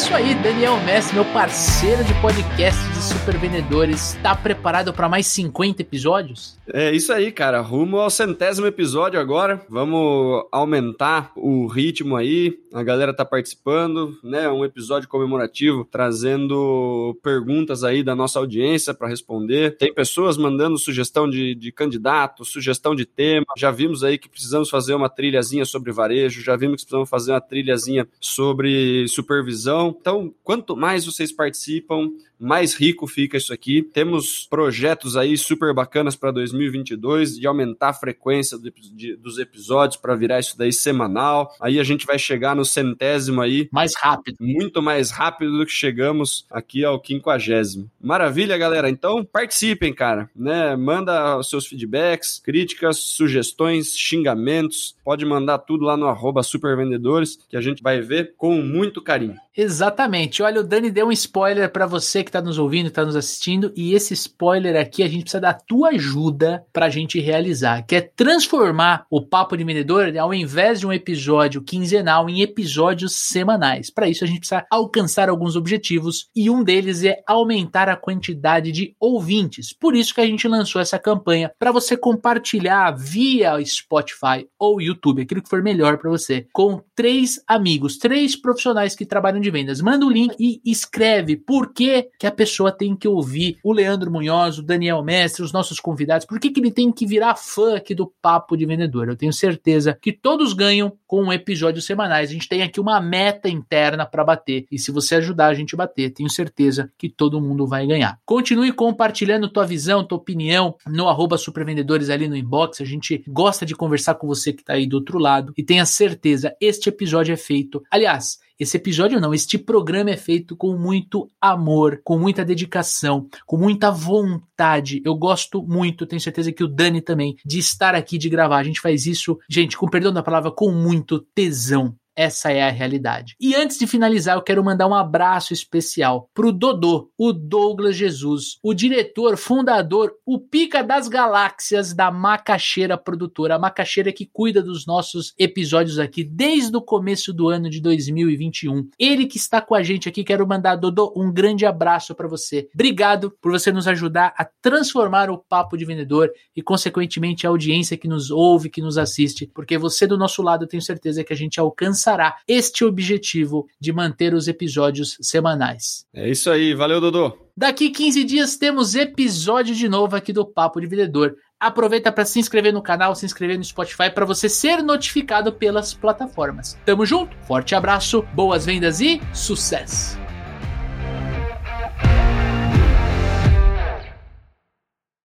Isso 0.04 0.14
aí, 0.14 0.34
Daniel 0.34 0.78
Messi, 0.84 1.14
meu 1.14 1.24
parceiro 1.24 2.04
de 2.04 2.12
podcast 2.20 2.78
de 2.90 3.02
super 3.02 3.38
vendedores, 3.38 4.14
está 4.14 4.36
preparado 4.36 4.92
para 4.92 5.08
mais 5.08 5.26
50 5.28 5.80
episódios? 5.80 6.58
É 6.66 6.94
isso 6.94 7.10
aí, 7.10 7.32
cara. 7.32 7.60
Rumo 7.62 7.98
ao 7.98 8.10
centésimo 8.10 8.66
episódio 8.66 9.18
agora. 9.18 9.64
Vamos 9.68 10.44
aumentar 10.52 11.32
o 11.34 11.66
ritmo 11.66 12.16
aí. 12.16 12.58
A 12.72 12.82
galera 12.82 13.14
tá 13.14 13.24
participando, 13.24 14.18
né? 14.22 14.48
Um 14.48 14.64
episódio 14.64 15.08
comemorativo, 15.08 15.86
trazendo 15.90 17.18
perguntas 17.22 17.82
aí 17.82 18.02
da 18.02 18.14
nossa 18.14 18.38
audiência 18.38 18.92
para 18.92 19.08
responder. 19.08 19.76
Tem 19.76 19.92
pessoas 19.92 20.36
mandando 20.36 20.76
sugestão 20.76 21.28
de, 21.28 21.54
de 21.54 21.72
candidato, 21.72 22.44
sugestão 22.44 22.94
de 22.94 23.06
tema. 23.06 23.46
Já 23.56 23.70
vimos 23.70 24.04
aí 24.04 24.18
que 24.18 24.28
precisamos 24.28 24.68
fazer 24.68 24.94
uma 24.94 25.08
trilhazinha 25.08 25.64
sobre 25.64 25.92
varejo, 25.92 26.42
já 26.42 26.56
vimos 26.56 26.76
que 26.76 26.82
precisamos 26.82 27.08
fazer 27.08 27.32
uma 27.32 27.40
trilhazinha 27.40 28.06
sobre 28.20 29.06
supervisão. 29.08 29.93
Então, 30.00 30.34
quanto 30.42 30.76
mais 30.76 31.04
vocês 31.04 31.32
participam, 31.32 32.10
mais 32.44 32.74
rico 32.74 33.06
fica 33.06 33.36
isso 33.36 33.52
aqui. 33.52 33.82
Temos 33.82 34.46
projetos 34.48 35.16
aí 35.16 35.36
super 35.36 35.72
bacanas 35.74 36.14
para 36.14 36.30
2022 36.30 37.38
de 37.38 37.46
aumentar 37.46 37.88
a 37.88 37.94
frequência 37.94 38.58
do, 38.58 38.70
de, 38.70 39.16
dos 39.16 39.38
episódios 39.38 40.00
para 40.00 40.14
virar 40.14 40.40
isso 40.40 40.56
daí 40.56 40.72
semanal. 40.72 41.54
Aí 41.60 41.80
a 41.80 41.84
gente 41.84 42.06
vai 42.06 42.18
chegar 42.18 42.54
no 42.54 42.64
centésimo 42.64 43.40
aí. 43.40 43.68
Mais 43.72 43.94
rápido. 43.96 44.36
Muito 44.40 44.82
mais 44.82 45.10
rápido 45.10 45.58
do 45.58 45.66
que 45.66 45.72
chegamos 45.72 46.46
aqui 46.50 46.84
ao 46.84 47.00
quinquagésimo. 47.00 47.90
Maravilha, 48.00 48.58
galera. 48.58 48.90
Então 48.90 49.24
participem, 49.24 49.92
cara. 49.92 50.28
Né? 50.36 50.76
Manda 50.76 51.38
os 51.38 51.48
seus 51.48 51.66
feedbacks, 51.66 52.38
críticas, 52.38 52.98
sugestões, 52.98 53.96
xingamentos. 53.96 54.96
Pode 55.04 55.24
mandar 55.24 55.58
tudo 55.58 55.84
lá 55.84 55.96
no 55.96 56.06
arroba 56.06 56.42
supervendedores 56.42 57.38
que 57.48 57.56
a 57.56 57.60
gente 57.60 57.82
vai 57.82 58.00
ver 58.00 58.34
com 58.36 58.60
muito 58.60 59.02
carinho. 59.02 59.36
Exatamente. 59.56 60.42
Olha, 60.42 60.60
o 60.60 60.64
Dani 60.64 60.90
deu 60.90 61.06
um 61.06 61.12
spoiler 61.12 61.70
para 61.70 61.86
você 61.86 62.24
que 62.24 62.30
está 62.34 62.42
nos 62.42 62.58
ouvindo, 62.58 62.88
está 62.88 63.04
nos 63.04 63.14
assistindo, 63.14 63.72
e 63.76 63.94
esse 63.94 64.12
spoiler 64.14 64.76
aqui 64.76 65.02
a 65.02 65.08
gente 65.08 65.22
precisa 65.22 65.40
da 65.40 65.54
tua 65.54 65.90
ajuda 65.90 66.64
para 66.72 66.86
a 66.86 66.90
gente 66.90 67.20
realizar, 67.20 67.82
que 67.86 67.94
é 67.94 68.00
transformar 68.00 69.06
o 69.08 69.22
Papo 69.24 69.56
de 69.56 69.62
Vendedor, 69.62 70.12
ao 70.18 70.34
invés 70.34 70.80
de 70.80 70.86
um 70.86 70.92
episódio 70.92 71.62
quinzenal, 71.62 72.28
em 72.28 72.42
episódios 72.42 73.14
semanais. 73.14 73.90
Para 73.90 74.08
isso 74.08 74.24
a 74.24 74.26
gente 74.26 74.40
precisa 74.40 74.66
alcançar 74.70 75.28
alguns 75.28 75.54
objetivos 75.54 76.28
e 76.34 76.50
um 76.50 76.64
deles 76.64 77.04
é 77.04 77.22
aumentar 77.26 77.88
a 77.88 77.96
quantidade 77.96 78.72
de 78.72 78.96
ouvintes. 78.98 79.72
Por 79.72 79.94
isso 79.94 80.14
que 80.14 80.20
a 80.20 80.26
gente 80.26 80.48
lançou 80.48 80.80
essa 80.80 80.98
campanha 80.98 81.52
para 81.58 81.70
você 81.70 81.96
compartilhar 81.96 82.90
via 82.92 83.64
Spotify 83.64 84.46
ou 84.58 84.80
YouTube, 84.80 85.22
aquilo 85.22 85.42
que 85.42 85.48
for 85.48 85.62
melhor 85.62 85.98
para 85.98 86.10
você, 86.10 86.46
com 86.52 86.82
três 86.96 87.40
amigos, 87.46 87.96
três 87.96 88.34
profissionais 88.34 88.96
que 88.96 89.06
trabalham 89.06 89.40
de 89.40 89.50
vendas. 89.50 89.80
Manda 89.80 90.04
o 90.04 90.10
link 90.10 90.34
e 90.40 90.60
escreve 90.64 91.36
por 91.36 91.72
que, 91.72 92.08
que 92.18 92.26
a 92.26 92.32
pessoa 92.32 92.72
tem 92.72 92.96
que 92.96 93.08
ouvir 93.08 93.58
o 93.62 93.72
Leandro 93.72 94.10
Munhoz, 94.10 94.58
o 94.58 94.62
Daniel 94.62 95.02
Mestre, 95.02 95.42
os 95.42 95.52
nossos 95.52 95.80
convidados, 95.80 96.26
por 96.26 96.38
que, 96.38 96.50
que 96.50 96.60
ele 96.60 96.70
tem 96.70 96.92
que 96.92 97.06
virar 97.06 97.34
fã 97.34 97.76
aqui 97.76 97.94
do 97.94 98.12
Papo 98.20 98.56
de 98.56 98.66
Vendedor. 98.66 99.08
Eu 99.08 99.16
tenho 99.16 99.32
certeza 99.32 99.96
que 100.00 100.12
todos 100.12 100.52
ganham 100.52 100.92
com 101.06 101.32
episódios 101.32 101.84
semanais. 101.84 102.30
A 102.30 102.32
gente 102.32 102.48
tem 102.48 102.62
aqui 102.62 102.80
uma 102.80 103.00
meta 103.00 103.48
interna 103.48 104.06
para 104.06 104.24
bater. 104.24 104.66
E 104.70 104.78
se 104.78 104.90
você 104.90 105.16
ajudar 105.16 105.46
a 105.46 105.54
gente 105.54 105.74
a 105.74 105.78
bater, 105.78 106.10
tenho 106.10 106.30
certeza 106.30 106.90
que 106.98 107.08
todo 107.08 107.40
mundo 107.40 107.66
vai 107.66 107.86
ganhar. 107.86 108.18
Continue 108.24 108.72
compartilhando 108.72 109.48
tua 109.48 109.66
visão, 109.66 110.04
tua 110.04 110.18
opinião 110.18 110.74
no 110.86 111.08
arroba 111.08 111.38
supervendedores 111.38 112.10
ali 112.10 112.28
no 112.28 112.36
inbox. 112.36 112.80
A 112.80 112.84
gente 112.84 113.22
gosta 113.28 113.64
de 113.64 113.74
conversar 113.74 114.14
com 114.14 114.26
você 114.26 114.52
que 114.52 114.62
está 114.62 114.74
aí 114.74 114.86
do 114.86 114.96
outro 114.96 115.18
lado. 115.18 115.52
E 115.56 115.62
tenha 115.62 115.86
certeza, 115.86 116.54
este 116.60 116.88
episódio 116.88 117.32
é 117.32 117.36
feito. 117.36 117.82
Aliás, 117.90 118.38
esse 118.58 118.76
episódio 118.76 119.20
não, 119.20 119.34
este 119.34 119.58
programa 119.58 120.10
é 120.10 120.16
feito 120.16 120.56
com 120.56 120.76
muito 120.76 121.28
amor, 121.40 122.00
com 122.04 122.18
muita 122.18 122.44
dedicação, 122.44 123.28
com 123.46 123.56
muita 123.56 123.90
vontade. 123.90 125.02
Eu 125.04 125.16
gosto 125.16 125.62
muito, 125.62 126.06
tenho 126.06 126.20
certeza 126.20 126.52
que 126.52 126.62
o 126.62 126.68
Dani 126.68 127.00
também, 127.00 127.36
de 127.44 127.58
estar 127.58 127.94
aqui, 127.94 128.16
de 128.16 128.28
gravar. 128.28 128.58
A 128.58 128.64
gente 128.64 128.80
faz 128.80 129.06
isso, 129.06 129.38
gente, 129.48 129.76
com 129.76 129.88
perdão 129.88 130.12
da 130.12 130.22
palavra, 130.22 130.52
com 130.52 130.70
muito 130.70 131.18
tesão. 131.34 131.96
Essa 132.16 132.52
é 132.52 132.62
a 132.62 132.70
realidade. 132.70 133.34
E 133.40 133.54
antes 133.54 133.78
de 133.78 133.86
finalizar, 133.86 134.36
eu 134.36 134.42
quero 134.42 134.62
mandar 134.62 134.86
um 134.86 134.94
abraço 134.94 135.52
especial 135.52 136.30
pro 136.32 136.52
Dodô, 136.52 137.10
o 137.18 137.32
Douglas 137.32 137.96
Jesus, 137.96 138.58
o 138.62 138.72
diretor, 138.72 139.36
fundador, 139.36 140.12
o 140.24 140.38
pica 140.38 140.82
das 140.82 141.08
galáxias 141.08 141.92
da 141.92 142.10
Macaxeira 142.10 142.96
Produtora, 142.96 143.56
a 143.56 143.58
Macaxeira 143.58 144.12
que 144.12 144.28
cuida 144.32 144.62
dos 144.62 144.86
nossos 144.86 145.34
episódios 145.38 145.98
aqui 145.98 146.22
desde 146.22 146.76
o 146.76 146.82
começo 146.82 147.32
do 147.32 147.48
ano 147.48 147.68
de 147.68 147.80
2021. 147.80 148.88
Ele 148.98 149.26
que 149.26 149.36
está 149.36 149.60
com 149.60 149.74
a 149.74 149.82
gente 149.82 150.08
aqui, 150.08 150.22
quero 150.22 150.46
mandar, 150.46 150.76
Dodô, 150.76 151.12
um 151.16 151.32
grande 151.32 151.66
abraço 151.66 152.14
para 152.14 152.28
você. 152.28 152.68
Obrigado 152.74 153.32
por 153.40 153.50
você 153.50 153.72
nos 153.72 153.88
ajudar 153.88 154.32
a 154.36 154.44
transformar 154.44 155.30
o 155.30 155.38
Papo 155.38 155.76
de 155.76 155.84
Vendedor 155.84 156.30
e, 156.54 156.62
consequentemente, 156.62 157.46
a 157.46 157.50
audiência 157.50 157.96
que 157.96 158.06
nos 158.06 158.30
ouve, 158.30 158.70
que 158.70 158.80
nos 158.80 158.98
assiste, 158.98 159.50
porque 159.52 159.76
você 159.76 160.06
do 160.06 160.16
nosso 160.16 160.42
lado, 160.42 160.64
eu 160.64 160.68
tenho 160.68 160.82
certeza 160.82 161.24
que 161.24 161.32
a 161.32 161.36
gente 161.36 161.58
alcança 161.58 162.03
alcançará 162.04 162.36
este 162.46 162.84
objetivo 162.84 163.66
de 163.80 163.92
manter 163.92 164.34
os 164.34 164.46
episódios 164.46 165.16
semanais. 165.20 166.04
É 166.14 166.28
isso 166.28 166.50
aí, 166.50 166.74
valeu, 166.74 167.00
Dodô. 167.00 167.36
Daqui 167.56 167.90
15 167.90 168.24
dias 168.24 168.56
temos 168.56 168.94
episódio 168.94 169.74
de 169.74 169.88
novo 169.88 170.16
aqui 170.16 170.32
do 170.32 170.44
Papo 170.44 170.80
de 170.80 170.86
Vendedor. 170.86 171.36
Aproveita 171.58 172.12
para 172.12 172.24
se 172.24 172.38
inscrever 172.38 172.72
no 172.72 172.82
canal, 172.82 173.14
se 173.14 173.24
inscrever 173.24 173.56
no 173.56 173.64
Spotify 173.64 174.10
para 174.10 174.26
você 174.26 174.48
ser 174.48 174.82
notificado 174.82 175.52
pelas 175.52 175.94
plataformas. 175.94 176.76
Tamo 176.84 177.06
junto, 177.06 177.34
forte 177.46 177.74
abraço, 177.74 178.22
boas 178.34 178.66
vendas 178.66 179.00
e 179.00 179.20
sucesso! 179.32 180.23